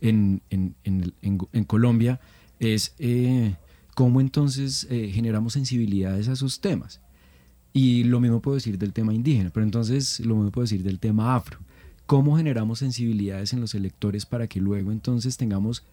en, 0.00 0.42
en, 0.84 1.14
en 1.52 1.64
Colombia, 1.64 2.20
es 2.60 2.94
eh, 2.98 3.56
cómo 3.94 4.20
entonces 4.20 4.86
eh, 4.90 5.10
generamos 5.12 5.54
sensibilidades 5.54 6.28
a 6.28 6.32
esos 6.32 6.60
temas. 6.60 7.00
Y 7.72 8.04
lo 8.04 8.20
mismo 8.20 8.40
puedo 8.40 8.56
decir 8.56 8.78
del 8.78 8.92
tema 8.92 9.14
indígena, 9.14 9.50
pero 9.50 9.64
entonces 9.64 10.20
lo 10.20 10.36
mismo 10.36 10.50
puedo 10.50 10.64
decir 10.64 10.82
del 10.82 10.98
tema 10.98 11.34
afro. 11.34 11.58
¿Cómo 12.06 12.36
generamos 12.36 12.78
sensibilidades 12.78 13.52
en 13.52 13.60
los 13.60 13.74
electores 13.74 14.24
para 14.24 14.46
que 14.46 14.60
luego 14.60 14.92
entonces 14.92 15.36
tengamos 15.36 15.84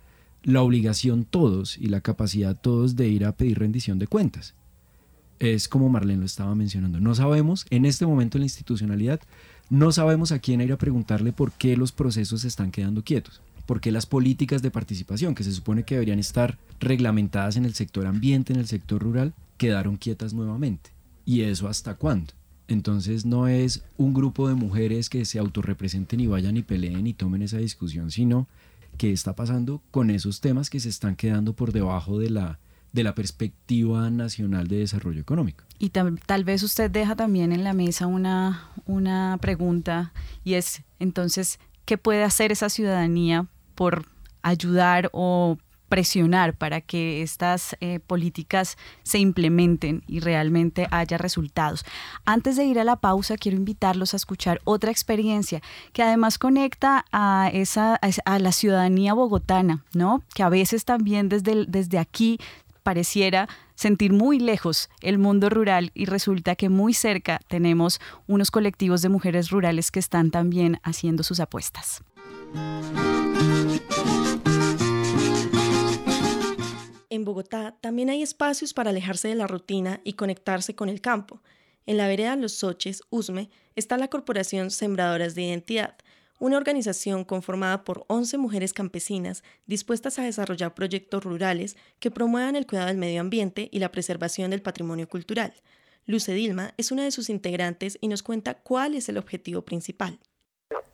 la 0.45 0.62
obligación 0.62 1.25
todos 1.25 1.77
y 1.77 1.88
la 1.88 2.01
capacidad 2.01 2.55
todos 2.55 2.95
de 2.95 3.10
ir 3.10 3.25
a 3.25 3.34
pedir 3.34 3.60
rendición 3.60 3.99
de 3.99 4.08
cuentas. 4.08 4.53
Es 5.39 5.67
como 5.67 5.89
Marlene 5.89 6.19
lo 6.21 6.25
estaba 6.25 6.55
mencionando. 6.55 7.01
No 7.01 7.13
sabemos, 7.15 7.65
en 7.71 7.86
este 7.86 8.05
momento 8.05 8.38
en 8.38 8.43
la 8.43 8.45
institucionalidad, 8.45 9.19
no 9.69 9.91
sabemos 9.91 10.31
a 10.31 10.39
quién 10.39 10.62
ir 10.62 10.71
a 10.71 10.77
preguntarle 10.77 11.34
por 11.34 11.51
qué 11.51 11.75
los 11.75 11.91
procesos 11.91 12.41
se 12.41 12.47
están 12.47 12.71
quedando 12.71 13.03
quietos. 13.03 13.41
por 13.65 13.81
qué 13.81 13.91
las 13.91 14.05
políticas 14.05 14.62
de 14.62 14.71
participación, 14.71 15.36
que 15.36 15.43
se 15.43 15.51
supone 15.51 15.84
que 15.84 15.95
deberían 15.95 16.19
estar 16.19 16.58
reglamentadas 16.79 17.55
en 17.55 17.65
el 17.65 17.73
sector 17.73 18.05
ambiente, 18.05 18.53
en 18.53 18.60
el 18.60 18.67
sector 18.67 19.01
rural, 19.01 19.34
quedaron 19.58 19.97
quietas 19.97 20.34
nuevamente. 20.34 20.91
¿Y 21.25 21.41
eso 21.41 21.67
hasta 21.67 21.95
cuándo? 21.95 22.34
Entonces 22.67 23.25
no 23.25 23.47
es 23.47 23.84
un 23.97 24.13
grupo 24.13 24.47
de 24.47 24.55
mujeres 24.55 25.10
que 25.10 25.25
se 25.25 25.39
autorrepresenten 25.39 26.19
y 26.19 26.27
vayan 26.27 26.58
y 26.58 26.63
peleen 26.63 27.08
y 27.08 27.13
tomen 27.13 27.41
esa 27.41 27.58
discusión, 27.58 28.12
sino 28.12 28.47
qué 28.95 29.12
está 29.12 29.36
pasando 29.36 29.81
con 29.91 30.10
esos 30.10 30.41
temas 30.41 30.69
que 30.69 30.79
se 30.79 30.89
están 30.89 31.15
quedando 31.15 31.53
por 31.53 31.71
debajo 31.71 32.19
de 32.19 32.29
la, 32.29 32.60
de 32.93 33.03
la 33.03 33.15
perspectiva 33.15 34.10
nacional 34.10 34.67
de 34.67 34.77
desarrollo 34.77 35.21
económico. 35.21 35.65
Y 35.79 35.89
tal, 35.89 36.19
tal 36.25 36.43
vez 36.43 36.63
usted 36.63 36.89
deja 36.89 37.15
también 37.15 37.51
en 37.51 37.63
la 37.63 37.73
mesa 37.73 38.08
una, 38.08 38.69
una 38.86 39.38
pregunta 39.41 40.13
y 40.43 40.53
es 40.53 40.84
entonces, 40.99 41.60
¿qué 41.86 41.97
puede 41.97 42.23
hacer 42.23 42.51
esa 42.51 42.69
ciudadanía 42.69 43.47
por 43.75 44.05
ayudar 44.41 45.10
o 45.12 45.58
presionar 45.95 46.58
para 46.58 46.81
que 46.81 47.21
estas 47.21 47.77
eh, 47.79 48.01
políticas 48.01 48.77
se 49.03 49.17
implementen 49.17 50.03
y 50.08 50.19
realmente 50.19 50.89
haya 50.91 51.17
resultados. 51.17 51.86
Antes 52.25 52.58
de 52.58 52.65
ir 52.65 52.79
a 52.79 52.84
la 52.84 52.97
pausa, 52.97 53.38
quiero 53.38 53.55
invitarlos 53.55 54.13
a 54.13 54.17
escuchar 54.17 54.60
otra 54.65 54.91
experiencia 54.91 55.62
que 55.93 56.03
además 56.03 56.38
conecta 56.38 57.05
a, 57.13 57.49
esa, 57.53 57.95
a 57.95 58.39
la 58.39 58.51
ciudadanía 58.51 59.13
bogotana, 59.13 59.86
¿no? 59.93 60.21
que 60.34 60.43
a 60.43 60.49
veces 60.49 60.84
también 60.84 61.29
desde, 61.29 61.65
desde 61.65 61.97
aquí 61.97 62.39
pareciera 62.84 63.47
sentir 63.75 64.12
muy 64.12 64.38
lejos 64.38 64.89
el 64.99 65.17
mundo 65.17 65.49
rural 65.49 65.91
y 65.93 66.08
resulta 66.08 66.58
que 66.58 66.67
muy 66.67 66.93
cerca 66.93 67.39
tenemos 67.47 68.01
unos 68.27 68.51
colectivos 68.51 69.01
de 69.01 69.08
mujeres 69.08 69.49
rurales 69.49 69.91
que 69.91 69.99
están 70.01 70.29
también 70.29 70.81
haciendo 70.84 71.23
sus 71.23 71.39
apuestas. 71.39 72.03
En 77.15 77.23
Bogotá 77.23 77.78
también 77.80 78.10
hay 78.10 78.21
espacios 78.21 78.73
para 78.73 78.89
alejarse 78.89 79.30
de 79.30 79.36
la 79.36 79.47
rutina 79.47 80.01
y 80.04 80.13
conectarse 80.13 80.75
con 80.75 80.89
el 80.89 80.99
campo. 80.99 81.41
En 81.86 81.95
la 81.95 82.10
vereda 82.10 82.36
Los 82.36 82.56
Soches, 82.56 83.04
Usme, 83.10 83.49
está 83.78 83.95
la 83.97 84.10
Corporación 84.10 84.69
Sembradoras 84.69 85.34
de 85.34 85.43
Identidad, 85.43 85.95
una 86.39 86.58
organización 86.58 87.23
conformada 87.23 87.86
por 87.86 88.04
11 88.10 88.38
mujeres 88.38 88.73
campesinas 88.73 89.45
dispuestas 89.65 90.19
a 90.19 90.23
desarrollar 90.23 90.73
proyectos 90.73 91.23
rurales 91.23 91.78
que 91.99 92.12
promuevan 92.12 92.58
el 92.58 92.67
cuidado 92.67 92.89
del 92.89 92.97
medio 92.97 93.21
ambiente 93.21 93.69
y 93.71 93.80
la 93.80 93.93
preservación 93.93 94.51
del 94.51 94.62
patrimonio 94.62 95.08
cultural. 95.08 95.54
Luce 96.06 96.34
Dilma 96.34 96.73
es 96.75 96.91
una 96.91 97.06
de 97.06 97.12
sus 97.12 97.30
integrantes 97.30 97.97
y 98.01 98.10
nos 98.10 98.23
cuenta 98.23 98.56
cuál 98.56 98.93
es 98.93 99.08
el 99.08 99.17
objetivo 99.17 99.62
principal. 99.62 100.19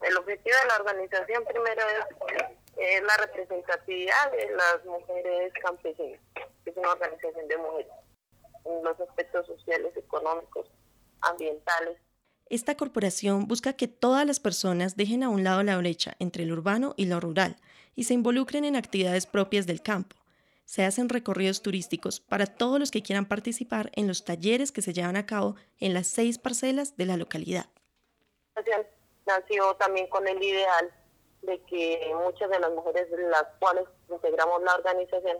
El 0.04 0.18
objetivo 0.18 0.56
de 0.62 0.68
la 0.68 0.76
organización 0.76 1.44
primero 1.46 1.82
es 1.82 2.61
es 2.82 3.04
la 3.04 3.18
representatividad 3.18 4.32
de 4.32 4.50
las 4.56 4.86
mujeres 4.86 5.54
campesinas, 5.62 6.20
es 6.66 6.76
una 6.76 6.92
organización 6.92 7.48
de 7.48 7.58
mujeres, 7.58 7.92
en 8.66 8.84
los 8.84 9.00
aspectos 9.00 9.46
sociales, 9.46 9.96
económicos, 9.96 10.68
ambientales. 11.22 11.98
Esta 12.50 12.76
corporación 12.76 13.48
busca 13.48 13.74
que 13.74 13.88
todas 13.88 14.26
las 14.26 14.40
personas 14.40 14.98
dejen 14.98 15.24
a 15.24 15.30
un 15.30 15.44
lado 15.44 15.64
la 15.64 15.78
brecha 15.78 16.16
entre 16.20 16.46
lo 16.46 16.54
urbano 16.54 16.94
y 16.98 17.06
lo 17.06 17.20
rural 17.20 17.56
y 17.96 18.06
se 18.06 18.14
involucren 18.14 18.66
en 18.66 18.76
actividades 18.76 19.26
propias 19.26 19.68
del 19.68 19.82
campo. 19.82 20.18
Se 20.66 20.84
hacen 20.84 21.10
recorridos 21.10 21.62
turísticos 21.62 22.20
para 22.20 22.46
todos 22.46 22.80
los 22.80 22.92
que 22.92 23.04
quieran 23.04 23.26
participar 23.26 23.92
en 23.94 24.08
los 24.08 24.26
talleres 24.26 24.72
que 24.72 24.82
se 24.82 24.94
llevan 24.94 25.18
a 25.18 25.26
cabo 25.26 25.56
en 25.80 25.94
las 25.94 26.08
seis 26.08 26.38
parcelas 26.38 26.98
de 26.98 27.06
la 27.06 27.18
localidad. 27.18 27.68
Nació 29.26 29.76
también 29.76 30.08
con 30.08 30.28
el 30.28 30.42
ideal 30.42 30.92
de 31.42 31.62
que 31.66 32.14
muchas 32.16 32.50
de 32.50 32.60
las 32.60 32.72
mujeres 32.72 33.08
las 33.12 33.46
cuales 33.60 33.86
integramos 34.10 34.62
la 34.64 34.76
organización 34.76 35.38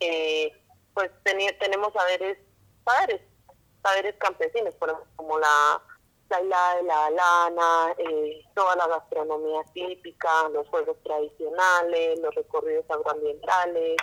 eh, 0.00 0.52
pues 0.94 1.10
tenemos 1.24 1.92
saberes, 1.92 2.38
saberes, 2.84 3.20
saberes 3.82 4.14
campesinos, 4.18 4.74
por 4.74 4.90
ejemplo, 4.90 5.10
como 5.16 5.38
la 5.38 5.82
la 6.28 6.42
hilada 6.42 6.76
de 6.76 6.82
la 6.82 7.10
lana, 7.10 7.94
eh, 7.98 8.44
toda 8.54 8.76
la 8.76 8.86
gastronomía 8.86 9.62
típica, 9.72 10.48
los 10.50 10.68
juegos 10.68 10.96
tradicionales, 11.02 12.18
los 12.20 12.34
recorridos 12.34 12.84
agroambientales. 12.88 13.96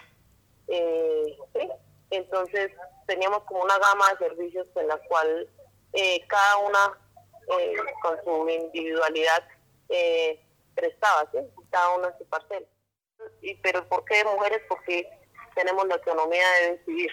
Eh, 0.68 1.38
¿sí? 1.54 1.70
Entonces 2.10 2.72
teníamos 3.06 3.44
como 3.44 3.64
una 3.64 3.78
gama 3.78 4.10
de 4.12 4.28
servicios 4.28 4.68
en 4.76 4.88
la 4.88 4.98
cual 5.08 5.48
eh, 5.94 6.26
cada 6.28 6.58
una 6.58 7.00
eh, 7.60 7.76
con 8.02 8.24
su 8.24 8.50
individualidad 8.50 9.44
prestaba, 10.76 11.30
¿sí? 11.32 11.40
cada 11.70 11.96
en 11.96 12.18
su 12.18 12.26
parcela. 12.26 12.68
Y, 13.42 13.56
pero 13.56 13.88
¿por 13.88 14.04
qué 14.06 14.24
mujeres? 14.26 14.62
Porque 14.68 15.08
tenemos 15.56 15.88
la 15.88 15.96
autonomía 15.96 16.46
de 16.62 16.78
decidir. 16.78 17.12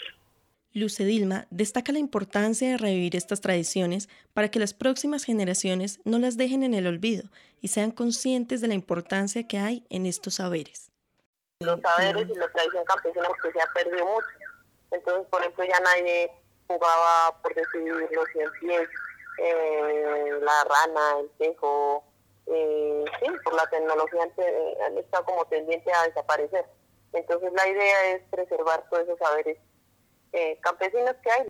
Luce 0.74 1.04
Dilma 1.04 1.46
destaca 1.50 1.92
la 1.92 1.98
importancia 1.98 2.70
de 2.70 2.78
revivir 2.78 3.14
estas 3.14 3.40
tradiciones 3.42 4.08
para 4.32 4.50
que 4.50 4.58
las 4.58 4.72
próximas 4.72 5.24
generaciones 5.24 6.00
no 6.04 6.18
las 6.18 6.36
dejen 6.38 6.62
en 6.62 6.72
el 6.72 6.86
olvido 6.86 7.24
y 7.60 7.68
sean 7.68 7.90
conscientes 7.90 8.60
de 8.62 8.68
la 8.68 8.74
importancia 8.74 9.46
que 9.46 9.58
hay 9.58 9.84
en 9.90 10.06
estos 10.06 10.36
saberes. 10.36 10.90
Los 11.60 11.80
saberes 11.80 12.26
y 12.28 12.34
la 12.34 12.50
tradición 12.50 12.84
campesina 12.84 13.28
porque 13.28 13.52
se 13.52 13.60
ha 13.60 13.66
perdido 13.74 14.06
mucho. 14.06 14.26
Entonces, 14.90 15.26
por 15.30 15.40
ejemplo, 15.42 15.64
ya 15.64 15.78
nadie 15.80 16.30
jugaba, 16.66 17.38
por 17.42 17.54
decidir 17.54 17.94
los 18.10 18.28
100 18.32 18.50
pies, 18.60 18.88
eh, 19.38 20.30
la 20.40 20.64
rana, 20.64 21.20
el 21.20 21.30
tejo, 21.38 22.02
eh, 22.46 23.04
sí, 23.20 23.26
por 23.44 23.54
la 23.54 23.66
tecnología 23.70 24.22
han 24.86 24.98
estado 24.98 25.24
como 25.24 25.44
tendiente 25.46 25.92
a 25.92 26.06
desaparecer. 26.06 26.66
Entonces, 27.12 27.52
la 27.52 27.68
idea 27.68 28.14
es 28.14 28.22
preservar 28.30 28.84
todos 28.88 29.04
esos 29.04 29.18
saberes 29.18 29.58
eh, 30.32 30.58
campesinos 30.60 31.14
que 31.22 31.30
hay. 31.30 31.46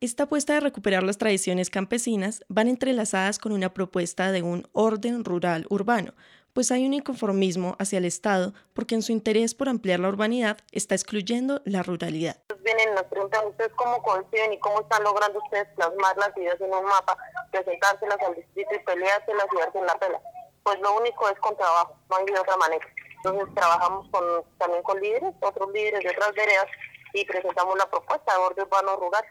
Esta 0.00 0.24
apuesta 0.24 0.52
de 0.52 0.60
recuperar 0.60 1.02
las 1.02 1.16
tradiciones 1.16 1.70
campesinas 1.70 2.44
van 2.48 2.68
entrelazadas 2.68 3.38
con 3.38 3.52
una 3.52 3.72
propuesta 3.72 4.30
de 4.30 4.42
un 4.42 4.68
orden 4.72 5.24
rural 5.24 5.66
urbano, 5.70 6.12
pues 6.56 6.72
hay 6.72 6.86
un 6.86 6.94
inconformismo 6.94 7.76
hacia 7.78 7.98
el 7.98 8.06
Estado 8.06 8.54
porque 8.72 8.94
en 8.94 9.02
su 9.02 9.12
interés 9.12 9.54
por 9.54 9.68
ampliar 9.68 10.00
la 10.00 10.08
urbanidad 10.08 10.56
está 10.72 10.94
excluyendo 10.94 11.60
la 11.66 11.82
ruralidad. 11.82 12.38
Vienen 12.64 12.94
nos 12.94 13.04
preguntan 13.04 13.48
ustedes 13.48 13.70
cómo 13.76 14.02
conciben 14.02 14.54
y 14.54 14.58
cómo 14.60 14.80
están 14.80 15.04
logrando 15.04 15.38
ustedes 15.38 15.68
plasmar 15.76 16.16
las 16.16 16.34
ideas 16.38 16.58
en 16.58 16.72
un 16.72 16.84
mapa, 16.86 17.14
presentárselas 17.52 18.18
al 18.26 18.36
distrito 18.36 18.70
y 18.74 18.78
peleárselas 18.78 19.46
y 19.52 19.58
darse 19.58 19.78
en 19.80 19.84
la 19.84 19.98
pela. 19.98 20.18
Pues 20.62 20.80
lo 20.80 20.96
único 20.96 21.28
es 21.28 21.38
con 21.40 21.54
trabajo, 21.58 21.94
no 22.08 22.16
hay 22.16 22.24
de 22.24 22.40
otra 22.40 22.56
manera. 22.56 22.86
Entonces 23.16 23.54
trabajamos 23.54 24.08
con, 24.10 24.24
también 24.56 24.82
con 24.82 24.98
líderes, 24.98 25.34
otros 25.42 25.70
líderes 25.74 26.00
de 26.04 26.08
otras 26.08 26.32
veredas 26.32 26.66
y 27.12 27.26
presentamos 27.26 27.76
la 27.76 27.90
propuesta 27.90 28.32
de 28.32 28.38
orden 28.38 28.64
urbano 28.64 28.96
rural. 28.96 29.24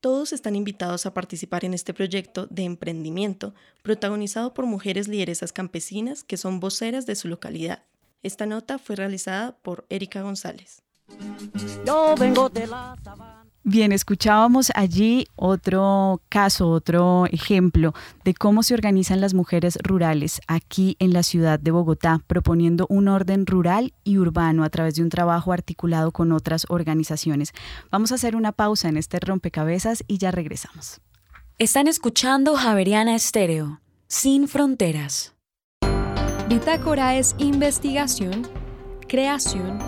Todos 0.00 0.32
están 0.32 0.54
invitados 0.54 1.06
a 1.06 1.14
participar 1.14 1.64
en 1.64 1.74
este 1.74 1.92
proyecto 1.92 2.46
de 2.50 2.62
emprendimiento 2.62 3.52
protagonizado 3.82 4.54
por 4.54 4.64
mujeres 4.64 5.08
lideresas 5.08 5.52
campesinas 5.52 6.22
que 6.22 6.36
son 6.36 6.60
voceras 6.60 7.04
de 7.04 7.16
su 7.16 7.26
localidad. 7.26 7.82
Esta 8.22 8.46
nota 8.46 8.78
fue 8.78 8.94
realizada 8.94 9.56
por 9.58 9.86
Erika 9.88 10.22
González. 10.22 10.82
Yo 11.84 12.14
vengo 12.16 12.48
de 12.48 12.68
la 12.68 12.96
Bien, 13.70 13.92
escuchábamos 13.92 14.72
allí 14.74 15.26
otro 15.36 16.22
caso, 16.30 16.70
otro 16.70 17.26
ejemplo 17.26 17.92
de 18.24 18.32
cómo 18.32 18.62
se 18.62 18.72
organizan 18.72 19.20
las 19.20 19.34
mujeres 19.34 19.78
rurales 19.82 20.40
aquí 20.48 20.96
en 21.00 21.12
la 21.12 21.22
ciudad 21.22 21.60
de 21.60 21.70
Bogotá, 21.70 22.22
proponiendo 22.26 22.86
un 22.88 23.08
orden 23.08 23.44
rural 23.44 23.92
y 24.04 24.16
urbano 24.16 24.64
a 24.64 24.70
través 24.70 24.94
de 24.94 25.02
un 25.02 25.10
trabajo 25.10 25.52
articulado 25.52 26.12
con 26.12 26.32
otras 26.32 26.64
organizaciones. 26.70 27.52
Vamos 27.90 28.10
a 28.10 28.14
hacer 28.14 28.36
una 28.36 28.52
pausa 28.52 28.88
en 28.88 28.96
este 28.96 29.20
rompecabezas 29.20 30.02
y 30.08 30.16
ya 30.16 30.30
regresamos. 30.30 31.02
Están 31.58 31.88
escuchando 31.88 32.56
Javeriana 32.56 33.14
Estéreo, 33.14 33.82
sin 34.06 34.48
fronteras. 34.48 35.34
Bitácora 36.48 37.16
es 37.16 37.34
investigación, 37.36 38.48
creación 39.06 39.78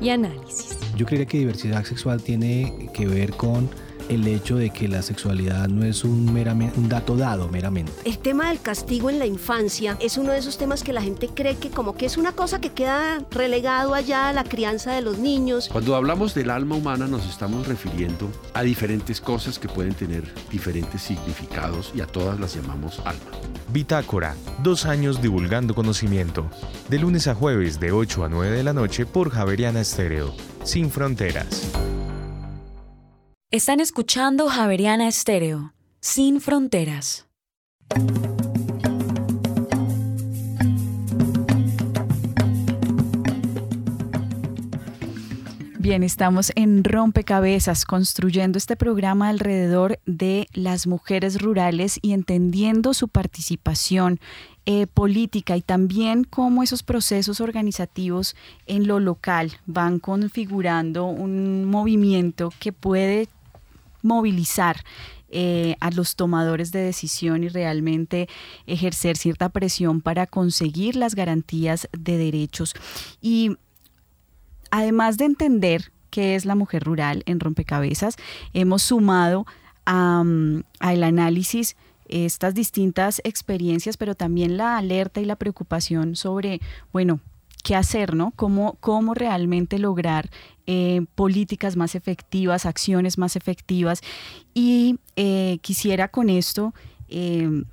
y 0.00 0.08
análisis. 0.08 0.76
Yo 1.02 1.06
creía 1.06 1.26
que 1.26 1.38
diversidad 1.38 1.82
sexual 1.82 2.22
tiene 2.22 2.88
que 2.94 3.08
ver 3.08 3.32
con 3.32 3.68
el 4.14 4.26
hecho 4.28 4.56
de 4.56 4.70
que 4.70 4.88
la 4.88 5.02
sexualidad 5.02 5.68
no 5.68 5.84
es 5.84 6.04
un, 6.04 6.32
meramente, 6.32 6.78
un 6.78 6.88
dato 6.88 7.16
dado 7.16 7.48
meramente. 7.48 7.92
El 8.04 8.18
tema 8.18 8.48
del 8.48 8.60
castigo 8.60 9.10
en 9.10 9.18
la 9.18 9.26
infancia 9.26 9.96
es 10.00 10.18
uno 10.18 10.32
de 10.32 10.38
esos 10.38 10.58
temas 10.58 10.82
que 10.82 10.92
la 10.92 11.02
gente 11.02 11.28
cree 11.28 11.56
que 11.56 11.70
como 11.70 11.94
que 11.94 12.06
es 12.06 12.16
una 12.16 12.32
cosa 12.32 12.60
que 12.60 12.70
queda 12.70 13.24
relegado 13.30 13.94
allá 13.94 14.28
a 14.28 14.32
la 14.32 14.44
crianza 14.44 14.92
de 14.92 15.02
los 15.02 15.18
niños. 15.18 15.68
Cuando 15.72 15.96
hablamos 15.96 16.34
del 16.34 16.50
alma 16.50 16.76
humana 16.76 17.06
nos 17.06 17.26
estamos 17.26 17.66
refiriendo 17.66 18.30
a 18.54 18.62
diferentes 18.62 19.20
cosas 19.20 19.58
que 19.58 19.68
pueden 19.68 19.94
tener 19.94 20.24
diferentes 20.50 21.02
significados 21.02 21.92
y 21.94 22.00
a 22.00 22.06
todas 22.06 22.38
las 22.38 22.54
llamamos 22.54 22.98
alma. 23.00 23.30
Bitácora, 23.72 24.34
dos 24.62 24.84
años 24.84 25.22
divulgando 25.22 25.74
conocimiento. 25.74 26.50
De 26.88 26.98
lunes 26.98 27.26
a 27.26 27.34
jueves 27.34 27.80
de 27.80 27.92
8 27.92 28.24
a 28.24 28.28
9 28.28 28.56
de 28.56 28.62
la 28.62 28.72
noche 28.72 29.06
por 29.06 29.30
Javeriana 29.30 29.80
Estéreo, 29.80 30.34
sin 30.62 30.90
fronteras. 30.90 31.72
Están 33.52 33.80
escuchando 33.80 34.48
Javeriana 34.48 35.06
Estéreo, 35.08 35.74
sin 36.00 36.40
fronteras. 36.40 37.26
Bien, 45.78 46.02
estamos 46.02 46.50
en 46.54 46.82
Rompecabezas, 46.82 47.84
construyendo 47.84 48.56
este 48.56 48.74
programa 48.74 49.28
alrededor 49.28 49.98
de 50.06 50.48
las 50.54 50.86
mujeres 50.86 51.42
rurales 51.42 51.98
y 52.00 52.14
entendiendo 52.14 52.94
su 52.94 53.08
participación 53.08 54.18
eh, 54.64 54.86
política 54.86 55.58
y 55.58 55.60
también 55.60 56.24
cómo 56.24 56.62
esos 56.62 56.82
procesos 56.82 57.42
organizativos 57.42 58.34
en 58.64 58.86
lo 58.86 58.98
local 58.98 59.52
van 59.66 59.98
configurando 59.98 61.04
un 61.04 61.66
movimiento 61.66 62.50
que 62.58 62.72
puede 62.72 63.28
movilizar 64.02 64.84
eh, 65.34 65.76
a 65.80 65.90
los 65.90 66.14
tomadores 66.14 66.72
de 66.72 66.80
decisión 66.80 67.42
y 67.42 67.48
realmente 67.48 68.28
ejercer 68.66 69.16
cierta 69.16 69.48
presión 69.48 70.02
para 70.02 70.26
conseguir 70.26 70.94
las 70.94 71.14
garantías 71.14 71.88
de 71.98 72.18
derechos. 72.18 72.74
Y 73.22 73.56
además 74.70 75.16
de 75.16 75.24
entender 75.24 75.90
qué 76.10 76.34
es 76.34 76.44
la 76.44 76.54
mujer 76.54 76.84
rural 76.84 77.22
en 77.24 77.40
rompecabezas, 77.40 78.16
hemos 78.52 78.82
sumado 78.82 79.46
al 79.86 80.64
análisis 81.02 81.76
estas 82.08 82.52
distintas 82.54 83.22
experiencias, 83.24 83.96
pero 83.96 84.14
también 84.14 84.58
la 84.58 84.76
alerta 84.76 85.22
y 85.22 85.24
la 85.24 85.36
preocupación 85.36 86.14
sobre, 86.14 86.60
bueno, 86.92 87.20
qué 87.62 87.76
hacer, 87.76 88.14
¿no? 88.14 88.32
Cómo, 88.36 88.76
cómo 88.80 89.14
realmente 89.14 89.78
lograr 89.78 90.30
eh, 90.66 91.04
políticas 91.14 91.76
más 91.76 91.94
efectivas, 91.94 92.66
acciones 92.66 93.18
más 93.18 93.36
efectivas. 93.36 94.00
Y 94.54 94.98
eh, 95.16 95.58
quisiera 95.62 96.08
con 96.08 96.28
esto, 96.28 96.74
eh, 97.08 97.64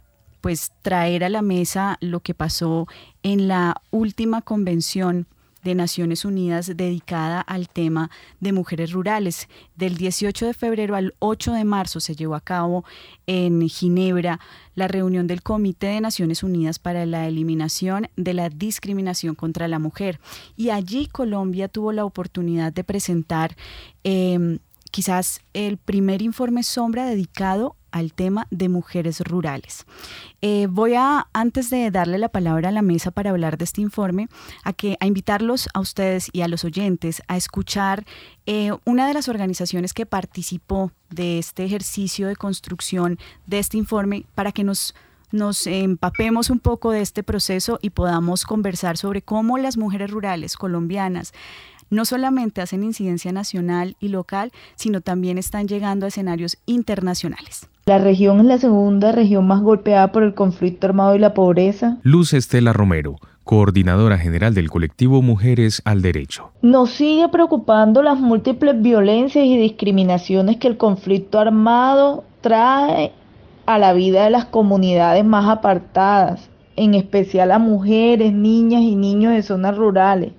pues, 0.41 0.71
traer 0.81 1.23
a 1.23 1.29
la 1.29 1.41
mesa 1.41 1.97
lo 2.01 2.21
que 2.21 2.33
pasó 2.33 2.87
en 3.23 3.47
la 3.47 3.81
última 3.91 4.41
convención 4.41 5.27
de 5.69 5.75
Naciones 5.75 6.25
Unidas 6.25 6.71
dedicada 6.75 7.41
al 7.41 7.69
tema 7.69 8.09
de 8.39 8.51
mujeres 8.51 8.91
rurales. 8.91 9.47
Del 9.75 9.97
18 9.97 10.47
de 10.47 10.53
febrero 10.53 10.95
al 10.95 11.13
8 11.19 11.53
de 11.53 11.63
marzo 11.63 11.99
se 11.99 12.15
llevó 12.15 12.35
a 12.35 12.41
cabo 12.41 12.83
en 13.27 13.67
Ginebra 13.69 14.39
la 14.75 14.87
reunión 14.87 15.27
del 15.27 15.43
Comité 15.43 15.87
de 15.87 16.01
Naciones 16.01 16.41
Unidas 16.41 16.79
para 16.79 17.05
la 17.05 17.27
Eliminación 17.27 18.09
de 18.15 18.33
la 18.33 18.49
Discriminación 18.49 19.35
contra 19.35 19.67
la 19.67 19.79
Mujer. 19.79 20.19
Y 20.57 20.71
allí 20.71 21.07
Colombia 21.07 21.67
tuvo 21.67 21.91
la 21.91 22.05
oportunidad 22.05 22.73
de 22.73 22.83
presentar 22.83 23.55
em, 24.03 24.59
quizás 24.91 25.41
el 25.53 25.77
primer 25.77 26.21
informe 26.21 26.63
sombra 26.63 27.05
dedicado 27.05 27.75
al 27.91 28.13
tema 28.13 28.47
de 28.51 28.69
mujeres 28.69 29.21
rurales. 29.21 29.85
Eh, 30.41 30.67
voy 30.69 30.95
a, 30.95 31.27
antes 31.33 31.69
de 31.69 31.91
darle 31.91 32.17
la 32.17 32.29
palabra 32.29 32.69
a 32.69 32.71
la 32.71 32.81
mesa 32.81 33.11
para 33.11 33.31
hablar 33.31 33.57
de 33.57 33.65
este 33.65 33.81
informe, 33.81 34.27
a, 34.63 34.73
que, 34.73 34.97
a 34.99 35.05
invitarlos 35.05 35.69
a 35.73 35.79
ustedes 35.79 36.29
y 36.31 36.41
a 36.41 36.47
los 36.47 36.63
oyentes 36.63 37.21
a 37.27 37.37
escuchar 37.37 38.05
eh, 38.45 38.71
una 38.85 39.07
de 39.07 39.13
las 39.13 39.27
organizaciones 39.27 39.93
que 39.93 40.05
participó 40.05 40.91
de 41.09 41.39
este 41.39 41.65
ejercicio 41.65 42.27
de 42.27 42.35
construcción 42.35 43.17
de 43.47 43.59
este 43.59 43.77
informe 43.77 44.25
para 44.35 44.51
que 44.51 44.63
nos 44.63 44.95
nos 45.31 45.67
empapemos 45.67 46.49
un 46.49 46.59
poco 46.59 46.89
de 46.89 47.01
este 47.01 47.21
proceso 47.21 47.77
y 47.83 47.91
podamos 47.91 48.45
conversar 48.45 48.97
sobre 48.97 49.21
cómo 49.21 49.59
las 49.59 49.77
mujeres 49.77 50.09
rurales 50.09 50.57
colombianas 50.57 51.33
no 51.89 52.05
solamente 52.05 52.61
hacen 52.61 52.83
incidencia 52.83 53.31
nacional 53.31 53.95
y 53.99 54.09
local, 54.09 54.51
sino 54.75 55.01
también 55.01 55.37
están 55.37 55.67
llegando 55.67 56.05
a 56.05 56.09
escenarios 56.09 56.57
internacionales. 56.65 57.67
La 57.89 57.97
región 57.97 58.39
es 58.41 58.45
la 58.45 58.59
segunda 58.59 59.11
región 59.11 59.47
más 59.47 59.61
golpeada 59.61 60.11
por 60.11 60.21
el 60.21 60.35
conflicto 60.35 60.85
armado 60.85 61.15
y 61.15 61.17
la 61.17 61.33
pobreza. 61.33 61.97
Luz 62.03 62.33
Estela 62.33 62.71
Romero, 62.71 63.15
coordinadora 63.43 64.19
general 64.19 64.53
del 64.53 64.69
colectivo 64.69 65.23
Mujeres 65.23 65.81
al 65.85 66.03
Derecho. 66.03 66.51
Nos 66.61 66.91
sigue 66.91 67.29
preocupando 67.29 68.03
las 68.03 68.19
múltiples 68.19 68.79
violencias 68.79 69.43
y 69.43 69.57
discriminaciones 69.57 70.57
que 70.57 70.67
el 70.67 70.77
conflicto 70.77 71.39
armado 71.39 72.25
trae 72.41 73.11
a 73.65 73.79
la 73.79 73.93
vida 73.93 74.23
de 74.23 74.29
las 74.29 74.45
comunidades 74.45 75.25
más 75.25 75.49
apartadas, 75.49 76.47
en 76.75 76.93
especial 76.93 77.51
a 77.51 77.57
mujeres, 77.57 78.31
niñas 78.33 78.83
y 78.83 78.95
niños 78.95 79.33
de 79.33 79.41
zonas 79.41 79.75
rurales, 79.75 80.33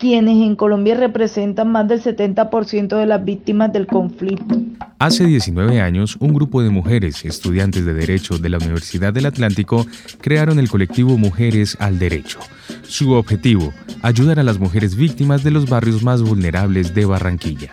quienes 0.00 0.38
en 0.38 0.56
Colombia 0.56 0.94
representan 0.94 1.70
más 1.70 1.86
del 1.86 2.02
70% 2.02 2.96
de 2.96 3.04
las 3.04 3.22
víctimas 3.22 3.70
del 3.70 3.86
conflicto. 3.86 4.56
Hace 4.98 5.26
19 5.26 5.78
años, 5.82 6.16
un 6.20 6.32
grupo 6.32 6.62
de 6.62 6.70
mujeres, 6.70 7.22
estudiantes 7.26 7.84
de 7.84 7.92
Derecho 7.92 8.38
de 8.38 8.48
la 8.48 8.56
Universidad 8.56 9.12
del 9.12 9.26
Atlántico, 9.26 9.86
crearon 10.22 10.58
el 10.58 10.70
colectivo 10.70 11.18
Mujeres 11.18 11.76
al 11.80 11.98
Derecho. 11.98 12.38
Su 12.82 13.12
objetivo, 13.12 13.74
ayudar 14.00 14.40
a 14.40 14.42
las 14.42 14.58
mujeres 14.58 14.96
víctimas 14.96 15.44
de 15.44 15.50
los 15.50 15.68
barrios 15.68 16.02
más 16.02 16.22
vulnerables 16.22 16.94
de 16.94 17.04
Barranquilla. 17.04 17.70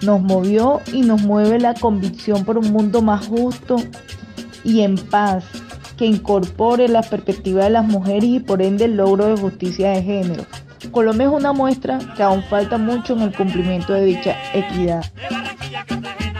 Nos 0.00 0.22
movió 0.22 0.80
y 0.90 1.02
nos 1.02 1.22
mueve 1.22 1.60
la 1.60 1.74
convicción 1.74 2.46
por 2.46 2.56
un 2.56 2.72
mundo 2.72 3.02
más 3.02 3.26
justo, 3.26 3.76
y 4.64 4.80
en 4.80 4.96
paz 4.96 5.44
que 5.98 6.06
incorpore 6.06 6.88
la 6.88 7.02
perspectiva 7.02 7.64
de 7.64 7.70
las 7.70 7.86
mujeres 7.86 8.24
y 8.24 8.40
por 8.40 8.62
ende 8.62 8.86
el 8.86 8.96
logro 8.96 9.26
de 9.26 9.36
justicia 9.36 9.90
de 9.90 10.02
género. 10.02 10.46
Colombia 10.90 11.26
es 11.26 11.32
una 11.32 11.52
muestra 11.52 11.98
que 12.16 12.22
aún 12.22 12.42
falta 12.44 12.78
mucho 12.78 13.14
en 13.14 13.22
el 13.22 13.34
cumplimiento 13.34 13.92
de 13.92 14.04
dicha 14.04 14.36
equidad. 14.54 15.04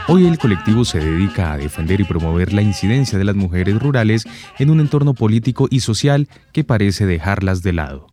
Hoy 0.09 0.27
el 0.27 0.39
colectivo 0.39 0.87
se 0.87 1.01
dedica 1.01 1.53
a 1.53 1.59
defender 1.59 2.01
y 2.01 2.05
promover 2.05 2.55
la 2.55 2.63
incidencia 2.63 3.19
de 3.19 3.25
las 3.25 3.37
mujeres 3.37 3.79
rurales 3.79 4.25
en 4.59 4.71
un 4.71 4.81
entorno 4.81 5.13
político 5.13 5.67
y 5.71 5.81
social 5.81 6.29
que 6.53 6.65
parece 6.65 7.05
dejarlas 7.05 7.63
de 7.63 7.73
lado. 7.75 8.07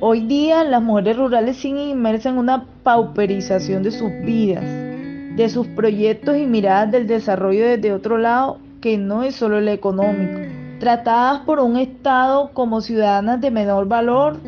Hoy 0.00 0.26
día 0.26 0.64
las 0.64 0.82
mujeres 0.82 1.16
rurales 1.16 1.58
siguen 1.58 1.90
inmersas 1.90 2.32
en 2.32 2.38
una 2.38 2.66
pauperización 2.82 3.84
de 3.84 3.92
sus 3.92 4.10
vidas, 4.24 4.64
de 4.64 5.48
sus 5.48 5.68
proyectos 5.68 6.36
y 6.36 6.46
miradas 6.46 6.90
del 6.90 7.06
desarrollo 7.06 7.64
desde 7.64 7.92
otro 7.92 8.18
lado 8.18 8.58
que 8.80 8.98
no 8.98 9.22
es 9.22 9.36
solo 9.36 9.58
el 9.58 9.68
económico, 9.68 10.40
tratadas 10.80 11.42
por 11.42 11.60
un 11.60 11.76
Estado 11.76 12.50
como 12.52 12.80
ciudadanas 12.80 13.40
de 13.40 13.50
menor 13.50 13.86
valor 13.86 14.40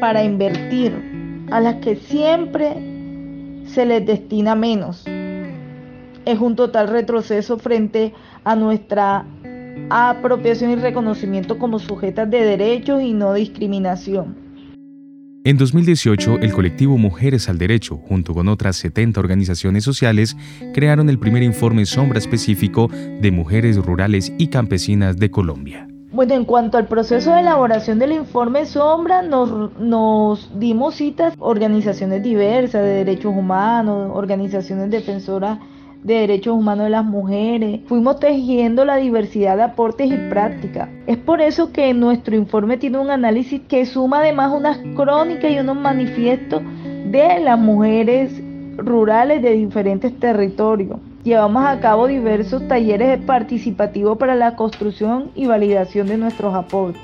para 0.00 0.24
invertir, 0.24 0.92
a 1.50 1.60
las 1.60 1.76
que 1.76 1.96
siempre 1.96 2.74
se 3.66 3.86
les 3.86 4.06
destina 4.06 4.54
menos. 4.54 5.04
Es 6.24 6.40
un 6.40 6.56
total 6.56 6.88
retroceso 6.88 7.58
frente 7.58 8.12
a 8.44 8.56
nuestra 8.56 9.24
apropiación 9.90 10.72
y 10.72 10.76
reconocimiento 10.76 11.58
como 11.58 11.78
sujetas 11.78 12.30
de 12.30 12.44
derechos 12.44 13.02
y 13.02 13.12
no 13.12 13.34
discriminación. 13.34 14.46
En 15.44 15.58
2018, 15.58 16.40
el 16.40 16.52
colectivo 16.52 16.98
Mujeres 16.98 17.48
al 17.48 17.56
Derecho, 17.56 17.96
junto 17.98 18.34
con 18.34 18.48
otras 18.48 18.76
70 18.78 19.20
organizaciones 19.20 19.84
sociales, 19.84 20.36
crearon 20.74 21.08
el 21.08 21.20
primer 21.20 21.44
informe 21.44 21.86
sombra 21.86 22.18
específico 22.18 22.88
de 22.88 23.30
mujeres 23.30 23.76
rurales 23.76 24.32
y 24.38 24.48
campesinas 24.48 25.18
de 25.18 25.30
Colombia. 25.30 25.86
Bueno, 26.16 26.32
en 26.32 26.46
cuanto 26.46 26.78
al 26.78 26.86
proceso 26.86 27.34
de 27.34 27.40
elaboración 27.40 27.98
del 27.98 28.12
informe 28.12 28.64
sombra, 28.64 29.20
nos, 29.20 29.78
nos 29.78 30.50
dimos 30.58 30.94
citas 30.94 31.34
organizaciones 31.38 32.22
diversas 32.22 32.84
de 32.84 33.04
derechos 33.04 33.34
humanos, 33.36 34.12
organizaciones 34.14 34.90
defensoras 34.90 35.58
de 36.02 36.14
derechos 36.14 36.56
humanos 36.56 36.84
de 36.84 36.90
las 36.90 37.04
mujeres. 37.04 37.82
Fuimos 37.84 38.18
tejiendo 38.18 38.86
la 38.86 38.96
diversidad 38.96 39.58
de 39.58 39.64
aportes 39.64 40.10
y 40.10 40.16
prácticas. 40.30 40.88
Es 41.06 41.18
por 41.18 41.42
eso 41.42 41.70
que 41.70 41.92
nuestro 41.92 42.34
informe 42.34 42.78
tiene 42.78 42.96
un 42.96 43.10
análisis 43.10 43.60
que 43.68 43.84
suma 43.84 44.20
además 44.20 44.54
unas 44.56 44.78
crónicas 44.96 45.50
y 45.50 45.58
unos 45.58 45.76
manifiestos 45.76 46.62
de 47.10 47.40
las 47.40 47.58
mujeres 47.58 48.42
rurales 48.78 49.42
de 49.42 49.50
diferentes 49.50 50.18
territorios. 50.18 50.98
Llevamos 51.26 51.66
a 51.66 51.80
cabo 51.80 52.06
diversos 52.06 52.68
talleres 52.68 53.20
participativos 53.20 54.16
para 54.16 54.36
la 54.36 54.54
construcción 54.54 55.32
y 55.34 55.46
validación 55.46 56.06
de 56.06 56.18
nuestros 56.18 56.54
aportes. 56.54 57.02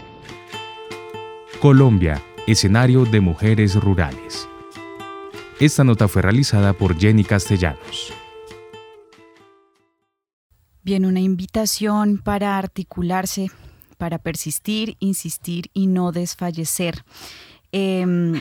Colombia, 1.61 2.23
escenario 2.47 3.05
de 3.05 3.21
mujeres 3.21 3.75
rurales. 3.75 4.49
Esta 5.59 5.83
nota 5.83 6.07
fue 6.07 6.23
realizada 6.23 6.73
por 6.73 6.97
Jenny 6.97 7.25
Castellanos. 7.25 8.13
Bien, 10.85 11.05
una 11.05 11.19
invitación 11.19 12.19
para 12.19 12.59
articularse, 12.59 13.51
para 13.99 14.19
persistir, 14.19 14.97
insistir 15.01 15.69
y 15.75 15.89
no 15.89 16.13
desfallecer. 16.13 17.05
Em, 17.73 18.41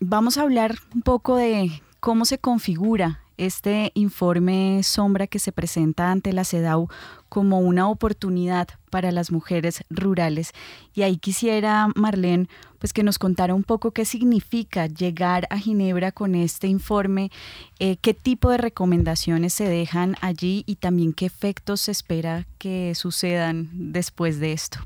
vamos 0.00 0.36
a 0.36 0.42
hablar 0.42 0.74
un 0.94 1.00
poco 1.00 1.36
de 1.36 1.80
cómo 1.98 2.26
se 2.26 2.36
configura 2.36 3.21
este 3.46 3.92
informe 3.94 4.82
sombra 4.82 5.26
que 5.26 5.38
se 5.38 5.52
presenta 5.52 6.10
ante 6.10 6.32
la 6.32 6.44
CEDAW 6.44 6.88
como 7.28 7.60
una 7.60 7.88
oportunidad 7.88 8.68
para 8.90 9.10
las 9.10 9.32
mujeres 9.32 9.84
rurales. 9.90 10.52
Y 10.94 11.02
ahí 11.02 11.16
quisiera, 11.16 11.88
Marlene, 11.94 12.48
pues 12.78 12.92
que 12.92 13.02
nos 13.02 13.18
contara 13.18 13.54
un 13.54 13.62
poco 13.62 13.92
qué 13.92 14.04
significa 14.04 14.86
llegar 14.86 15.46
a 15.50 15.58
Ginebra 15.58 16.12
con 16.12 16.34
este 16.34 16.66
informe, 16.66 17.30
eh, 17.78 17.96
qué 17.96 18.12
tipo 18.12 18.50
de 18.50 18.58
recomendaciones 18.58 19.54
se 19.54 19.68
dejan 19.68 20.16
allí 20.20 20.64
y 20.66 20.76
también 20.76 21.12
qué 21.12 21.26
efectos 21.26 21.82
se 21.82 21.92
espera 21.92 22.46
que 22.58 22.94
sucedan 22.94 23.70
después 23.72 24.40
de 24.40 24.52
esto. 24.52 24.78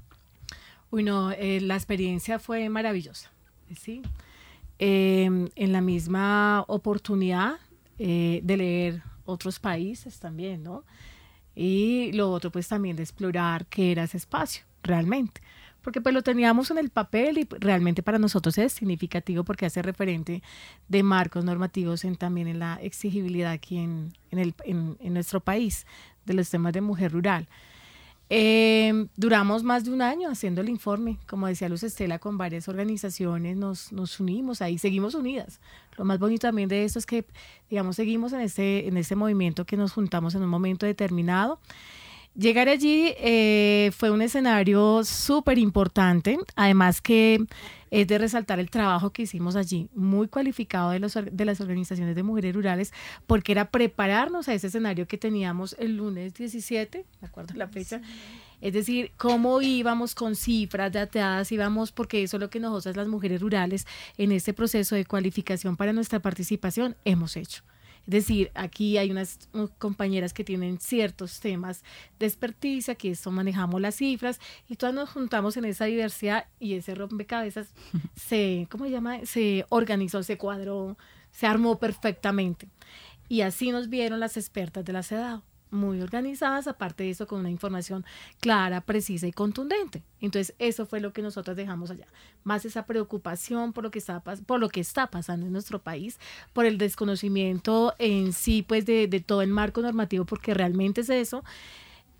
Uy, 0.91 1.03
no, 1.03 1.33
eh, 1.33 1.61
la 1.61 1.75
experiencia 1.75 2.39
fue 2.39 2.69
maravillosa, 2.69 3.31
¿sí? 3.75 4.03
Em, 4.79 5.49
en 5.57 5.73
la 5.73 5.81
misma 5.81 6.65
oportunidad 6.69 7.57
eh, 7.99 8.41
de 8.43 8.57
leer 8.57 9.03
otros 9.25 9.59
países 9.59 10.19
también, 10.19 10.63
¿no? 10.63 10.85
Y 11.55 12.13
lo 12.13 12.31
otro, 12.31 12.51
pues 12.51 12.69
también 12.69 12.97
de 12.97 13.03
explorar 13.03 13.67
qué 13.67 13.93
era 13.93 14.05
ese 14.05 14.19
espacio 14.19 14.65
realmente. 14.83 15.41
Porque 15.83 16.01
pues 16.01 16.15
lo 16.15 16.23
teníamos 16.23 16.71
en 16.71 16.79
el 16.79 16.91
papel 16.91 17.39
y 17.39 17.47
realmente 17.61 18.03
para 18.03 18.19
nosotros 18.19 18.59
es 18.59 18.73
significativo 18.73 19.45
porque 19.45 19.67
hace 19.67 19.83
referente 19.83 20.43
de 20.89 21.03
marcos 21.03 21.45
normativos 21.45 22.05
en, 22.05 22.17
también 22.17 22.49
en 22.49 22.59
la 22.59 22.75
exigibilidad 22.83 23.53
aquí 23.53 23.79
en, 23.79 24.13
en, 24.33 24.39
el, 24.41 24.55
en, 24.65 24.97
en 25.01 25.15
nuestro 25.15 25.41
país 25.41 25.87
de 26.25 26.35
los 26.35 26.51
temas 26.51 26.73
de 26.73 26.81
mujer 26.81 27.13
rural. 27.13 27.49
Eh, 28.29 29.07
duramos 29.17 29.63
más 29.63 29.85
de 29.85 29.93
un 29.93 30.03
año 30.03 30.29
haciendo 30.29 30.61
el 30.61 30.69
informe, 30.69 31.19
como 31.29 31.47
decía 31.47 31.69
Luz 31.69 31.85
Estela, 31.85 32.19
con 32.19 32.37
varias 32.37 32.69
organizaciones 32.69 33.57
nos, 33.57 33.93
nos 33.93 34.19
unimos 34.19 34.61
ahí, 34.63 34.79
seguimos 34.79 35.15
unidas. 35.15 35.61
Lo 35.97 36.05
más 36.05 36.19
bonito 36.19 36.49
también 36.49 36.69
de 36.69 36.85
esto 36.85 36.99
es 36.99 37.07
que, 37.07 37.25
digamos, 37.71 37.97
seguimos 37.97 38.33
en 38.33 38.41
este, 38.41 38.89
en 38.89 38.97
este 38.97 39.15
movimiento 39.15 39.65
que 39.65 39.77
nos 39.77 39.93
juntamos 39.93 40.35
en 40.35 40.43
un 40.43 40.49
momento 40.49 40.87
determinado. 40.87 41.61
Llegar 42.37 42.69
allí 42.69 43.15
eh, 43.17 43.91
fue 43.97 44.11
un 44.11 44.21
escenario 44.21 45.05
súper 45.05 45.57
importante, 45.57 46.39
además 46.55 47.01
que 47.01 47.47
es 47.91 48.07
de 48.07 48.19
resaltar 48.19 48.61
el 48.61 48.69
trabajo 48.69 49.11
que 49.11 49.23
hicimos 49.23 49.57
allí, 49.57 49.89
muy 49.95 50.29
cualificado 50.29 50.91
de, 50.91 50.99
los, 50.99 51.15
de 51.15 51.45
las 51.47 51.63
organizaciones 51.63 52.15
de 52.15 52.23
mujeres 52.23 52.55
rurales, 52.55 52.93
porque 53.27 53.53
era 53.53 53.71
prepararnos 53.71 54.49
a 54.49 54.55
ese 54.55 54.67
escenario 54.67 55.09
que 55.09 55.17
teníamos 55.17 55.77
el 55.79 55.97
lunes 55.97 56.35
17, 56.35 57.07
¿de 57.21 57.27
acuerdo 57.27 57.55
la 57.55 57.69
fecha? 57.69 58.03
Es 58.61 58.75
decir, 58.75 59.13
cómo 59.17 59.63
íbamos 59.63 60.15
con 60.15 60.37
cifras 60.37 60.93
dateadas, 60.93 61.51
íbamos, 61.53 61.91
porque 61.91 62.23
eso 62.23 62.37
es 62.37 62.41
lo 62.43 62.51
que 62.51 62.61
nosotras 62.61 62.97
las 62.97 63.09
mujeres 63.09 63.41
rurales 63.41 63.87
en 64.19 64.31
este 64.33 64.53
proceso 64.53 64.95
de 64.95 65.07
cualificación 65.07 65.79
para 65.79 65.95
nuestra 65.95 66.21
participación 66.21 66.97
hemos 67.07 67.35
hecho. 67.39 67.63
Es 68.07 68.13
decir, 68.13 68.53
aquí 68.55 68.99
hay 68.99 69.11
unas 69.11 69.49
compañeras 69.79 70.33
que 70.33 70.45
tienen 70.45 70.79
ciertos 70.79 71.41
temas 71.41 71.83
de 72.21 72.27
experticia, 72.27 72.95
que 72.95 73.11
eso 73.11 73.33
manejamos 73.33 73.81
las 73.81 73.97
cifras 73.97 74.39
y 74.69 74.77
todas 74.77 74.95
nos 74.95 75.11
juntamos 75.11 75.57
en 75.57 75.65
esa 75.65 75.87
diversidad 75.87 76.47
y 76.61 76.75
ese 76.75 76.95
rompecabezas 76.95 77.69
se, 78.17 78.69
¿cómo 78.71 78.85
se 78.85 78.93
llama? 78.93 79.25
Se 79.25 79.67
organizó, 79.71 80.23
se 80.23 80.39
cuadró, 80.39 80.97
se 81.33 81.47
armó 81.47 81.79
perfectamente. 81.79 82.69
Y 83.29 83.41
así 83.41 83.73
nos 83.73 83.89
vieron 83.89 84.21
las 84.21 84.37
expertas 84.37 84.85
de 84.85 84.93
la 84.93 85.03
CEDAW 85.03 85.43
muy 85.77 86.01
organizadas, 86.01 86.67
aparte 86.67 87.05
de 87.05 87.11
eso 87.11 87.27
con 87.27 87.41
una 87.41 87.51
información 87.51 88.05
clara, 88.41 88.81
precisa 88.81 89.27
y 89.27 89.33
contundente. 89.33 90.03
Entonces, 90.21 90.55
eso 90.59 90.87
fue 90.87 91.01
lo 91.01 91.13
que 91.13 91.23
nosotros 91.23 91.57
dejamos 91.57 91.91
allá. 91.91 92.07
Más 92.45 92.65
esa 92.65 92.87
preocupación 92.87 93.73
por 93.73 93.85
lo 93.85 93.91
que 93.91 93.99
está, 93.99 94.21
por 94.21 94.61
lo 94.61 94.69
que 94.69 94.81
está 94.81 95.07
pasando 95.09 95.47
en 95.47 95.53
nuestro 95.53 95.81
país, 95.81 96.19
por 96.53 96.67
el 96.67 96.79
desconocimiento 96.79 97.95
en 97.99 98.33
sí, 98.33 98.63
pues, 98.63 98.87
de, 98.87 99.07
todo 99.25 99.43
el 99.43 99.51
marco 99.51 99.83
normativo, 99.83 100.25
porque 100.25 100.55
realmente 100.55 101.03
es 101.03 101.11
eso. 101.11 101.45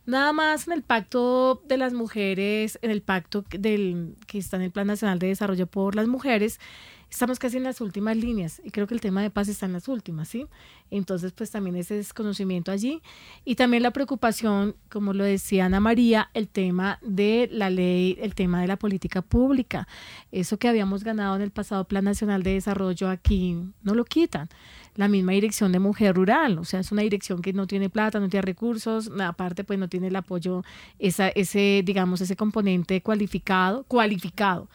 Nada 0.05 0.33
más 0.33 0.69
en 0.69 0.75
el 0.75 0.83
pacto 0.83 1.63
de 1.67 1.77
las 1.79 1.93
mujeres, 1.93 2.79
en 2.83 2.93
el 2.93 3.03
pacto 3.03 3.45
del, 3.51 4.15
que 4.29 4.39
está 4.39 4.57
en 4.57 4.63
el 4.63 4.71
Plan 4.71 4.87
Nacional 4.87 5.19
de 5.19 5.27
Desarrollo 5.29 5.67
por 5.67 5.97
las 5.97 6.07
Mujeres, 6.07 6.61
estamos 7.11 7.39
casi 7.39 7.57
en 7.57 7.63
las 7.63 7.81
últimas 7.81 8.17
líneas 8.17 8.61
y 8.65 8.71
creo 8.71 8.87
que 8.87 8.95
el 8.95 9.01
tema 9.01 9.23
de 9.23 9.31
paz 9.31 9.49
está 9.49 9.67
en 9.67 9.73
las 9.73 9.89
últimas, 9.89 10.29
¿sí? 10.29 10.47
Entonces, 10.91 11.33
pues 11.33 11.51
también 11.51 11.77
ese 11.77 11.95
desconocimiento 11.95 12.73
allí 12.73 13.03
y 13.45 13.55
también 13.55 13.83
la 13.83 13.91
preocupación, 13.93 14.77
como 14.91 15.13
lo 15.13 15.25
decía 15.25 15.67
Ana 15.67 15.81
María, 15.81 16.31
el 16.35 16.49
tema 16.49 16.99
de 17.03 17.49
la 17.53 17.71
ley, 17.71 18.19
el 18.21 18.35
tema 18.35 18.61
de 18.61 18.67
la 18.67 18.77
política 18.77 19.23
pública. 19.23 19.87
Eso 20.33 20.59
que 20.59 20.69
habíamos 20.69 21.05
ganado 21.05 21.37
en 21.37 21.43
el 21.43 21.51
pasado 21.51 21.85
Plan 21.85 22.05
Nacional 22.05 22.43
de 22.43 22.55
Desarrollo 22.55 23.09
aquí 23.09 23.57
no 23.83 23.95
lo 23.95 24.05
quitan. 24.05 24.49
La 24.95 25.09
misma 25.09 25.33
dirección 25.33 25.73
de 25.73 25.79
mujer 25.79 26.17
rural, 26.17 26.59
o 26.59 26.65
sea, 26.65 26.81
es 26.81 26.91
una 26.91 27.03
dirección 27.03 27.43
que 27.43 27.53
no 27.53 27.67
tiene 27.67 27.91
plata, 27.91 28.19
no 28.19 28.29
tiene 28.29 28.43
recursos, 28.43 29.11
aparte 29.21 29.63
pues 29.63 29.79
no 29.79 29.89
tiene 29.89 30.07
el 30.07 30.17
apoyo, 30.17 30.65
esa, 30.99 31.29
ese, 31.29 31.83
digamos, 31.85 32.21
ese 32.23 32.35
componente 32.35 33.03
cualificado, 33.03 33.85
cualificado 33.85 34.69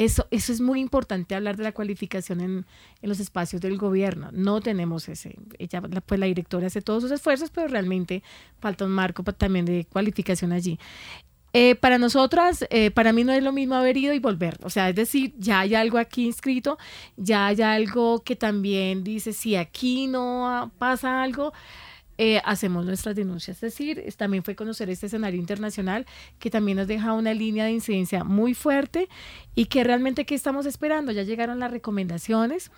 eso, 0.00 0.26
eso 0.30 0.50
es 0.52 0.62
muy 0.62 0.80
importante 0.80 1.34
hablar 1.34 1.58
de 1.58 1.64
la 1.64 1.72
cualificación 1.72 2.40
en, 2.40 2.66
en, 3.02 3.08
los 3.08 3.20
espacios 3.20 3.60
del 3.60 3.76
gobierno. 3.76 4.30
No 4.32 4.62
tenemos 4.62 5.08
ese. 5.10 5.36
Ella, 5.58 5.82
pues 5.82 6.18
la 6.18 6.24
directora 6.24 6.68
hace 6.68 6.80
todos 6.80 7.02
sus 7.02 7.12
esfuerzos, 7.12 7.50
pero 7.50 7.68
realmente 7.68 8.22
falta 8.60 8.86
un 8.86 8.92
marco 8.92 9.22
también 9.24 9.66
de 9.66 9.86
cualificación 9.92 10.52
allí. 10.52 10.78
Eh, 11.52 11.74
para 11.74 11.98
nosotras, 11.98 12.64
eh, 12.70 12.90
para 12.90 13.12
mí 13.12 13.24
no 13.24 13.32
es 13.32 13.42
lo 13.42 13.52
mismo 13.52 13.74
haber 13.74 13.98
ido 13.98 14.14
y 14.14 14.20
volver. 14.20 14.56
O 14.62 14.70
sea, 14.70 14.88
es 14.88 14.94
decir, 14.94 15.34
ya 15.36 15.60
hay 15.60 15.74
algo 15.74 15.98
aquí 15.98 16.24
inscrito, 16.24 16.78
ya 17.18 17.48
hay 17.48 17.60
algo 17.60 18.22
que 18.22 18.36
también 18.36 19.04
dice, 19.04 19.34
si 19.34 19.54
aquí 19.54 20.06
no 20.06 20.70
pasa 20.78 21.22
algo, 21.22 21.52
eh, 22.22 22.42
hacemos 22.44 22.84
nuestras 22.84 23.16
denuncias. 23.16 23.56
Es 23.56 23.60
decir, 23.62 24.04
también 24.18 24.44
fue 24.44 24.54
conocer 24.54 24.90
este 24.90 25.06
escenario 25.06 25.40
internacional 25.40 26.04
que 26.38 26.50
también 26.50 26.76
nos 26.76 26.86
deja 26.86 27.14
una 27.14 27.32
línea 27.32 27.64
de 27.64 27.70
incidencia 27.70 28.24
muy 28.24 28.52
fuerte 28.52 29.08
y 29.54 29.64
que 29.66 29.84
realmente, 29.84 30.26
¿qué 30.26 30.34
estamos 30.34 30.66
esperando? 30.66 31.12
Ya 31.12 31.22
llegaron 31.22 31.60
las 31.60 31.70
recomendaciones. 31.70 32.70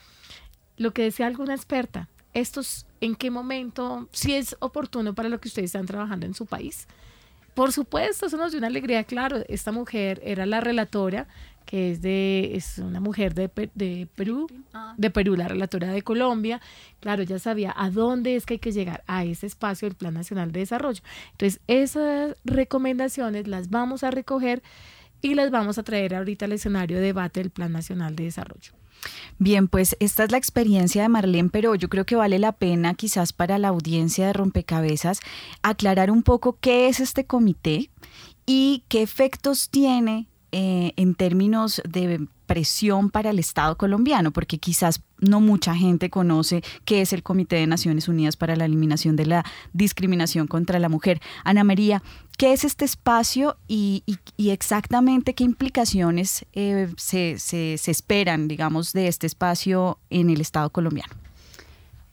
Lo 0.76 0.92
que 0.92 1.02
decía 1.02 1.26
alguna 1.26 1.56
experta, 1.56 2.08
estos, 2.34 2.86
¿en 3.00 3.16
qué 3.16 3.32
momento, 3.32 4.08
si 4.12 4.32
es 4.34 4.54
oportuno 4.60 5.12
para 5.12 5.28
lo 5.28 5.40
que 5.40 5.48
ustedes 5.48 5.70
están 5.70 5.86
trabajando 5.86 6.24
en 6.24 6.34
su 6.34 6.46
país? 6.46 6.86
Por 7.54 7.72
supuesto, 7.72 8.26
eso 8.26 8.36
nos 8.36 8.52
dio 8.52 8.58
una 8.58 8.68
alegría, 8.68 9.04
claro, 9.04 9.44
esta 9.48 9.72
mujer 9.72 10.20
era 10.24 10.46
la 10.46 10.60
relatora 10.60 11.26
que 11.64 11.90
es 11.90 12.02
de 12.02 12.52
es 12.54 12.78
una 12.78 13.00
mujer 13.00 13.34
de, 13.34 13.50
de 13.74 14.08
Perú, 14.14 14.46
ah. 14.72 14.94
de 14.96 15.10
Perú, 15.10 15.36
la 15.36 15.48
relatora 15.48 15.92
de 15.92 16.02
Colombia. 16.02 16.60
Claro, 17.00 17.22
ya 17.22 17.38
sabía 17.38 17.72
a 17.76 17.90
dónde 17.90 18.36
es 18.36 18.46
que 18.46 18.54
hay 18.54 18.58
que 18.58 18.72
llegar 18.72 19.02
a 19.06 19.24
ese 19.24 19.46
espacio 19.46 19.88
del 19.88 19.96
Plan 19.96 20.14
Nacional 20.14 20.52
de 20.52 20.60
Desarrollo. 20.60 21.02
Entonces, 21.32 21.60
esas 21.68 22.36
recomendaciones 22.44 23.46
las 23.46 23.70
vamos 23.70 24.04
a 24.04 24.10
recoger 24.10 24.62
y 25.20 25.34
las 25.34 25.50
vamos 25.50 25.78
a 25.78 25.82
traer 25.82 26.14
ahorita 26.14 26.46
al 26.46 26.52
escenario 26.52 26.96
de 26.96 27.04
debate 27.04 27.40
del 27.40 27.50
Plan 27.50 27.72
Nacional 27.72 28.16
de 28.16 28.24
Desarrollo. 28.24 28.72
Bien, 29.38 29.68
pues 29.68 29.96
esta 30.00 30.24
es 30.24 30.30
la 30.30 30.38
experiencia 30.38 31.02
de 31.02 31.08
Marlene, 31.08 31.48
pero 31.50 31.74
yo 31.74 31.88
creo 31.88 32.06
que 32.06 32.16
vale 32.16 32.38
la 32.38 32.52
pena 32.52 32.94
quizás 32.94 33.32
para 33.32 33.58
la 33.58 33.68
audiencia 33.68 34.26
de 34.26 34.32
Rompecabezas 34.32 35.20
aclarar 35.62 36.10
un 36.10 36.22
poco 36.22 36.58
qué 36.60 36.88
es 36.88 37.00
este 37.00 37.24
comité 37.24 37.90
y 38.46 38.84
qué 38.88 39.02
efectos 39.02 39.68
tiene 39.70 40.26
eh, 40.52 40.92
en 40.96 41.14
términos 41.14 41.80
de 41.88 42.26
presión 42.46 43.08
para 43.08 43.30
el 43.30 43.38
Estado 43.38 43.78
colombiano, 43.78 44.30
porque 44.30 44.58
quizás 44.58 45.00
no 45.18 45.40
mucha 45.40 45.74
gente 45.74 46.10
conoce 46.10 46.62
qué 46.84 47.00
es 47.00 47.14
el 47.14 47.22
Comité 47.22 47.56
de 47.56 47.66
Naciones 47.66 48.08
Unidas 48.08 48.36
para 48.36 48.56
la 48.56 48.66
Eliminación 48.66 49.16
de 49.16 49.24
la 49.24 49.44
Discriminación 49.72 50.46
contra 50.46 50.78
la 50.78 50.90
Mujer. 50.90 51.22
Ana 51.44 51.64
María, 51.64 52.02
¿qué 52.38 52.52
es 52.52 52.64
este 52.64 52.84
espacio 52.84 53.56
y, 53.68 54.04
exactamente 54.38 55.34
qué 55.34 55.44
implicaciones 55.44 56.44
eh, 56.52 56.92
se, 56.96 57.74
esperan, 57.74 58.48
digamos, 58.48 58.92
de 58.92 59.08
este 59.08 59.26
espacio 59.26 59.98
en 60.10 60.30
el 60.30 60.40
Estado 60.40 60.70
colombiano? 60.70 61.14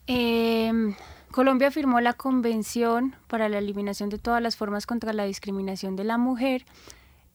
Em, 0.07 0.95
Colombia 1.31 1.71
firmó 1.71 2.01
la 2.01 2.13
Convención 2.13 3.15
para 3.27 3.49
la 3.49 3.59
Eliminación 3.59 4.09
de 4.09 4.17
todas 4.17 4.41
las 4.41 4.55
formas 4.55 4.85
contra 4.85 5.13
la 5.13 5.25
discriminación 5.25 5.95
de 5.95 6.03
la 6.03 6.17
mujer 6.17 6.65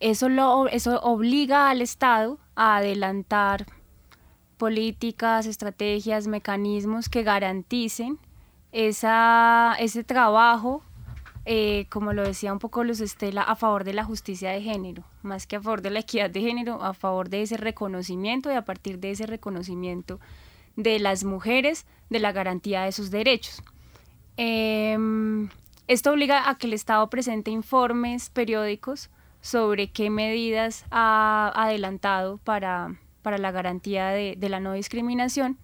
eso, 0.01 0.29
lo, 0.29 0.69
eso 0.69 1.01
obliga 1.01 1.71
al 1.71 1.81
Estado 1.81 2.39
a 2.57 2.77
adelantar 2.77 3.67
políticas, 4.59 5.47
estrategias, 5.47 6.27
mecanismos 6.27 7.09
que 7.09 7.23
garanticen 7.23 8.19
esa, 8.73 9.75
ese 9.79 10.05
trabajo, 10.05 10.83
eh, 11.47 11.87
como 11.91 12.13
lo 12.13 12.23
decía 12.23 12.53
un 12.53 12.59
poco 12.59 12.85
Luz 12.85 13.01
Estela, 13.01 13.43
a 13.43 13.57
favor 13.57 13.85
de 13.85 13.93
la 13.93 14.05
justicia 14.05 14.51
de 14.51 14.63
género, 14.63 15.05
más 15.23 15.47
que 15.47 15.57
a 15.57 15.61
favor 15.61 15.83
de 15.83 15.91
la 15.91 16.01
equidad 16.01 16.31
de 16.31 16.41
género, 16.41 16.83
a 16.83 16.95
favor 16.95 17.29
de 17.29 17.43
ese 17.43 17.57
reconocimiento 17.57 18.51
y 18.51 18.55
a 18.55 18.65
partir 18.65 18.99
de 18.99 19.11
ese 19.11 19.27
reconocimiento 19.27 20.21
de 20.77 20.99
las 20.99 21.25
mujeres, 21.25 21.87
de 22.11 22.19
la 22.19 22.33
garantía 22.33 22.83
de 22.83 22.93
sus 22.93 23.11
derechos. 23.11 23.63
Em, 24.37 25.49
esto 25.87 26.13
obliga 26.13 26.49
a 26.49 26.57
que 26.57 26.67
el 26.67 26.73
Estado 26.73 27.09
presente 27.11 27.51
informes 27.51 28.31
periódicos 28.31 29.11
sobre 29.41 29.91
qué 29.91 30.09
medidas 30.09 30.87
ha 30.91 31.53
adelantado 31.55 32.39
para, 32.39 32.97
la 33.23 33.51
garantía 33.51 34.09
de, 34.09 34.37
la 34.49 34.61
no 34.61 34.73
discriminación. 34.73 35.59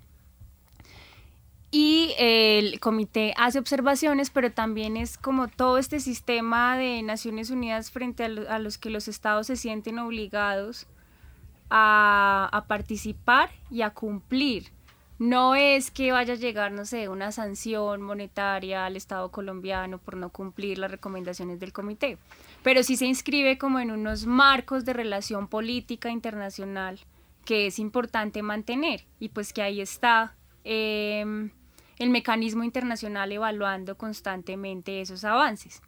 Y 1.70 2.14
el 2.18 2.80
comité 2.80 3.32
hace 3.36 3.58
observaciones, 3.58 4.30
pero 4.30 4.50
también 4.50 4.96
es 4.96 5.16
como 5.16 5.46
todo 5.46 5.78
este 5.78 6.00
sistema 6.00 6.76
de 6.76 7.02
Naciones 7.02 7.50
Unidas 7.50 7.92
frente 7.92 8.24
a, 8.24 8.58
los 8.58 8.76
que 8.76 8.90
los 8.90 9.06
estados 9.06 9.46
se 9.46 9.56
sienten 9.56 10.00
obligados 10.00 10.88
a, 11.68 12.48
a 12.50 12.66
participar 12.66 13.50
y 13.70 13.82
a 13.82 13.90
cumplir. 13.90 14.72
No 15.20 15.54
es 15.54 15.90
que 15.90 16.12
vaya 16.12 16.32
a 16.32 16.36
llegar, 16.36 16.72
no 16.72 16.86
sé, 16.86 17.08
una 17.08 17.30
sanción 17.30 18.00
monetaria 18.02 18.86
al 18.86 18.96
Estado 18.96 19.30
colombiano 19.30 19.98
por 19.98 20.16
no 20.16 20.30
cumplir 20.30 20.78
las 20.78 20.90
recomendaciones 20.90 21.60
del 21.60 21.74
comité, 21.74 22.16
pero 22.62 22.82
sí 22.82 22.96
se 22.96 23.04
inscribe 23.06 23.58
como 23.58 23.78
en 23.80 23.90
unos 23.90 24.24
marcos 24.26 24.86
de 24.86 24.94
relación 24.94 25.46
política 25.46 26.10
internacional 26.10 26.98
que 27.44 27.66
es 27.66 27.78
importante 27.78 28.42
mantener 28.42 29.06
y 29.18 29.28
pues 29.28 29.52
que 29.52 29.62
ahí 29.62 29.80
está. 29.80 30.36
Em, 30.64 31.50
el 32.00 32.08
mecanismo 32.08 32.64
internacional 32.64 33.30
evaluando 33.30 33.96
constantemente 33.96 35.02
esos 35.02 35.22
avances. 35.22 35.82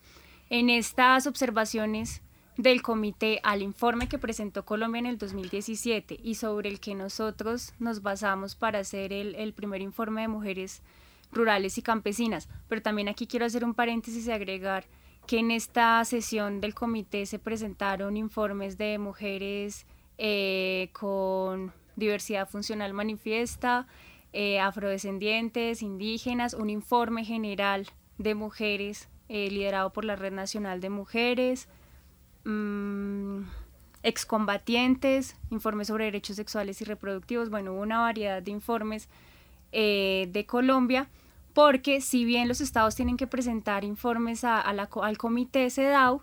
En 0.50 0.68
estas 0.68 1.26
observaciones 1.26 2.20
del 2.58 2.82
comité 2.82 3.40
al 3.42 3.62
informe 3.62 4.08
que 4.08 4.18
presentó 4.18 4.66
Colombia 4.66 4.98
en 4.98 5.06
el 5.06 5.16
2017 5.16 6.20
y 6.22 6.34
sobre 6.34 6.68
el 6.68 6.80
que 6.80 6.94
nosotros 6.94 7.72
nos 7.78 8.02
basamos 8.02 8.54
para 8.54 8.80
hacer 8.80 9.10
el, 9.10 9.54
primer 9.54 9.80
informe 9.80 10.20
de 10.20 10.28
mujeres 10.28 10.82
rurales 11.32 11.78
y 11.78 11.82
campesinas. 11.82 12.46
Pero 12.68 12.82
también 12.82 13.08
aquí 13.08 13.26
quiero 13.26 13.46
hacer 13.46 13.64
un 13.64 13.72
paréntesis 13.72 14.26
y 14.26 14.32
agregar 14.32 14.84
que 15.26 15.38
en 15.38 15.50
esta 15.50 16.04
sesión 16.04 16.60
del 16.60 16.74
comité 16.74 17.24
se 17.24 17.38
presentaron 17.38 18.18
informes 18.18 18.76
de 18.76 18.98
mujeres 18.98 19.86
eh, 20.18 20.90
con 20.92 21.72
diversidad 21.96 22.48
funcional 22.48 22.92
manifiesta, 22.92 23.86
eh, 24.32 24.60
afrodescendientes, 24.60 25.82
indígenas, 25.82 26.54
un 26.54 26.70
informe 26.70 27.24
general 27.24 27.86
de 28.18 28.34
mujeres 28.34 29.08
eh, 29.28 29.50
liderado 29.50 29.92
por 29.92 30.04
la 30.04 30.16
Red 30.16 30.32
Nacional 30.32 30.80
de 30.80 30.90
Mujeres, 30.90 31.68
mmm, 32.44 33.42
excombatientes, 34.02 35.36
informes 35.50 35.88
sobre 35.88 36.06
derechos 36.06 36.36
sexuales 36.36 36.80
y 36.80 36.84
reproductivos, 36.84 37.50
bueno, 37.50 37.74
una 37.74 38.00
variedad 38.00 38.42
de 38.42 38.50
informes 38.50 39.08
eh, 39.70 40.28
de 40.30 40.46
Colombia, 40.46 41.08
porque 41.54 42.00
si 42.00 42.24
bien 42.24 42.48
los 42.48 42.60
estados 42.60 42.94
tienen 42.94 43.16
que 43.16 43.26
presentar 43.26 43.84
informes 43.84 44.44
al 44.44 45.18
comité 45.18 45.70
CEDAW, 45.70 46.22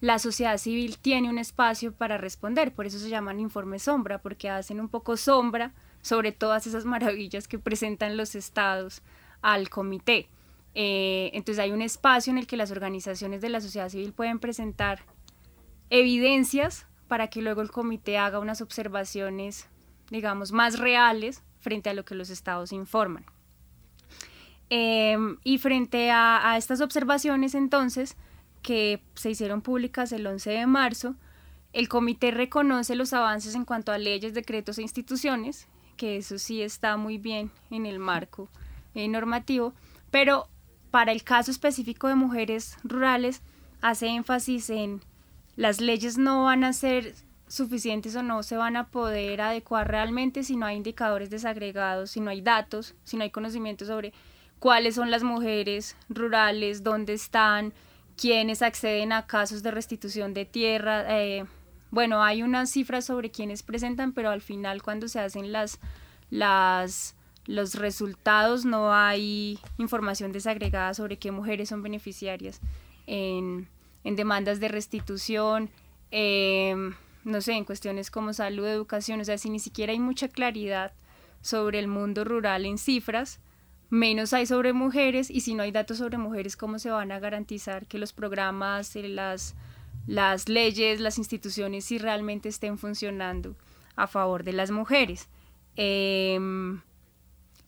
la 0.00 0.18
sociedad 0.18 0.58
civil 0.58 0.98
tiene 0.98 1.30
un 1.30 1.38
espacio 1.38 1.92
para 1.92 2.18
responder, 2.18 2.74
por 2.74 2.86
eso 2.86 2.98
se 2.98 3.08
llaman 3.08 3.40
informes 3.40 3.84
sombra, 3.84 4.20
porque 4.20 4.50
hacen 4.50 4.80
un 4.80 4.88
poco 4.88 5.16
sombra 5.16 5.72
sobre 6.04 6.32
todas 6.32 6.66
esas 6.66 6.84
maravillas 6.84 7.48
que 7.48 7.58
presentan 7.58 8.18
los 8.18 8.34
estados 8.34 9.02
al 9.40 9.70
comité. 9.70 10.28
Eh, 10.74 11.30
entonces 11.32 11.62
hay 11.62 11.72
un 11.72 11.80
espacio 11.80 12.30
en 12.30 12.38
el 12.38 12.46
que 12.46 12.58
las 12.58 12.70
organizaciones 12.70 13.40
de 13.40 13.48
la 13.48 13.62
sociedad 13.62 13.88
civil 13.88 14.12
pueden 14.12 14.38
presentar 14.38 15.02
evidencias 15.88 16.86
para 17.08 17.28
que 17.28 17.40
luego 17.40 17.62
el 17.62 17.70
comité 17.70 18.18
haga 18.18 18.38
unas 18.38 18.60
observaciones, 18.60 19.66
digamos, 20.10 20.52
más 20.52 20.78
reales 20.78 21.42
frente 21.60 21.88
a 21.88 21.94
lo 21.94 22.04
que 22.04 22.14
los 22.14 22.28
estados 22.28 22.72
informan. 22.72 23.24
Em, 24.68 25.38
y 25.42 25.56
frente 25.58 26.10
a, 26.10 26.54
estas 26.58 26.82
observaciones, 26.82 27.54
entonces, 27.54 28.16
que 28.60 29.02
se 29.14 29.30
hicieron 29.30 29.62
públicas 29.62 30.12
el 30.12 30.26
11 30.26 30.50
de 30.50 30.66
marzo, 30.66 31.14
el 31.72 31.88
comité 31.88 32.30
reconoce 32.30 32.94
los 32.94 33.12
avances 33.14 33.54
en 33.54 33.64
cuanto 33.64 33.90
a 33.92 33.98
leyes, 33.98 34.34
decretos 34.34 34.78
e 34.78 34.82
instituciones, 34.82 35.66
que 35.94 36.16
eso 36.16 36.38
sí 36.38 36.62
está 36.62 36.96
muy 36.96 37.18
bien 37.18 37.50
en 37.70 37.86
el 37.86 37.98
marco 37.98 38.48
eh, 38.94 39.08
normativo, 39.08 39.74
pero 40.10 40.48
para 40.90 41.12
el 41.12 41.24
caso 41.24 41.50
específico 41.50 42.08
de 42.08 42.14
mujeres 42.14 42.76
rurales 42.84 43.42
hace 43.80 44.08
énfasis 44.08 44.70
en 44.70 45.00
las 45.56 45.80
leyes 45.80 46.18
no 46.18 46.44
van 46.44 46.64
a 46.64 46.72
ser 46.72 47.14
suficientes 47.48 48.16
o 48.16 48.22
no 48.22 48.42
se 48.42 48.56
van 48.56 48.76
a 48.76 48.88
poder 48.88 49.40
adecuar 49.40 49.88
realmente 49.88 50.42
si 50.42 50.56
no 50.56 50.66
hay 50.66 50.76
indicadores 50.76 51.30
desagregados, 51.30 52.10
si 52.10 52.20
no 52.20 52.30
hay 52.30 52.40
datos, 52.40 52.94
si 53.04 53.16
no 53.16 53.22
hay 53.22 53.30
conocimiento 53.30 53.84
sobre 53.84 54.12
cuáles 54.58 54.94
son 54.94 55.10
las 55.10 55.22
mujeres 55.22 55.96
rurales, 56.08 56.82
dónde 56.82 57.12
están, 57.12 57.72
quiénes 58.16 58.62
acceden 58.62 59.12
a 59.12 59.26
casos 59.26 59.62
de 59.62 59.70
restitución 59.70 60.34
de 60.34 60.44
tierra. 60.44 61.04
Eh, 61.08 61.44
bueno, 61.94 62.22
hay 62.22 62.42
unas 62.42 62.70
cifras 62.70 63.04
sobre 63.04 63.30
quiénes 63.30 63.62
presentan, 63.62 64.12
pero 64.12 64.30
al 64.30 64.42
final 64.42 64.82
cuando 64.82 65.08
se 65.08 65.20
hacen 65.20 65.52
las, 65.52 65.78
las, 66.30 67.14
los 67.46 67.76
resultados 67.76 68.64
no 68.64 68.92
hay 68.92 69.60
información 69.78 70.32
desagregada 70.32 70.92
sobre 70.94 71.18
qué 71.18 71.30
mujeres 71.30 71.68
son 71.68 71.82
beneficiarias 71.82 72.60
en, 73.06 73.68
demandas 74.02 74.60
de 74.60 74.68
restitución. 74.68 75.70
Eh, 76.10 76.74
no 77.24 77.40
sé, 77.40 77.52
en 77.52 77.64
cuestiones 77.64 78.10
como 78.10 78.32
salud, 78.32 78.66
educación, 78.66 79.20
o 79.20 79.24
sea, 79.24 79.38
si 79.38 79.48
ni 79.48 79.58
siquiera 79.58 79.92
hay 79.92 79.98
mucha 79.98 80.28
claridad 80.28 80.92
sobre 81.40 81.78
el 81.78 81.88
mundo 81.88 82.24
rural 82.24 82.66
en 82.66 82.76
cifras, 82.76 83.40
menos 83.88 84.32
hay 84.32 84.46
sobre 84.46 84.72
mujeres 84.72 85.30
y 85.30 85.40
si 85.40 85.54
no 85.54 85.62
hay 85.62 85.70
datos 85.70 85.98
sobre 85.98 86.18
mujeres, 86.18 86.56
¿cómo 86.56 86.78
se 86.78 86.90
van 86.90 87.12
a 87.12 87.20
garantizar 87.20 87.86
que 87.86 87.98
los 87.98 88.12
programas, 88.12 88.94
eh, 88.96 89.08
las, 89.08 89.54
las 90.06 90.48
leyes, 90.48 91.00
las 91.00 91.18
instituciones, 91.18 91.84
si 91.84 91.98
realmente 91.98 92.48
estén 92.48 92.78
funcionando 92.78 93.56
a 93.96 94.06
favor 94.06 94.44
de 94.44 94.52
las 94.52 94.70
mujeres? 94.70 95.28
Em, 95.76 96.80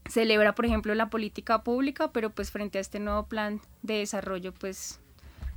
celebra, 0.08 0.54
por 0.54 0.66
ejemplo, 0.66 0.94
la 0.94 1.10
política 1.10 1.62
pública, 1.62 2.12
pero 2.12 2.30
pues 2.30 2.50
frente 2.50 2.78
a 2.78 2.80
este 2.80 3.00
nuevo 3.00 3.26
plan 3.26 3.60
de 3.82 3.98
desarrollo, 3.98 4.52
pues 4.52 5.00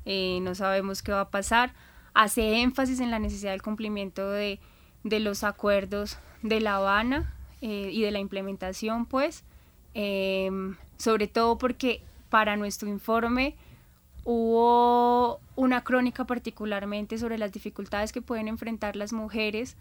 eh, 0.06 0.40
no 0.42 0.56
sabemos 0.56 1.04
qué 1.04 1.12
va 1.12 1.22
a 1.22 1.30
pasar 1.30 1.74
hace 2.14 2.62
énfasis 2.62 3.00
en 3.00 3.12
la 3.12 3.20
necesidad 3.20 3.52
del 3.52 3.62
cumplimiento 3.62 4.30
de, 4.32 4.60
los 5.04 5.44
acuerdos 5.44 6.18
de 6.42 6.60
La 6.60 6.76
Habana 6.76 7.34
eh, 7.62 7.90
y 7.94 8.02
de 8.02 8.12
la 8.12 8.20
implementación, 8.20 9.06
pues, 9.06 9.44
em, 9.94 10.76
sobre 10.98 11.28
todo 11.28 11.58
porque 11.58 12.02
para 12.30 12.58
nuestro 12.58 12.90
informe 12.90 13.56
hubo 14.24 15.39
una 15.55 15.84
crónica 15.84 16.26
particularmente 16.26 17.17
sobre 17.17 17.38
las 17.38 17.51
dificultades 17.51 18.11
que 18.11 18.22
pueden 18.22 18.47
enfrentar 18.47 18.95
las 18.95 19.13
mujeres 19.13 19.76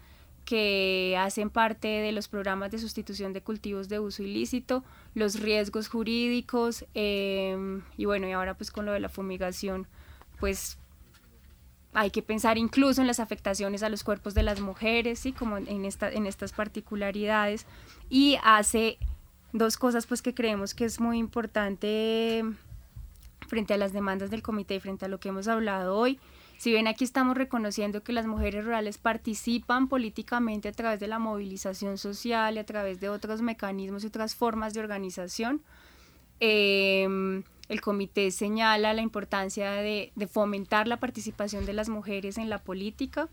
que 0.45 1.15
hacen 1.19 1.49
parte 1.49 1.87
de 1.87 2.11
los 2.11 2.27
programas 2.27 2.71
de 2.71 2.79
sustitución 2.79 3.33
de 3.33 3.41
cultivos 3.41 3.87
de 3.87 3.99
uso 3.99 4.23
ilícito, 4.23 4.83
los 5.13 5.39
riesgos 5.39 5.87
jurídicos 5.89 6.85
em, 6.95 7.83
y 7.97 8.05
bueno, 8.05 8.27
y 8.27 8.31
ahora 8.31 8.55
pues 8.55 8.71
con 8.71 8.85
lo 8.85 8.91
de 8.91 8.99
la 8.99 9.09
fumigación, 9.09 9.85
pues 10.39 10.79
hay 11.93 12.11
que 12.11 12.21
pensar 12.21 12.57
incluso 12.57 13.01
en 13.01 13.07
las 13.07 13.19
afectaciones 13.19 13.83
a 13.83 13.89
los 13.89 14.03
cuerpos 14.03 14.33
de 14.33 14.43
las 14.43 14.59
mujeres, 14.59 15.19
¿sí? 15.19 15.33
como 15.33 15.57
en, 15.57 15.85
esta, 15.85 16.09
en 16.11 16.25
estas 16.25 16.53
particularidades. 16.53 17.65
Y 18.09 18.37
hace 18.43 18.97
dos 19.53 19.77
cosas 19.77 20.05
pues 20.05 20.21
que 20.21 20.33
creemos 20.33 20.73
que 20.73 20.85
es 20.85 20.99
muy 20.99 21.17
importante 21.17 22.43
frente 23.49 23.73
a 23.73 23.77
las 23.77 23.91
demandas 23.91 24.29
del 24.31 24.41
comité 24.41 24.75
y 24.75 24.79
frente 24.79 25.05
a 25.05 25.09
lo 25.09 25.19
que 25.19 25.29
hemos 25.29 25.47
hablado 25.47 25.97
hoy. 25.97 26.19
Si 26.57 26.71
bien 26.71 26.87
aquí 26.87 27.03
estamos 27.03 27.37
reconociendo 27.37 28.03
que 28.03 28.13
las 28.13 28.27
mujeres 28.27 28.65
rurales 28.65 28.97
participan 28.97 29.87
políticamente 29.87 30.67
a 30.67 30.71
través 30.71 30.99
de 30.99 31.07
la 31.07 31.19
movilización 31.19 31.97
social 31.97 32.55
y 32.55 32.59
a 32.59 32.65
través 32.65 32.99
de 32.99 33.09
otros 33.09 33.41
mecanismos 33.41 34.03
y 34.03 34.07
otras 34.07 34.35
formas 34.35 34.73
de 34.73 34.81
organización, 34.81 35.61
eh, 36.39 37.43
el 37.69 37.81
comité 37.81 38.31
señala 38.31 38.93
la 38.93 39.01
importancia 39.01 39.71
de, 39.71 40.11
fomentar 40.29 40.87
la 40.87 40.97
participación 40.97 41.65
de 41.65 41.73
las 41.73 41.87
mujeres 41.87 42.39
en 42.39 42.49
la 42.49 42.57
política, 42.57 43.29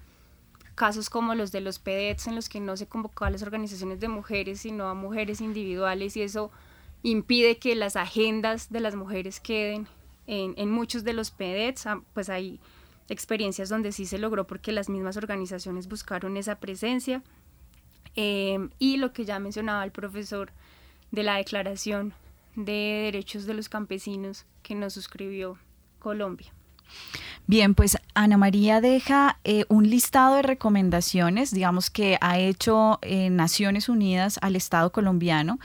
casos 0.74 1.08
como 1.08 1.34
los 1.34 1.52
de 1.52 1.62
los 1.62 1.78
PEDETs 1.78 2.26
en 2.26 2.34
los 2.34 2.50
que 2.50 2.60
no 2.60 2.76
se 2.76 2.86
convocó 2.86 3.24
a 3.24 3.30
las 3.30 3.42
organizaciones 3.42 3.98
de 3.98 4.08
mujeres 4.08 4.60
sino 4.60 4.88
a 4.88 4.94
mujeres 4.94 5.40
individuales 5.40 6.18
y 6.18 6.22
eso 6.22 6.50
impide 7.02 7.56
que 7.56 7.74
las 7.74 7.96
agendas 7.96 8.70
de 8.70 8.80
las 8.80 8.94
mujeres 8.94 9.40
queden 9.40 9.88
en, 10.26 10.70
muchos 10.70 11.04
de 11.04 11.12
los 11.12 11.30
PEDETs, 11.30 11.86
ah, 11.86 12.02
pues 12.14 12.28
hay 12.28 12.60
experiencias 13.08 13.68
donde 13.68 13.92
sí 13.92 14.06
se 14.06 14.18
logró 14.18 14.46
porque 14.46 14.72
las 14.72 14.88
mismas 14.88 15.16
organizaciones 15.16 15.88
buscaron 15.88 16.36
esa 16.36 16.58
presencia 16.58 17.22
eh, 18.16 18.68
y 18.78 18.96
lo 18.96 19.12
que 19.12 19.24
ya 19.24 19.38
mencionaba 19.38 19.84
el 19.84 19.92
profesor 19.92 20.50
de 21.12 21.22
la 21.22 21.36
declaración 21.36 22.14
de 22.56 23.02
derechos 23.04 23.46
de 23.46 23.54
los 23.54 23.68
campesinos 23.68 24.46
que 24.62 24.74
nos 24.74 24.94
suscribió 24.94 25.58
Colombia. 25.98 26.52
Bien, 27.48 27.76
pues 27.76 27.96
Ana 28.14 28.36
María 28.38 28.80
deja 28.80 29.38
eh, 29.44 29.66
un 29.68 29.88
listado 29.88 30.34
de 30.34 30.42
recomendaciones, 30.42 31.52
digamos 31.52 31.90
que 31.90 32.18
ha 32.20 32.40
hecho 32.40 32.98
eh, 33.02 33.30
Naciones 33.30 33.88
Unidas 33.88 34.40
al 34.42 34.56
Estado 34.56 34.90
colombiano 34.90 35.60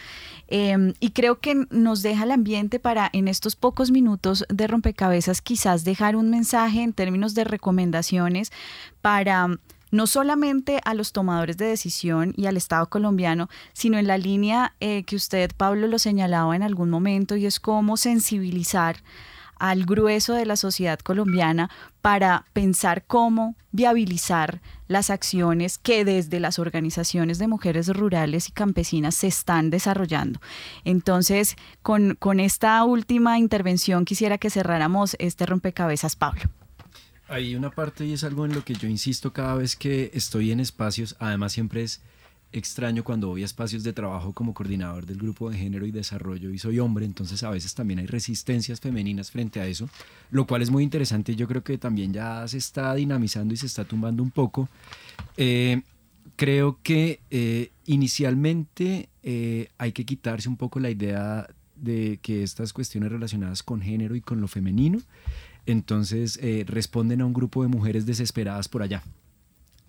em, 0.47 0.93
y 0.99 1.09
creo 1.09 1.39
que 1.39 1.65
nos 1.71 2.03
deja 2.03 2.25
el 2.25 2.31
ambiente 2.31 2.79
para 2.79 3.09
en 3.13 3.27
estos 3.27 3.55
pocos 3.55 3.89
minutos 3.89 4.45
de 4.47 4.67
rompecabezas 4.67 5.41
quizás 5.41 5.83
dejar 5.83 6.15
un 6.15 6.29
mensaje 6.29 6.83
en 6.83 6.93
términos 6.93 7.33
de 7.33 7.45
recomendaciones 7.45 8.51
para 9.01 9.47
no 9.89 10.05
solamente 10.05 10.81
a 10.85 10.93
los 10.93 11.13
tomadores 11.13 11.57
de 11.57 11.65
decisión 11.65 12.33
y 12.37 12.45
al 12.45 12.57
Estado 12.57 12.87
colombiano, 12.89 13.49
sino 13.73 13.97
en 13.97 14.05
la 14.07 14.19
línea 14.19 14.75
eh, 14.79 15.03
que 15.03 15.15
usted, 15.15 15.51
Pablo, 15.57 15.87
lo 15.87 15.99
señalaba 15.99 16.55
en 16.55 16.63
algún 16.63 16.89
momento, 16.89 17.35
y 17.35 17.45
es 17.45 17.59
cómo 17.59 17.97
sensibilizar 17.97 18.97
al 19.61 19.85
grueso 19.85 20.33
de 20.33 20.47
la 20.47 20.55
sociedad 20.55 20.97
colombiana 20.97 21.69
para 22.01 22.45
pensar 22.51 23.03
cómo 23.05 23.55
viabilizar 23.71 24.59
las 24.87 25.11
acciones 25.11 25.77
que 25.77 26.03
desde 26.03 26.39
las 26.39 26.57
organizaciones 26.57 27.37
de 27.37 27.47
mujeres 27.47 27.87
rurales 27.87 28.49
y 28.49 28.53
campesinas 28.53 29.13
se 29.13 29.27
están 29.27 29.69
desarrollando. 29.69 30.41
Entonces, 30.83 31.57
con, 31.83 32.15
con 32.15 32.39
esta 32.39 32.83
última 32.83 33.37
intervención 33.37 34.03
quisiera 34.03 34.39
que 34.39 34.49
cerráramos 34.49 35.15
este 35.19 35.45
rompecabezas, 35.45 36.15
Pablo. 36.15 36.41
Hay 37.27 37.55
una 37.55 37.69
parte 37.69 38.03
y 38.03 38.13
es 38.13 38.23
algo 38.23 38.45
en 38.45 38.55
lo 38.55 38.65
que 38.65 38.73
yo 38.73 38.87
insisto 38.87 39.31
cada 39.31 39.53
vez 39.53 39.75
que 39.75 40.09
estoy 40.15 40.51
en 40.51 40.59
espacios, 40.59 41.15
además 41.19 41.53
siempre 41.53 41.83
es 41.83 42.01
extraño 42.53 43.03
cuando 43.03 43.27
voy 43.27 43.43
a 43.43 43.45
espacios 43.45 43.83
de 43.83 43.93
trabajo 43.93 44.33
como 44.33 44.53
coordinador 44.53 45.05
del 45.05 45.17
grupo 45.17 45.49
de 45.49 45.57
género 45.57 45.85
y 45.85 45.91
desarrollo 45.91 46.49
y 46.49 46.59
soy 46.59 46.79
hombre, 46.79 47.05
entonces 47.05 47.43
a 47.43 47.49
veces 47.49 47.73
también 47.73 47.99
hay 47.99 48.07
resistencias 48.07 48.79
femeninas 48.79 49.31
frente 49.31 49.59
a 49.59 49.67
eso, 49.67 49.89
lo 50.31 50.45
cual 50.45 50.61
es 50.61 50.69
muy 50.69 50.83
interesante 50.83 51.35
yo 51.35 51.47
creo 51.47 51.63
que 51.63 51.77
también 51.77 52.13
ya 52.13 52.47
se 52.47 52.57
está 52.57 52.93
dinamizando 52.93 53.53
y 53.53 53.57
se 53.57 53.65
está 53.65 53.85
tumbando 53.85 54.21
un 54.23 54.31
poco. 54.31 54.69
Eh, 55.37 55.81
creo 56.35 56.79
que 56.83 57.19
eh, 57.29 57.71
inicialmente 57.85 59.09
eh, 59.23 59.69
hay 59.77 59.91
que 59.91 60.05
quitarse 60.05 60.49
un 60.49 60.57
poco 60.57 60.79
la 60.79 60.89
idea 60.89 61.47
de 61.75 62.19
que 62.21 62.43
estas 62.43 62.73
cuestiones 62.73 63.11
relacionadas 63.11 63.63
con 63.63 63.81
género 63.81 64.15
y 64.15 64.21
con 64.21 64.41
lo 64.41 64.47
femenino 64.47 65.01
entonces 65.65 66.39
responden 66.65 67.21
a 67.21 67.25
un 67.25 67.33
grupo 67.33 67.61
de 67.61 67.69
mujeres 67.69 68.07
desesperadas 68.07 68.67
por 68.67 68.81
allá. 68.81 69.03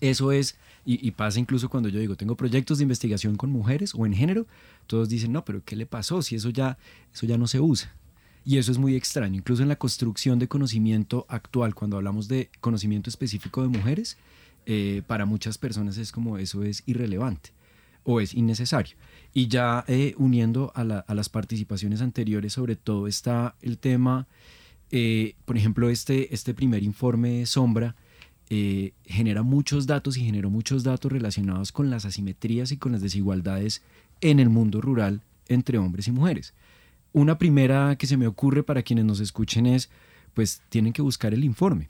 Eso 0.03 0.33
es, 0.33 0.57
y, 0.85 1.13
pasa 1.13 1.39
incluso 1.39 1.71
cuando 1.71 1.89
yo 1.89 2.01
digo, 2.01 2.17
tengo 2.17 2.37
proyectos 2.37 2.79
de 2.79 2.83
investigación 2.83 3.37
con 3.37 3.51
mujeres 3.53 3.95
o 3.95 4.05
en 4.05 4.13
género, 4.13 4.49
todos 4.89 5.09
dicen, 5.09 5.31
no, 5.31 5.45
pero 5.45 5.63
¿qué 5.65 5.77
le 5.77 5.87
pasó? 5.87 6.23
Si 6.23 6.35
eso 6.35 6.51
ya, 6.51 6.77
eso 7.15 7.25
ya 7.25 7.39
no 7.39 7.47
se 7.47 7.61
usa. 7.61 7.95
Y 8.45 8.59
eso 8.59 8.73
es 8.73 8.79
muy 8.79 8.97
extraño. 8.97 9.37
Incluso 9.37 9.63
en 9.63 9.69
la 9.69 9.77
construcción 9.77 10.41
de 10.41 10.49
conocimiento 10.49 11.25
actual, 11.29 11.77
cuando 11.77 11.99
hablamos 11.99 12.27
de 12.27 12.51
conocimiento 12.61 13.11
específico 13.11 13.63
de 13.63 13.69
mujeres, 13.69 14.17
eh, 14.67 15.03
para 15.07 15.25
muchas 15.25 15.57
personas 15.57 15.97
es 15.99 16.11
como 16.11 16.37
eso 16.37 16.65
es 16.65 16.83
irrelevante 16.87 17.51
o 18.03 18.21
es 18.21 18.35
innecesario. 18.35 18.97
Y 19.33 19.47
ya 19.47 19.85
eh, 19.87 20.17
uniendo 20.19 20.73
a, 20.75 20.83
las 20.83 21.29
participaciones 21.29 22.03
anteriores, 22.03 22.55
sobre 22.55 22.75
todo 22.75 23.07
está 23.07 23.55
el 23.63 23.79
tema 23.79 24.27
eh, 24.91 25.37
por 25.47 25.57
ejemplo, 25.57 25.89
este, 25.89 26.35
este 26.35 26.53
primer 26.53 26.83
informe 26.83 27.47
Sombra 27.47 27.95
eh, 28.55 28.93
genera 29.07 29.43
muchos 29.43 29.87
datos 29.87 30.19
y 30.19 30.27
generó 30.27 30.51
muchos 30.51 30.85
datos 30.85 31.11
relacionados 31.11 31.73
con 31.73 31.89
las 31.89 32.05
asimetrías 32.05 32.71
y 32.71 32.77
con 32.77 32.93
las 32.93 33.01
desigualdades 33.01 33.81
en 34.21 34.41
el 34.41 34.51
mundo 34.51 34.83
rural 34.83 35.23
entre 35.49 35.79
hombres 35.79 36.07
y 36.09 36.13
mujeres. 36.13 36.53
Una 37.15 37.39
primera 37.39 37.97
que 37.97 38.07
se 38.07 38.19
me 38.19 38.27
ocurre 38.27 38.63
para 38.63 38.83
quienes 38.83 39.07
nos 39.07 39.21
escuchen 39.21 39.65
es, 39.65 39.89
pues 40.35 40.61
tienen 40.69 40.93
que 40.93 41.01
buscar 41.01 41.33
el 41.33 41.45
informe. 41.45 41.89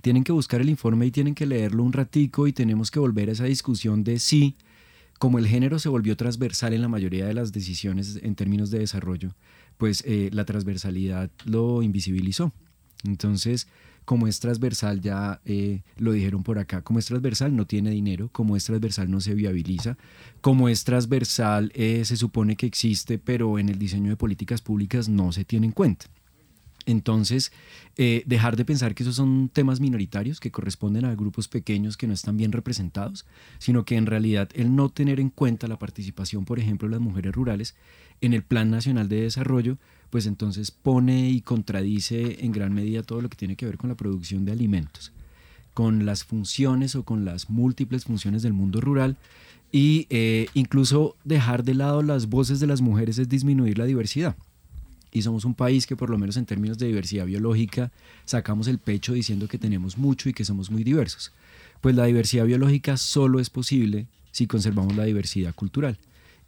Tienen 0.00 0.22
que 0.22 0.30
buscar 0.30 0.60
el 0.60 0.70
informe 0.70 1.06
y 1.06 1.10
tienen 1.10 1.34
que 1.34 1.44
leerlo 1.44 1.82
un 1.82 1.92
ratico 1.92 2.46
y 2.46 2.52
tenemos 2.52 2.92
que 2.92 3.00
volver 3.00 3.28
a 3.28 3.32
esa 3.32 3.46
discusión 3.46 4.04
de 4.04 4.20
si, 4.20 4.54
como 5.18 5.40
el 5.40 5.48
género 5.48 5.80
se 5.80 5.88
volvió 5.88 6.16
transversal 6.16 6.72
en 6.72 6.82
la 6.82 6.88
mayoría 6.88 7.26
de 7.26 7.34
las 7.34 7.50
decisiones 7.50 8.20
en 8.22 8.36
términos 8.36 8.70
de 8.70 8.78
desarrollo, 8.78 9.34
pues 9.76 10.04
eh, 10.06 10.30
la 10.32 10.44
transversalidad 10.44 11.32
lo 11.44 11.82
invisibilizó. 11.82 12.52
Entonces, 13.02 13.66
como 14.04 14.26
es 14.26 14.40
transversal, 14.40 15.00
ya 15.00 15.40
eh, 15.44 15.82
lo 15.96 16.12
dijeron 16.12 16.42
por 16.42 16.58
acá, 16.58 16.82
como 16.82 16.98
es 16.98 17.06
transversal 17.06 17.56
no 17.56 17.66
tiene 17.66 17.90
dinero, 17.90 18.28
como 18.32 18.56
es 18.56 18.64
transversal 18.64 19.10
no 19.10 19.20
se 19.20 19.34
viabiliza, 19.34 19.96
como 20.40 20.68
es 20.68 20.84
transversal 20.84 21.72
eh, 21.74 22.04
se 22.04 22.16
supone 22.16 22.56
que 22.56 22.66
existe, 22.66 23.18
pero 23.18 23.58
en 23.58 23.68
el 23.68 23.78
diseño 23.78 24.10
de 24.10 24.16
políticas 24.16 24.60
públicas 24.60 25.08
no 25.08 25.32
se 25.32 25.44
tiene 25.44 25.66
en 25.66 25.72
cuenta. 25.72 26.06
Entonces, 26.86 27.50
eh, 27.96 28.22
dejar 28.26 28.56
de 28.56 28.64
pensar 28.64 28.94
que 28.94 29.04
esos 29.04 29.16
son 29.16 29.48
temas 29.48 29.80
minoritarios 29.80 30.38
que 30.38 30.50
corresponden 30.50 31.06
a 31.06 31.14
grupos 31.14 31.48
pequeños 31.48 31.96
que 31.96 32.06
no 32.06 32.12
están 32.12 32.36
bien 32.36 32.52
representados, 32.52 33.24
sino 33.58 33.84
que 33.84 33.96
en 33.96 34.06
realidad 34.06 34.50
el 34.54 34.76
no 34.76 34.90
tener 34.90 35.18
en 35.18 35.30
cuenta 35.30 35.66
la 35.66 35.78
participación, 35.78 36.44
por 36.44 36.58
ejemplo, 36.58 36.88
de 36.88 36.92
las 36.92 37.00
mujeres 37.00 37.32
rurales 37.32 37.74
en 38.20 38.34
el 38.34 38.42
Plan 38.42 38.70
Nacional 38.70 39.08
de 39.08 39.22
Desarrollo, 39.22 39.78
pues 40.14 40.26
entonces 40.26 40.70
pone 40.70 41.28
y 41.28 41.40
contradice 41.40 42.44
en 42.44 42.52
gran 42.52 42.72
medida 42.72 43.02
todo 43.02 43.20
lo 43.20 43.28
que 43.28 43.36
tiene 43.36 43.56
que 43.56 43.66
ver 43.66 43.76
con 43.76 43.90
la 43.90 43.96
producción 43.96 44.44
de 44.44 44.52
alimentos, 44.52 45.10
con 45.72 46.06
las 46.06 46.22
funciones 46.22 46.94
o 46.94 47.02
con 47.02 47.24
las 47.24 47.50
múltiples 47.50 48.04
funciones 48.04 48.42
del 48.42 48.52
mundo 48.52 48.80
rural 48.80 49.16
y 49.72 50.06
eh, 50.10 50.46
incluso 50.54 51.16
dejar 51.24 51.64
de 51.64 51.74
lado 51.74 52.00
las 52.04 52.28
voces 52.28 52.60
de 52.60 52.68
las 52.68 52.80
mujeres 52.80 53.18
es 53.18 53.28
disminuir 53.28 53.76
la 53.76 53.86
diversidad 53.86 54.36
y 55.10 55.22
somos 55.22 55.44
un 55.44 55.54
país 55.54 55.84
que 55.84 55.96
por 55.96 56.10
lo 56.10 56.16
menos 56.16 56.36
en 56.36 56.46
términos 56.46 56.78
de 56.78 56.86
diversidad 56.86 57.26
biológica 57.26 57.90
sacamos 58.24 58.68
el 58.68 58.78
pecho 58.78 59.14
diciendo 59.14 59.48
que 59.48 59.58
tenemos 59.58 59.98
mucho 59.98 60.28
y 60.28 60.32
que 60.32 60.44
somos 60.44 60.70
muy 60.70 60.84
diversos. 60.84 61.32
Pues 61.80 61.96
la 61.96 62.04
diversidad 62.04 62.44
biológica 62.44 62.96
solo 62.96 63.40
es 63.40 63.50
posible 63.50 64.06
si 64.30 64.46
conservamos 64.46 64.94
la 64.94 65.06
diversidad 65.06 65.52
cultural. 65.56 65.98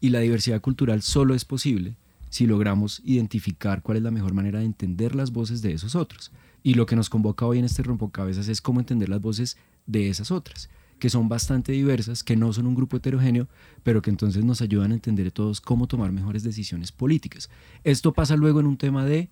Y 0.01 0.11
la 0.11 0.21
diversidad 0.21 0.61
cultural 0.61 1.03
solo 1.03 1.35
es 1.35 1.45
posible 1.45 1.97
si 2.37 2.47
logramos 2.47 3.01
identificar 3.03 3.81
cuál 3.81 3.97
es 3.97 4.03
la 4.03 4.11
mejor 4.11 4.35
manera 4.35 4.59
de 4.59 4.67
entender 4.67 5.15
las 5.15 5.33
voces 5.33 5.63
de 5.63 5.73
esos 5.73 5.95
otros. 5.95 6.33
Y 6.63 6.75
lo 6.75 6.85
que 6.85 6.95
nos 6.95 7.09
convoca 7.09 7.47
hoy 7.47 7.59
en 7.59 7.65
este 7.65 7.83
rompocabezas 7.83 8.49
es 8.49 8.61
cómo 8.61 8.79
entender 8.79 9.09
las 9.09 9.23
voces 9.23 9.57
de 9.87 10.11
esas 10.11 10.31
otras 10.31 10.69
que 10.99 11.09
son 11.09 11.31
bastante 11.31 11.73
diversas, 11.73 12.23
que 12.23 12.37
no 12.37 12.53
son 12.53 12.67
un 12.67 12.75
grupo 12.75 12.99
heterogéneo, 12.99 13.49
pero 13.83 14.03
que 14.03 14.11
entonces 14.11 14.45
nos 14.45 14.61
ayudan 14.61 14.93
a 14.93 14.95
entender 14.95 15.31
todos 15.31 15.63
cómo 15.63 15.87
tomar 15.87 16.13
mejores 16.13 16.43
decisiones 16.43 16.93
políticas. 16.93 17.49
Esto 17.85 18.13
pasa 18.13 18.37
luego 18.37 18.61
en 18.61 18.67
un 18.67 18.77
tema 18.77 19.05
de 19.05 19.29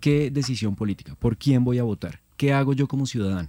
qué 0.00 0.30
decisión 0.30 0.74
política, 0.74 1.14
por 1.16 1.36
quién 1.36 1.64
voy 1.64 1.78
a 1.78 1.84
votar, 1.84 2.20
qué 2.36 2.52
hago 2.52 2.72
yo 2.72 2.88
como 2.88 3.06
ciudadano. 3.06 3.48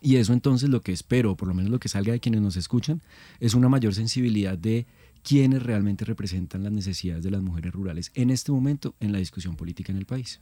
Y 0.00 0.16
eso 0.16 0.32
entonces 0.32 0.68
lo 0.68 0.80
que 0.80 0.92
espero, 0.92 1.36
por 1.36 1.46
lo 1.46 1.54
menos 1.54 1.70
lo 1.70 1.78
que 1.78 1.88
salga 1.88 2.12
de 2.12 2.20
quienes 2.20 2.40
nos 2.40 2.56
escuchan, 2.56 3.02
es 3.38 3.54
una 3.54 3.68
mayor 3.68 3.94
sensibilidad 3.94 4.56
de 4.56 4.86
quiénes 5.22 5.62
realmente 5.62 6.04
representan 6.04 6.62
las 6.62 6.72
necesidades 6.72 7.22
de 7.22 7.30
las 7.30 7.42
mujeres 7.42 7.72
rurales 7.72 8.10
en 8.14 8.30
este 8.30 8.52
momento 8.52 8.94
en 9.00 9.12
la 9.12 9.18
discusión 9.18 9.56
política 9.56 9.92
en 9.92 9.98
el 9.98 10.06
país. 10.06 10.40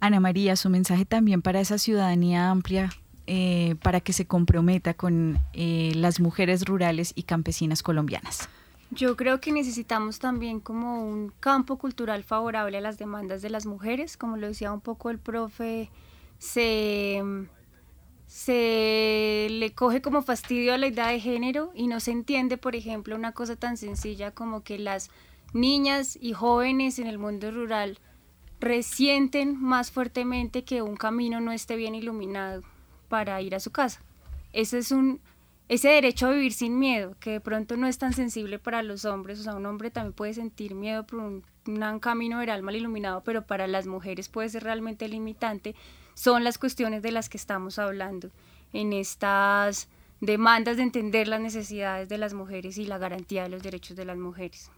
Ana 0.00 0.20
María, 0.20 0.56
su 0.56 0.68
mensaje 0.70 1.04
también 1.04 1.42
para 1.42 1.60
esa 1.60 1.78
ciudadanía 1.78 2.50
amplia 2.50 2.90
eh, 3.26 3.76
para 3.82 4.00
que 4.00 4.12
se 4.12 4.26
comprometa 4.26 4.92
con 4.92 5.38
eh, 5.54 5.92
las 5.94 6.20
mujeres 6.20 6.66
rurales 6.66 7.12
y 7.14 7.22
campesinas 7.22 7.82
colombianas? 7.82 8.50
Yo 8.90 9.16
creo 9.16 9.40
que 9.40 9.50
necesitamos 9.50 10.18
también 10.18 10.60
como 10.60 11.02
un 11.02 11.32
campo 11.40 11.78
cultural 11.78 12.22
favorable 12.22 12.76
a 12.76 12.80
las 12.82 12.98
demandas 12.98 13.40
de 13.40 13.48
las 13.48 13.64
mujeres, 13.64 14.18
como 14.18 14.36
lo 14.36 14.46
decía 14.46 14.70
un 14.72 14.82
poco 14.82 15.08
el 15.08 15.18
profe, 15.18 15.88
se, 16.38 17.22
se 18.34 19.46
le 19.48 19.74
coge 19.74 20.02
como 20.02 20.20
fastidio 20.20 20.74
a 20.74 20.76
la 20.76 20.88
idea 20.88 21.06
de 21.06 21.20
género 21.20 21.70
y 21.72 21.86
no 21.86 22.00
se 22.00 22.10
entiende, 22.10 22.56
por 22.56 22.74
ejemplo, 22.74 23.14
una 23.14 23.30
cosa 23.30 23.54
tan 23.54 23.76
sencilla 23.76 24.32
como 24.32 24.64
que 24.64 24.76
las 24.76 25.08
niñas 25.52 26.18
y 26.20 26.32
jóvenes 26.32 26.98
en 26.98 27.06
el 27.06 27.16
mundo 27.16 27.52
rural 27.52 28.00
resienten 28.58 29.56
más 29.62 29.92
fuertemente 29.92 30.64
que 30.64 30.82
un 30.82 30.96
camino 30.96 31.40
no 31.40 31.52
esté 31.52 31.76
bien 31.76 31.94
iluminado 31.94 32.62
para 33.08 33.40
ir 33.40 33.54
a 33.54 33.60
su 33.60 33.70
casa. 33.70 34.02
Ese 34.52 34.78
es 34.78 34.90
un 34.90 35.20
ese 35.68 35.90
derecho 35.90 36.26
a 36.26 36.30
vivir 36.30 36.52
sin 36.52 36.76
miedo, 36.76 37.14
que 37.20 37.30
de 37.30 37.40
pronto 37.40 37.76
no 37.76 37.86
es 37.86 37.98
tan 37.98 38.14
sensible 38.14 38.58
para 38.58 38.82
los 38.82 39.04
hombres, 39.04 39.38
o 39.38 39.42
sea, 39.44 39.54
un 39.54 39.64
hombre 39.64 39.92
también 39.92 40.12
puede 40.12 40.34
sentir 40.34 40.74
miedo 40.74 41.06
por 41.06 41.20
un, 41.20 41.44
camino 42.00 42.38
veral 42.38 42.62
mal 42.62 42.74
iluminado, 42.74 43.22
pero 43.22 43.46
para 43.46 43.68
las 43.68 43.86
mujeres 43.86 44.28
puede 44.28 44.48
ser 44.48 44.64
realmente 44.64 45.08
limitante, 45.08 45.76
son 46.14 46.44
las 46.44 46.58
cuestiones 46.58 47.02
de 47.02 47.12
las 47.12 47.28
que 47.28 47.36
estamos 47.36 47.78
hablando 47.78 48.30
en 48.72 48.92
estas 48.92 49.88
demandas 50.20 50.76
de 50.76 50.82
entender 50.82 51.28
las 51.28 51.40
necesidades 51.40 52.08
de 52.08 52.18
las 52.18 52.34
mujeres 52.34 52.78
y 52.78 52.86
la 52.86 52.98
garantía 52.98 53.42
de 53.44 53.48
los 53.48 53.62
derechos 53.62 53.96
de 53.96 54.04
las 54.04 54.16
mujeres. 54.16 54.70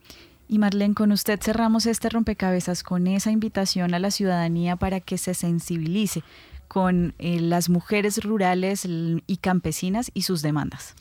Y 0.49 0.59
Marlene, 0.59 0.95
con 0.95 1.13
usted 1.13 1.41
cerramos 1.43 1.87
este 1.87 2.09
rompecabezas 2.09 2.83
con 2.83 3.07
esa 3.07 3.31
invitación 3.31 3.95
a 3.95 3.99
la 3.99 4.11
ciudadanía 4.11 4.77
para 4.77 5.01
que 5.01 5.19
se 5.19 5.35
sensibilice 5.35 6.23
con 6.69 7.15
eh, 7.19 7.41
las 7.41 7.69
mujeres 7.69 8.23
rurales 8.23 8.87
y 8.87 9.37
campesinas 9.39 10.11
y 10.15 10.23
sus 10.23 10.43
demandas? 10.43 10.95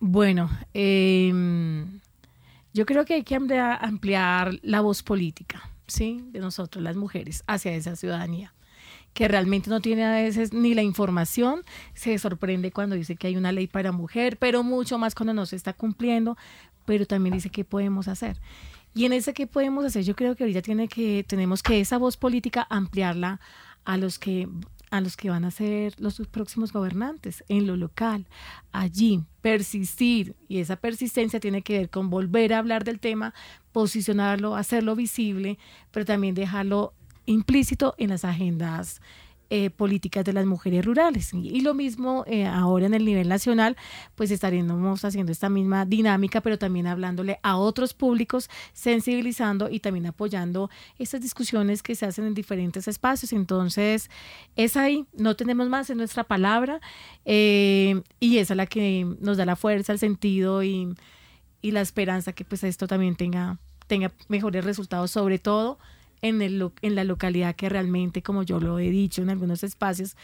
Bueno, 0.00 0.50
em, 0.74 2.00
yo 2.72 2.86
creo 2.86 3.04
que 3.04 3.14
hay 3.14 3.22
que 3.22 3.34
ampliar, 3.34 4.60
la 4.62 4.80
voz 4.80 5.02
política, 5.02 5.70
¿sí? 5.86 6.24
De 6.32 6.40
nosotros, 6.40 6.82
las 6.82 6.96
mujeres, 6.96 7.42
hacia 7.46 7.72
esa 7.72 7.96
ciudadanía 7.96 8.52
que 9.14 9.28
realmente 9.28 9.70
no 9.70 9.80
tiene 9.80 10.04
a 10.04 10.12
veces 10.12 10.52
ni 10.52 10.74
la 10.74 10.82
información, 10.82 11.62
se 11.94 12.18
sorprende 12.18 12.72
cuando 12.72 12.96
dice 12.96 13.16
que 13.16 13.28
hay 13.28 13.36
una 13.36 13.52
ley 13.52 13.68
para 13.68 13.92
mujer, 13.92 14.36
pero 14.38 14.62
mucho 14.62 14.98
más 14.98 15.14
cuando 15.14 15.32
no 15.32 15.46
se 15.46 15.56
está 15.56 15.72
cumpliendo, 15.72 16.36
pero 16.84 17.06
también 17.06 17.34
dice 17.34 17.48
qué 17.48 17.64
podemos 17.64 18.08
hacer. 18.08 18.38
Y 18.92 19.06
en 19.06 19.12
ese 19.12 19.32
qué 19.32 19.46
podemos 19.46 19.84
hacer, 19.84 20.04
yo 20.04 20.14
creo 20.14 20.36
que 20.36 20.44
ahorita 20.44 20.62
tiene 20.62 20.88
que, 20.88 21.24
tenemos 21.26 21.62
que 21.62 21.80
esa 21.80 21.96
voz 21.96 22.16
política 22.16 22.66
ampliarla 22.68 23.40
a 23.84 23.96
los 23.96 24.18
que 24.18 24.48
a 24.90 25.00
los 25.00 25.16
que 25.16 25.28
van 25.28 25.44
a 25.44 25.50
ser 25.50 26.00
los 26.00 26.22
próximos 26.30 26.72
gobernantes 26.72 27.42
en 27.48 27.66
lo 27.66 27.76
local, 27.76 28.28
allí, 28.70 29.24
persistir. 29.40 30.36
Y 30.46 30.58
esa 30.58 30.76
persistencia 30.76 31.40
tiene 31.40 31.62
que 31.62 31.78
ver 31.78 31.90
con 31.90 32.10
volver 32.10 32.52
a 32.52 32.58
hablar 32.58 32.84
del 32.84 33.00
tema, 33.00 33.34
posicionarlo, 33.72 34.54
hacerlo 34.54 34.94
visible, 34.94 35.58
pero 35.90 36.06
también 36.06 36.36
dejarlo 36.36 36.94
implícito 37.26 37.94
en 37.98 38.10
las 38.10 38.24
agendas 38.24 39.00
eh, 39.50 39.68
políticas 39.68 40.24
de 40.24 40.32
las 40.32 40.46
mujeres 40.46 40.84
rurales. 40.84 41.32
Y, 41.34 41.60
lo 41.60 41.74
mismo 41.74 42.24
eh, 42.26 42.46
ahora 42.46 42.86
en 42.86 42.94
el 42.94 43.04
nivel 43.04 43.28
nacional, 43.28 43.76
pues 44.14 44.30
estaremos 44.30 45.04
haciendo 45.04 45.30
esta 45.30 45.50
misma 45.50 45.84
dinámica, 45.84 46.40
pero 46.40 46.58
también 46.58 46.86
hablándole 46.86 47.38
a 47.42 47.58
otros 47.58 47.92
públicos, 47.92 48.48
sensibilizando 48.72 49.70
y 49.70 49.80
también 49.80 50.06
apoyando 50.06 50.70
estas 50.98 51.20
discusiones 51.20 51.82
que 51.82 51.94
se 51.94 52.06
hacen 52.06 52.24
en 52.24 52.34
diferentes 52.34 52.88
espacios. 52.88 53.34
Entonces, 53.34 54.10
es 54.56 54.78
ahí, 54.78 55.06
no 55.12 55.36
tenemos 55.36 55.68
más 55.68 55.90
en 55.90 55.98
nuestra 55.98 56.24
palabra 56.24 56.80
eh, 57.26 58.02
y 58.18 58.38
esa 58.38 58.54
es 58.54 58.56
la 58.56 58.66
que 58.66 59.06
nos 59.20 59.36
da 59.36 59.44
la 59.44 59.56
fuerza, 59.56 59.92
el 59.92 59.98
sentido 59.98 60.62
y, 60.62 60.94
y 61.60 61.70
la 61.70 61.82
esperanza 61.82 62.32
que 62.32 62.46
pues 62.46 62.64
esto 62.64 62.86
también 62.86 63.14
tenga, 63.14 63.58
tenga 63.86 64.10
mejores 64.28 64.64
resultados, 64.64 65.10
sobre 65.10 65.38
todo 65.38 65.78
en, 66.24 66.94
la 66.94 67.04
localidad 67.04 67.54
que 67.54 67.68
realmente, 67.68 68.22
como 68.22 68.42
yo 68.42 68.58
lo 68.58 68.78
he 68.78 68.90
dicho 68.90 69.22
en 69.22 69.30
algunos 69.30 69.62
espacios, 69.62 70.16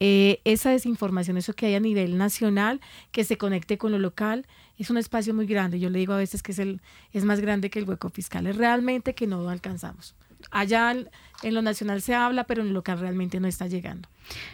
eh, 0.00 0.40
esa 0.44 0.70
desinformación, 0.70 1.38
eso 1.38 1.54
que 1.54 1.66
hay 1.66 1.74
a 1.74 1.80
nivel 1.80 2.18
nacional, 2.18 2.80
que 3.10 3.24
se 3.24 3.38
conecte 3.38 3.78
con 3.78 3.90
lo 3.90 3.98
local, 3.98 4.46
es 4.76 4.90
un 4.90 4.98
espacio 4.98 5.34
muy 5.34 5.46
grande. 5.46 5.80
Yo 5.80 5.90
le 5.90 5.98
digo 5.98 6.12
a 6.12 6.18
veces 6.18 6.42
que 6.42 6.52
es, 6.52 6.58
el, 6.58 6.80
es 7.12 7.24
más 7.24 7.40
grande 7.40 7.70
que 7.70 7.78
el 7.78 7.88
hueco 7.88 8.10
fiscal, 8.10 8.46
es 8.46 8.56
realmente 8.56 9.14
que 9.14 9.26
no 9.26 9.42
lo 9.42 9.48
alcanzamos. 9.48 10.14
Allá 10.52 10.92
en 11.42 11.54
lo 11.54 11.62
nacional 11.62 12.00
se 12.00 12.14
habla, 12.14 12.44
pero 12.44 12.62
en 12.62 12.68
lo 12.68 12.74
local 12.74 13.00
realmente 13.00 13.40
no 13.40 13.48
está 13.48 13.66
llegando. 13.66 14.08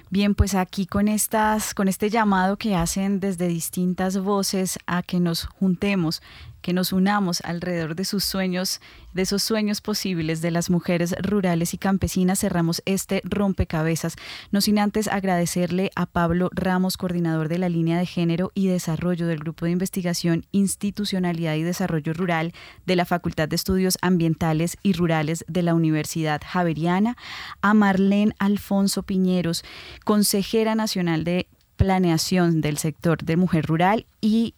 Bien, 0.08 0.34
pues 0.34 0.54
aquí 0.54 0.86
con 0.86 1.08
estas, 1.08 1.74
con 1.74 1.88
este 1.88 2.08
llamado 2.08 2.56
que 2.56 2.74
hacen 2.74 3.20
desde 3.20 3.48
distintas 3.48 4.16
voces 4.16 4.78
a 4.86 5.02
que 5.02 5.20
nos 5.20 5.44
juntemos 5.44 6.22
que 6.64 6.72
nos 6.72 6.94
unamos 6.94 7.42
alrededor 7.42 7.94
de 7.94 8.06
sus 8.06 8.24
sueños, 8.24 8.80
de 9.12 9.20
esos 9.20 9.42
sueños 9.42 9.82
posibles 9.82 10.40
de 10.40 10.50
las 10.50 10.70
mujeres 10.70 11.14
rurales 11.22 11.74
y 11.74 11.78
campesinas, 11.78 12.40
cerramos 12.40 12.82
este 12.86 13.20
rompecabezas. 13.22 14.16
No 14.50 14.62
sin 14.62 14.78
antes 14.78 15.06
agradecerle 15.06 15.90
a 15.94 16.06
Pablo 16.06 16.48
Ramos, 16.54 16.96
coordinador 16.96 17.50
de 17.50 17.58
la 17.58 17.68
línea 17.68 17.98
de 17.98 18.06
género 18.06 18.50
y 18.54 18.68
desarrollo 18.68 19.26
del 19.26 19.40
Grupo 19.40 19.66
de 19.66 19.72
Investigación 19.72 20.46
Institucionalidad 20.52 21.54
y 21.56 21.64
Desarrollo 21.64 22.14
Rural 22.14 22.54
de 22.86 22.96
la 22.96 23.04
Facultad 23.04 23.46
de 23.46 23.56
Estudios 23.56 23.98
Ambientales 24.00 24.78
y 24.82 24.94
Rurales 24.94 25.44
de 25.46 25.60
la 25.60 25.74
Universidad 25.74 26.40
Javeriana, 26.42 27.18
a 27.60 27.74
Marlene 27.74 28.34
Alfonso 28.38 29.02
Piñeros, 29.02 29.64
consejera 30.06 30.74
nacional 30.74 31.24
de 31.24 31.46
planeación 31.76 32.62
del 32.62 32.78
sector 32.78 33.22
de 33.22 33.36
mujer 33.36 33.66
rural 33.66 34.06
y 34.22 34.54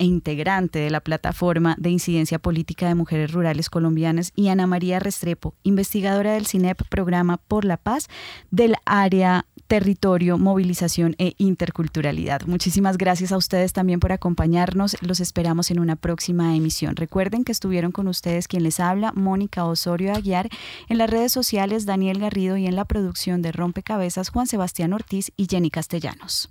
e 0.00 0.04
integrante 0.04 0.80
de 0.80 0.90
la 0.90 1.00
plataforma 1.00 1.76
de 1.78 1.90
incidencia 1.90 2.40
política 2.40 2.88
de 2.88 2.96
mujeres 2.96 3.30
rurales 3.30 3.70
colombianas, 3.70 4.32
y 4.34 4.48
Ana 4.48 4.66
María 4.66 4.98
Restrepo, 4.98 5.54
investigadora 5.62 6.32
del 6.32 6.46
CINEP 6.46 6.82
Programa 6.88 7.36
por 7.36 7.64
la 7.64 7.76
Paz 7.76 8.08
del 8.50 8.74
área 8.86 9.44
territorio, 9.68 10.36
movilización 10.36 11.14
e 11.18 11.34
interculturalidad. 11.38 12.42
Muchísimas 12.46 12.98
gracias 12.98 13.30
a 13.30 13.36
ustedes 13.36 13.72
también 13.72 14.00
por 14.00 14.10
acompañarnos. 14.10 14.96
Los 15.00 15.20
esperamos 15.20 15.70
en 15.70 15.78
una 15.78 15.94
próxima 15.94 16.56
emisión. 16.56 16.96
Recuerden 16.96 17.44
que 17.44 17.52
estuvieron 17.52 17.92
con 17.92 18.08
ustedes 18.08 18.48
quien 18.48 18.64
les 18.64 18.80
habla, 18.80 19.12
Mónica 19.12 19.64
Osorio 19.66 20.12
Aguiar, 20.12 20.48
en 20.88 20.98
las 20.98 21.08
redes 21.08 21.30
sociales 21.30 21.86
Daniel 21.86 22.18
Garrido 22.18 22.56
y 22.56 22.66
en 22.66 22.74
la 22.74 22.84
producción 22.84 23.42
de 23.42 23.52
Rompecabezas 23.52 24.30
Juan 24.30 24.48
Sebastián 24.48 24.92
Ortiz 24.92 25.30
y 25.36 25.46
Jenny 25.48 25.70
Castellanos. 25.70 26.50